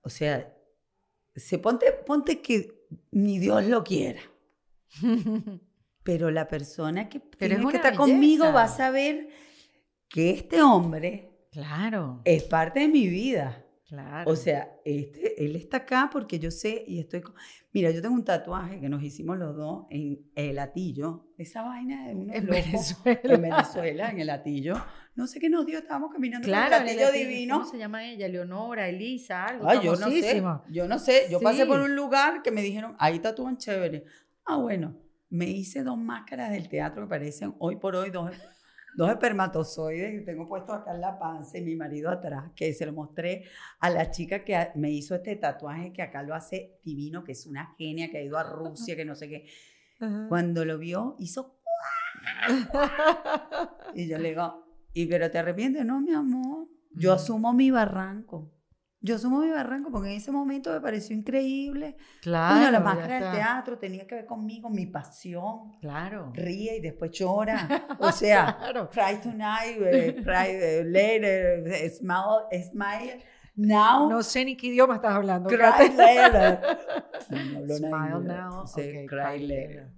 o 0.01 0.09
sea, 0.09 0.55
se 1.35 1.57
ponte, 1.59 1.91
ponte 2.05 2.41
que 2.41 2.85
ni 3.11 3.39
Dios 3.39 3.65
lo 3.65 3.83
quiera, 3.83 4.21
pero 6.03 6.31
la 6.31 6.47
persona 6.47 7.09
que 7.09 7.19
Pero 7.19 7.53
es 7.55 7.59
que 7.59 7.65
una 7.65 7.75
estar 7.77 7.95
conmigo 7.95 8.45
va 8.45 8.49
a 8.49 8.63
belleza. 8.65 8.77
saber 8.77 9.27
que 10.09 10.31
este 10.31 10.61
hombre 10.61 11.47
claro, 11.51 12.21
es 12.25 12.43
parte 12.43 12.79
de 12.81 12.87
mi 12.87 13.07
vida. 13.07 13.65
claro. 13.87 14.29
O 14.31 14.35
sea, 14.35 14.71
este, 14.85 15.43
él 15.45 15.55
está 15.55 15.77
acá 15.77 16.09
porque 16.11 16.39
yo 16.39 16.49
sé 16.51 16.83
y 16.87 16.99
estoy... 16.99 17.21
con- 17.21 17.35
Mira, 17.73 17.89
yo 17.91 18.01
tengo 18.01 18.15
un 18.15 18.25
tatuaje 18.25 18.81
que 18.81 18.89
nos 18.89 19.01
hicimos 19.01 19.37
los 19.37 19.55
dos 19.55 19.85
en 19.89 20.29
el 20.35 20.55
latillo. 20.55 21.27
Esa 21.37 21.61
vaina 21.61 22.05
de 22.07 22.15
unos 22.15 22.35
en 22.35 22.45
locos 22.47 22.65
Venezuela. 22.65 23.19
en 23.23 23.41
Venezuela, 23.41 24.09
en 24.11 24.19
el 24.19 24.27
latillo. 24.27 24.73
No 25.15 25.25
sé 25.27 25.39
qué 25.39 25.49
nos 25.49 25.65
dio, 25.65 25.77
estábamos 25.79 26.11
caminando 26.11 26.45
Claro, 26.45 26.77
por 26.79 26.87
el 26.89 26.97
latillo, 26.97 27.11
divino. 27.13 27.59
¿Cómo 27.59 27.71
se 27.71 27.77
llama 27.77 28.05
ella? 28.05 28.27
Leonora, 28.27 28.89
Elisa, 28.89 29.45
algo. 29.45 29.69
Ay, 29.69 29.79
yo 29.83 29.95
no 29.95 30.09
sé, 30.09 30.43
yo 30.69 30.87
no 30.89 30.99
sé. 30.99 31.27
Yo 31.29 31.39
pasé 31.39 31.61
Sí. 31.63 31.67
por 31.67 31.79
un 31.79 31.95
lugar 31.95 32.41
que 32.41 32.51
me 32.51 32.61
dijeron, 32.61 32.93
ahí 32.99 33.19
tatúan 33.19 33.55
chévere. 33.57 34.03
Ah, 34.45 34.57
bueno, 34.57 34.97
me 35.31 35.45
hice 35.45 35.83
dos 35.83 35.97
máscaras 35.97 36.51
del 36.51 36.69
teatro 36.69 37.03
que 37.03 37.09
parecen 37.09 37.55
hoy 37.59 37.77
por 37.77 37.95
hoy 37.95 38.11
dos, 38.11 38.31
dos 38.95 39.09
espermatozoides 39.09 40.11
que 40.11 40.25
tengo 40.25 40.47
puestos 40.47 40.75
acá 40.75 40.93
en 40.93 41.01
la 41.01 41.17
panza 41.17 41.57
y 41.57 41.61
mi 41.61 41.75
marido 41.75 42.09
atrás, 42.09 42.51
que 42.55 42.73
se 42.73 42.85
lo 42.85 42.93
mostré 42.93 43.45
a 43.79 43.89
la 43.89 44.11
chica 44.11 44.43
que 44.43 44.69
me 44.75 44.91
hizo 44.91 45.15
este 45.15 45.37
tatuaje 45.37 45.93
que 45.93 46.01
acá 46.01 46.21
lo 46.21 46.35
hace 46.35 46.79
divino, 46.83 47.23
que 47.23 47.31
es 47.31 47.47
una 47.47 47.73
genia 47.77 48.11
que 48.11 48.17
ha 48.17 48.21
ido 48.21 48.37
a 48.37 48.43
Rusia, 48.43 48.95
que 48.95 49.05
no 49.05 49.15
sé 49.15 49.29
qué. 49.29 49.45
Cuando 50.29 50.65
lo 50.65 50.77
vio, 50.77 51.15
hizo... 51.19 51.57
Y 53.93 54.07
yo 54.07 54.17
le 54.17 54.29
digo, 54.29 54.65
¿y 54.93 55.05
pero 55.05 55.29
te 55.29 55.37
arrepientes? 55.37 55.85
No, 55.85 56.01
mi 56.01 56.13
amor. 56.13 56.67
Yo 56.91 57.13
asumo 57.13 57.53
mi 57.53 57.71
barranco. 57.71 58.51
Yo 59.03 59.15
asumo 59.15 59.39
mi 59.39 59.49
barranco 59.49 59.89
porque 59.91 60.09
en 60.11 60.17
ese 60.17 60.31
momento 60.31 60.71
me 60.71 60.79
pareció 60.79 61.15
increíble. 61.15 61.95
Claro, 62.21 62.55
Coño, 62.59 62.71
la 62.71 62.79
máscara 62.79 63.13
del 63.31 63.31
teatro 63.39 63.77
tenía 63.79 64.05
que 64.05 64.13
ver 64.13 64.25
conmigo, 64.27 64.69
mi 64.69 64.85
pasión. 64.85 65.71
Claro. 65.81 66.31
Ríe 66.35 66.77
y 66.77 66.81
después 66.81 67.09
llora. 67.11 67.67
O 67.99 68.11
sea, 68.11 68.57
Claro. 68.59 68.89
cry 68.89 69.19
tonight, 69.21 69.77
eh, 69.81 70.15
cry 70.23 70.49
eh, 70.49 70.83
later, 70.85 71.67
eh, 71.67 71.89
smile, 71.89 72.63
smile 72.71 73.23
now, 73.55 74.07
No 74.07 74.21
sé 74.21 74.45
ni 74.45 74.55
qué 74.55 74.67
idioma 74.67 74.95
estás 74.95 75.13
hablando. 75.15 75.49
cry 75.49 75.89
later. 75.95 76.59
No, 77.31 77.61
no 77.61 77.75
Smile 77.75 78.19
now. 78.23 78.67
Sí, 78.67 78.81
ok, 78.81 79.09
cry 79.09 79.47
later. 79.47 79.91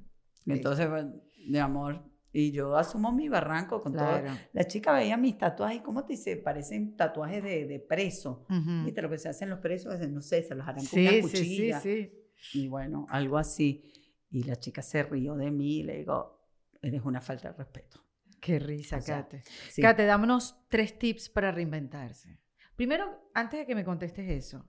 Entonces, 0.46 0.90
bueno, 0.90 1.14
mi 1.50 1.58
amor, 1.58 2.04
y 2.34 2.52
yo 2.52 2.76
asumo 2.76 3.12
mi 3.12 3.30
barranco 3.30 3.82
con 3.82 3.94
todo. 3.94 4.02
Claro. 4.20 4.32
La 4.54 4.66
chica 4.66 4.92
veía 4.92 5.16
mis 5.16 5.38
tatuajes, 5.38 5.82
¿cómo 5.82 6.04
te 6.04 6.14
dice? 6.14 6.36
Parecen 6.36 6.98
tatuajes 6.98 7.44
de, 7.44 7.66
de 7.68 7.80
preso. 7.80 8.46
Ujú. 8.50 8.84
¿Viste 8.86 9.02
lo 9.02 9.10
que 9.10 9.20
se 9.20 9.30
hacen 9.30 9.50
los 9.50 9.60
presos? 9.60 10.00
No 10.10 10.22
sé, 10.22 10.44
se 10.44 10.56
los 10.56 10.68
harán 10.68 10.78
con 10.86 10.86
Sí, 10.86 11.02
una 11.08 11.12
sí, 11.12 11.22
sí, 11.22 11.38
cuchilla. 11.38 11.80
sí. 11.80 12.12
Y 12.54 12.68
bueno, 12.68 13.06
algo 13.10 13.38
así. 13.38 13.94
Y 14.32 14.44
la 14.44 14.56
chica 14.56 14.82
se 14.82 15.04
rió 15.04 15.36
de 15.36 15.52
mí 15.52 15.78
y 15.80 15.84
le 15.84 15.98
digo, 16.00 16.42
eres 16.82 17.04
una 17.06 17.22
falta 17.22 17.52
de 17.52 17.58
respeto. 17.58 18.04
Qué 18.42 18.60
risa, 18.60 18.98
O 18.98 19.02
sea, 19.02 19.22
Kate. 19.28 19.44
Kate, 19.80 20.06
dámonos 20.06 20.58
tres 20.68 20.98
tips 21.00 21.30
para 21.30 21.52
reinventarse. 21.52 22.40
Primero, 22.76 23.30
antes 23.36 23.60
de 23.60 23.66
que 23.68 23.76
me 23.76 23.86
contestes 23.86 24.28
eso, 24.30 24.66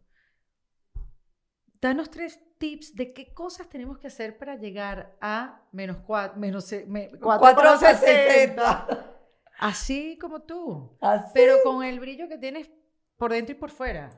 danos 1.84 2.10
tres 2.10 2.40
tips 2.58 2.94
de 2.94 3.12
qué 3.12 3.34
cosas 3.34 3.68
tenemos 3.68 3.98
que 3.98 4.06
hacer 4.06 4.38
para 4.38 4.56
llegar 4.56 5.16
a 5.20 5.62
menos 5.72 5.98
cuatro, 5.98 6.40
menos 6.40 6.64
se- 6.64 6.86
me- 6.86 7.10
cuatro 7.10 7.40
Cuatro 7.40 7.62
para 7.62 7.78
para 7.78 7.98
60. 7.98 8.86
60. 8.86 9.10
Así 9.58 10.16
como 10.18 10.40
tú, 10.42 10.96
Así. 11.00 11.30
pero 11.34 11.56
con 11.62 11.84
el 11.84 12.00
brillo 12.00 12.26
que 12.28 12.38
tienes 12.38 12.70
por 13.16 13.32
dentro 13.32 13.54
y 13.54 13.58
por 13.58 13.70
fuera. 13.70 14.10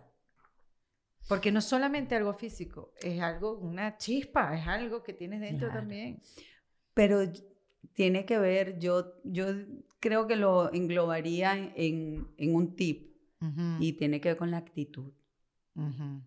Porque 1.28 1.50
no 1.50 1.58
es 1.58 1.64
solamente 1.64 2.14
algo 2.14 2.32
físico, 2.34 2.92
es 3.02 3.20
algo, 3.20 3.58
una 3.58 3.96
chispa, 3.96 4.56
es 4.56 4.66
algo 4.68 5.02
que 5.02 5.12
tienes 5.12 5.40
dentro 5.40 5.66
Claro. 5.66 5.80
también. 5.80 6.22
Pero 6.94 7.18
tiene 7.94 8.24
que 8.24 8.38
ver, 8.38 8.78
yo, 8.78 9.14
yo 9.24 9.46
creo 9.98 10.28
que 10.28 10.36
lo 10.36 10.72
englobaría 10.72 11.52
en, 11.74 12.28
en 12.36 12.54
un 12.54 12.76
tip 12.76 13.16
y 13.80 13.92
tiene 13.94 14.20
que 14.20 14.28
ver 14.30 14.36
con 14.38 14.50
la 14.52 14.58
actitud. 14.58 15.12
ujú. 15.74 16.22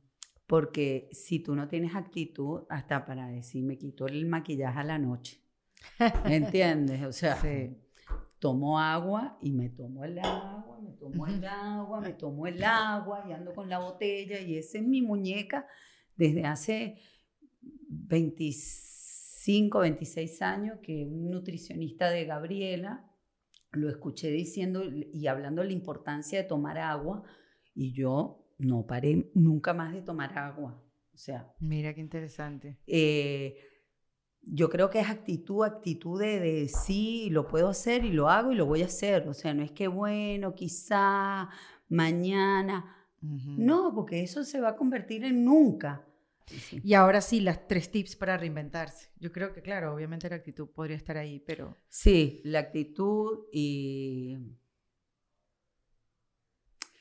Porque 0.50 1.10
si 1.12 1.38
tú 1.44 1.56
no 1.56 1.68
tienes 1.68 1.94
actitud, 1.96 2.64
hasta 2.70 3.06
para 3.06 3.28
decir, 3.28 3.64
me 3.64 3.78
quito 3.78 4.08
el 4.08 4.26
maquillaje 4.26 4.80
a 4.80 4.84
la 4.84 4.98
noche. 4.98 5.40
¿Me 6.26 6.38
entiendes? 6.38 7.04
O 7.06 7.12
sea, 7.12 7.36
Sí. 7.36 7.78
tomo 8.40 8.80
agua 8.80 9.38
y 9.44 9.52
me 9.52 9.70
tomo 9.70 10.04
el 10.04 10.18
agua, 10.18 10.80
me 10.82 10.92
tomo 10.94 11.28
el 11.28 11.46
agua, 11.46 12.02
me 12.02 12.14
tomo 12.14 12.48
el 12.48 12.64
agua 12.64 13.26
y 13.30 13.32
ando 13.34 13.54
con 13.54 13.70
la 13.70 13.78
botella 13.78 14.40
y 14.40 14.58
esa 14.58 14.80
es 14.80 14.84
mi 14.88 15.04
muñeca 15.04 15.68
desde 16.16 16.44
hace 16.46 16.98
25, 17.88 19.80
26 19.80 20.42
años 20.42 20.80
que 20.82 21.06
un 21.06 21.30
nutricionista 21.30 22.10
de 22.10 22.26
Gabriela 22.26 23.06
lo 23.72 23.88
escuché 23.88 24.32
diciendo 24.32 24.84
y 24.84 25.28
hablando 25.28 25.62
de 25.62 25.68
la 25.68 25.74
importancia 25.74 26.42
de 26.42 26.48
tomar 26.48 26.80
agua 26.80 27.22
y 27.76 27.94
yo 27.94 28.48
no 28.60 28.86
paré 28.86 29.30
nunca 29.34 29.74
más 29.74 29.94
de 29.94 30.02
tomar 30.02 30.38
agua. 30.38 30.82
O 31.14 31.18
sea, 31.18 31.52
Mira 31.60 31.94
qué 31.94 32.02
interesante. 32.02 32.78
eh, 32.88 33.58
yo 34.42 34.70
creo 34.70 34.90
que 34.90 35.00
es 35.02 35.10
actitud, 35.10 35.66
actitud 35.66 36.20
de, 36.20 36.40
de 36.40 36.68
sí, 36.70 37.30
lo 37.30 37.48
puedo 37.48 37.68
hacer 37.68 38.06
y 38.06 38.12
lo 38.12 38.30
hago 38.30 38.52
y 38.52 38.56
lo 38.56 38.66
voy 38.66 38.82
a 38.84 38.86
hacer. 38.86 39.28
O 39.28 39.34
sea, 39.34 39.54
no 39.54 39.64
es 39.64 39.72
que 39.72 39.88
bueno, 39.90 40.56
quizá, 40.56 41.50
mañana. 41.90 42.96
No, 43.22 43.94
porque 43.94 44.22
eso 44.24 44.44
se 44.46 44.62
va 44.62 44.70
a 44.70 44.76
convertir 44.78 45.26
en 45.26 45.44
nunca. 45.44 46.06
Sí. 46.46 46.80
Y 46.84 46.94
ahora 46.94 47.20
sí, 47.22 47.42
las 47.42 47.68
tres 47.68 47.92
tips 47.92 48.16
para 48.16 48.38
reinventarse. 48.38 49.10
Yo 49.20 49.32
creo 49.32 49.52
que, 49.54 49.62
claro, 49.62 49.94
obviamente 49.94 50.30
la 50.30 50.38
actitud 50.38 50.70
podría 50.70 50.96
estar 50.96 51.18
ahí, 51.18 51.40
pero... 51.46 51.76
Sí, 51.90 52.42
la 52.46 52.60
actitud 52.60 53.46
y 53.52 54.38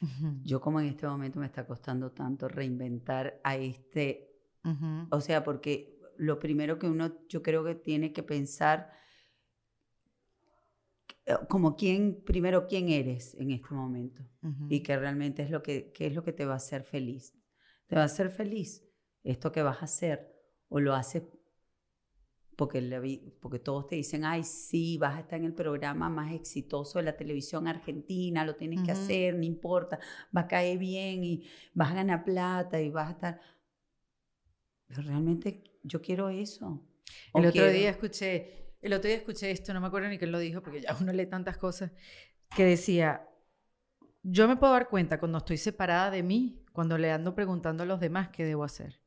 Ujú, 0.02 0.28
yo 0.42 0.60
como 0.60 0.80
en 0.80 0.86
este 0.88 1.06
momento 1.06 1.40
me 1.40 1.46
está 1.46 1.66
costando 1.66 2.12
tanto 2.12 2.48
reinventar 2.48 3.40
a 3.44 3.56
este, 3.56 4.30
ujú, 4.64 5.10
o 5.10 5.20
sea, 5.20 5.44
porque 5.44 5.98
lo 6.16 6.38
primero 6.38 6.78
que 6.78 6.88
uno 6.88 7.12
yo 7.28 7.42
creo 7.42 7.64
que 7.64 7.74
tiene 7.76 8.12
que 8.12 8.22
pensar 8.22 8.92
eh, 11.26 11.34
como 11.48 11.76
quién, 11.76 12.22
primero 12.24 12.66
quién 12.66 12.88
eres 12.88 13.34
en 13.34 13.50
este 13.50 13.74
momento. 13.74 14.22
ujú. 14.42 14.66
y 14.70 14.82
que 14.82 14.96
realmente 14.98 15.42
es 15.42 15.50
lo 15.50 15.62
que, 15.62 15.92
qué 15.92 16.06
es 16.06 16.14
lo 16.14 16.22
que 16.22 16.32
te 16.34 16.44
va 16.44 16.52
a 16.54 16.56
hacer 16.56 16.84
feliz. 16.84 17.34
¿Te 17.86 17.96
va 17.96 18.02
a 18.02 18.04
hacer 18.04 18.28
feliz 18.30 18.84
esto 19.24 19.50
que 19.50 19.62
vas 19.62 19.80
a 19.80 19.86
hacer? 19.86 20.34
¿O 20.68 20.78
lo 20.80 20.94
haces 20.94 21.22
porque, 22.58 22.80
la 22.82 22.98
vi- 23.00 23.22
porque 23.40 23.60
todos 23.60 23.86
te 23.86 23.96
dicen, 23.96 24.24
ay, 24.24 24.42
sí, 24.44 24.98
vas 24.98 25.16
a 25.16 25.20
estar 25.20 25.38
en 25.38 25.46
el 25.46 25.54
programa 25.54 26.08
más 26.10 26.32
exitoso 26.32 26.98
de 26.98 27.04
la 27.04 27.16
televisión 27.16 27.68
argentina, 27.68 28.44
lo 28.44 28.56
tienes 28.56 28.82
que 28.82 28.90
hacer, 28.92 29.34
no 29.36 29.44
importa, 29.44 30.00
va 30.36 30.42
a 30.42 30.48
caer 30.48 30.78
bien 30.78 31.24
y 31.24 31.44
vas 31.74 31.92
a 31.92 31.94
ganar 31.94 32.24
plata 32.24 32.80
y 32.80 32.90
vas 32.90 33.08
a 33.08 33.12
estar... 33.12 33.40
Pero 34.88 35.02
realmente 35.02 35.62
yo 35.84 36.00
quiero 36.02 36.28
eso. 36.30 36.82
El 37.34 37.44
¿O 37.44 37.46
otro 37.46 37.52
quiero? 37.52 37.78
día 37.78 37.90
escuché, 37.90 38.74
el 38.82 38.92
otro 38.92 39.08
día 39.08 39.18
escuché 39.18 39.50
esto, 39.50 39.72
no 39.72 39.80
me 39.80 39.86
acuerdo 39.86 40.08
ni 40.08 40.18
quién 40.18 40.32
lo 40.32 40.38
dijo, 40.38 40.62
porque 40.62 40.80
ya 40.80 40.96
uno 41.00 41.12
lee 41.12 41.26
tantas 41.26 41.56
cosas, 41.58 41.92
que 42.56 42.64
decía, 42.64 43.28
yo 44.22 44.48
me 44.48 44.56
puedo 44.56 44.72
dar 44.74 44.88
cuenta 44.88 45.18
cuando 45.18 45.38
estoy 45.38 45.56
separada 45.58 46.10
de 46.10 46.22
mí, 46.22 46.64
cuando 46.72 46.98
le 46.98 47.10
ando 47.12 47.34
preguntando 47.34 47.82
a 47.82 47.86
los 47.86 48.00
demás 48.00 48.28
qué 48.30 48.44
debo 48.44 48.64
hacer. 48.64 49.00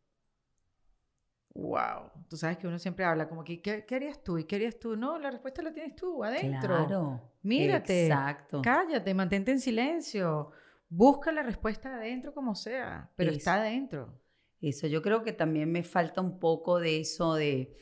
Wow, 1.53 2.11
tú 2.29 2.37
sabes 2.37 2.57
que 2.57 2.67
uno 2.67 2.79
siempre 2.79 3.03
habla 3.03 3.27
como 3.27 3.43
que, 3.43 3.61
¿qué, 3.61 3.85
qué 3.85 3.95
harías 3.95 4.23
tú? 4.23 4.37
¿Y 4.37 4.45
qué 4.45 4.55
harías 4.55 4.79
tú? 4.79 4.95
No, 4.95 5.19
la 5.19 5.29
respuesta 5.31 5.61
la 5.61 5.73
tienes 5.73 5.95
tú, 5.95 6.23
adentro. 6.23 6.59
Claro. 6.87 7.31
Mírate. 7.43 8.05
Exacto. 8.07 8.61
Cállate, 8.63 9.13
mantente 9.13 9.51
en 9.51 9.59
silencio. 9.59 10.51
Busca 10.87 11.31
la 11.31 11.43
respuesta 11.43 11.95
adentro 11.95 12.33
como 12.33 12.55
sea, 12.55 13.11
pero 13.15 13.31
Eso. 13.31 13.37
está 13.37 13.55
adentro. 13.55 14.17
Eso, 14.61 14.87
yo 14.87 15.01
creo 15.01 15.23
que 15.23 15.33
también 15.33 15.71
me 15.71 15.83
falta 15.83 16.21
un 16.21 16.39
poco 16.39 16.79
de 16.79 16.99
eso 17.01 17.33
de 17.33 17.75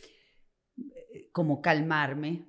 eh, 0.78 1.30
como 1.32 1.62
calmarme 1.62 2.48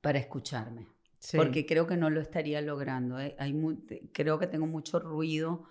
para 0.00 0.18
escucharme. 0.18 0.86
sí. 1.18 1.36
Porque 1.36 1.64
creo 1.64 1.86
que 1.86 1.96
no 1.96 2.10
lo 2.10 2.20
estaría 2.20 2.60
logrando. 2.60 3.18
¿eh? 3.20 3.36
Hay 3.38 3.54
te- 3.86 4.10
creo 4.12 4.38
que 4.38 4.46
tengo 4.48 4.66
mucho 4.66 4.98
ruido 4.98 5.64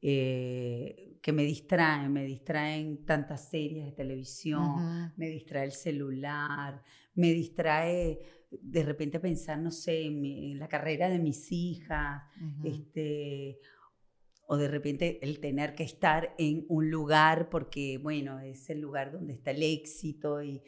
eh, 0.00 1.07
que 1.22 1.32
me 1.32 1.42
distraen, 1.44 2.12
me 2.12 2.24
distraen 2.24 3.04
tantas 3.04 3.48
series 3.48 3.86
de 3.86 3.92
televisión, 3.92 4.68
me 5.16 5.28
distrae 5.28 5.64
el 5.64 5.72
celular, 5.72 6.82
me 7.14 7.32
distrae 7.32 8.20
de 8.50 8.82
repente 8.82 9.20
pensar, 9.20 9.58
no 9.58 9.70
sé, 9.70 10.06
en, 10.06 10.20
mi- 10.20 10.52
en 10.52 10.58
la 10.58 10.68
carrera 10.68 11.08
de 11.08 11.18
mis 11.18 11.50
hijas, 11.52 12.22
este, 12.64 13.58
o 14.46 14.56
de 14.56 14.68
repente 14.68 15.18
el 15.22 15.40
tener 15.40 15.74
que 15.74 15.84
estar 15.84 16.34
en 16.38 16.64
un 16.68 16.90
lugar 16.90 17.50
porque, 17.50 17.98
bueno, 17.98 18.40
es 18.40 18.70
el 18.70 18.80
lugar 18.80 19.12
donde 19.12 19.34
está 19.34 19.50
el 19.50 19.62
éxito 19.62 20.42
y, 20.42 20.62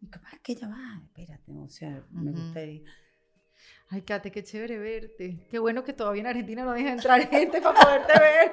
y 0.00 0.06
capaz 0.08 0.38
que 0.42 0.54
ya 0.54 0.68
va, 0.68 1.02
espérate, 1.04 1.52
o 1.58 1.68
sea, 1.68 2.06
me 2.12 2.30
Ujú. 2.30 2.40
Ay, 3.88 4.02
Kate, 4.02 4.32
qué 4.32 4.42
chévere 4.42 4.78
verte. 4.78 5.38
Qué 5.48 5.58
bueno 5.60 5.84
que 5.84 5.92
todavía 5.92 6.22
en 6.22 6.26
Argentina 6.26 6.64
no 6.64 6.72
deja 6.72 6.90
entrar 6.92 7.20
gente 7.30 7.60
para 7.62 7.80
poderte 7.80 8.12
ver. 8.18 8.52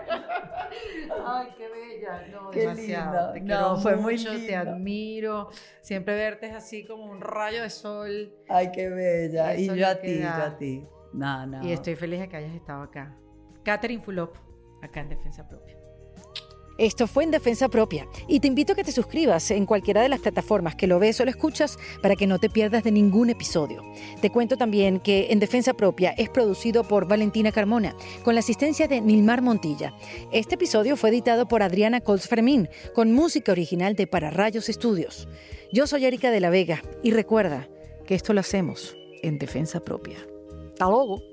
Ay, 1.26 1.48
qué 1.58 1.68
bella. 1.70 2.28
No, 2.32 2.52
Qué 2.52 2.60
demasiado. 2.60 3.34
lindo. 3.34 3.56
Te 3.56 3.62
No, 3.62 3.78
fue 3.78 3.96
muy 3.96 4.14
mucho, 4.18 4.32
te 4.32 4.38
lindo. 4.38 4.58
admiro. 4.60 5.50
Siempre 5.82 6.16
verte 6.16 6.46
es 6.48 6.54
así 6.54 6.86
como 6.86 7.06
un 7.06 7.20
rayo 7.20 7.64
de 7.64 7.70
sol. 7.72 8.32
Ay, 8.48 8.72
qué 8.72 8.90
bella. 8.90 9.56
Y 9.56 9.76
yo 9.76 9.88
a 9.88 9.96
ti, 9.96 10.20
yo 10.20 10.28
a 10.30 10.56
ti. 10.58 10.84
No, 11.14 11.48
no. 11.48 11.64
Y 11.68 11.72
estoy 11.72 11.96
feliz 11.96 12.20
de 12.20 12.30
que 12.30 12.38
hayas 12.38 12.54
estado 12.54 12.84
acá. 12.84 13.18
Catherine 13.64 14.04
Fulop, 14.04 14.36
acá 14.84 15.00
en 15.02 15.10
Defensa 15.10 15.48
Propia. 15.48 15.78
Esto 16.78 17.08
fue 17.08 17.24
en 17.24 17.32
Defensa 17.32 17.70
Propia 17.70 18.08
y 18.28 18.40
te 18.40 18.48
invito 18.48 18.74
a 18.74 18.76
que 18.76 18.84
te 18.84 18.92
suscribas 18.92 19.52
en 19.52 19.66
cualquiera 19.66 20.02
de 20.02 20.10
las 20.10 20.20
plataformas 20.20 20.76
que 20.76 20.88
lo 20.88 21.00
ves 21.00 21.20
o 21.20 21.26
lo 21.26 21.32
escuchas 21.32 21.78
para 22.02 22.16
que 22.16 22.28
no 22.28 22.40
te 22.40 22.50
pierdas 22.50 22.84
de 22.84 22.92
ningún 22.92 23.30
episodio. 23.30 23.84
Te 24.22 24.30
cuento 24.30 24.58
también 24.58 25.00
que 25.00 25.28
En 25.30 25.40
Defensa 25.40 25.74
Propia 25.74 26.12
es 26.18 26.30
producido 26.30 26.84
por 26.84 27.08
Valentina 27.08 27.52
Carmona 27.52 27.96
con 28.24 28.34
la 28.34 28.40
asistencia 28.40 28.88
de 28.88 29.02
Nilmar 29.02 29.42
Montilla. 29.42 29.94
Este 30.32 30.56
episodio 30.56 30.98
fue 30.98 31.10
editado 31.10 31.48
por 31.48 31.62
Adriana 31.62 32.02
Colts 32.02 32.28
Fermín 32.28 32.70
con 32.94 33.14
música 33.14 33.52
original 33.52 33.96
de 33.96 34.08
Para 34.08 34.32
Rayos 34.32 34.70
Estudios. 34.70 35.28
Yo 35.72 35.88
soy 35.88 36.06
Erika 36.06 36.32
de 36.32 36.40
la 36.40 36.50
Vega 36.50 36.82
y 37.04 37.12
recuerda 37.12 37.68
que 38.06 38.16
esto 38.16 38.34
lo 38.34 38.40
hacemos 38.40 38.98
en 39.22 39.38
Defensa 39.40 39.80
Propia. 39.80 40.18
Hasta 40.72 40.90
luego. 40.90 41.33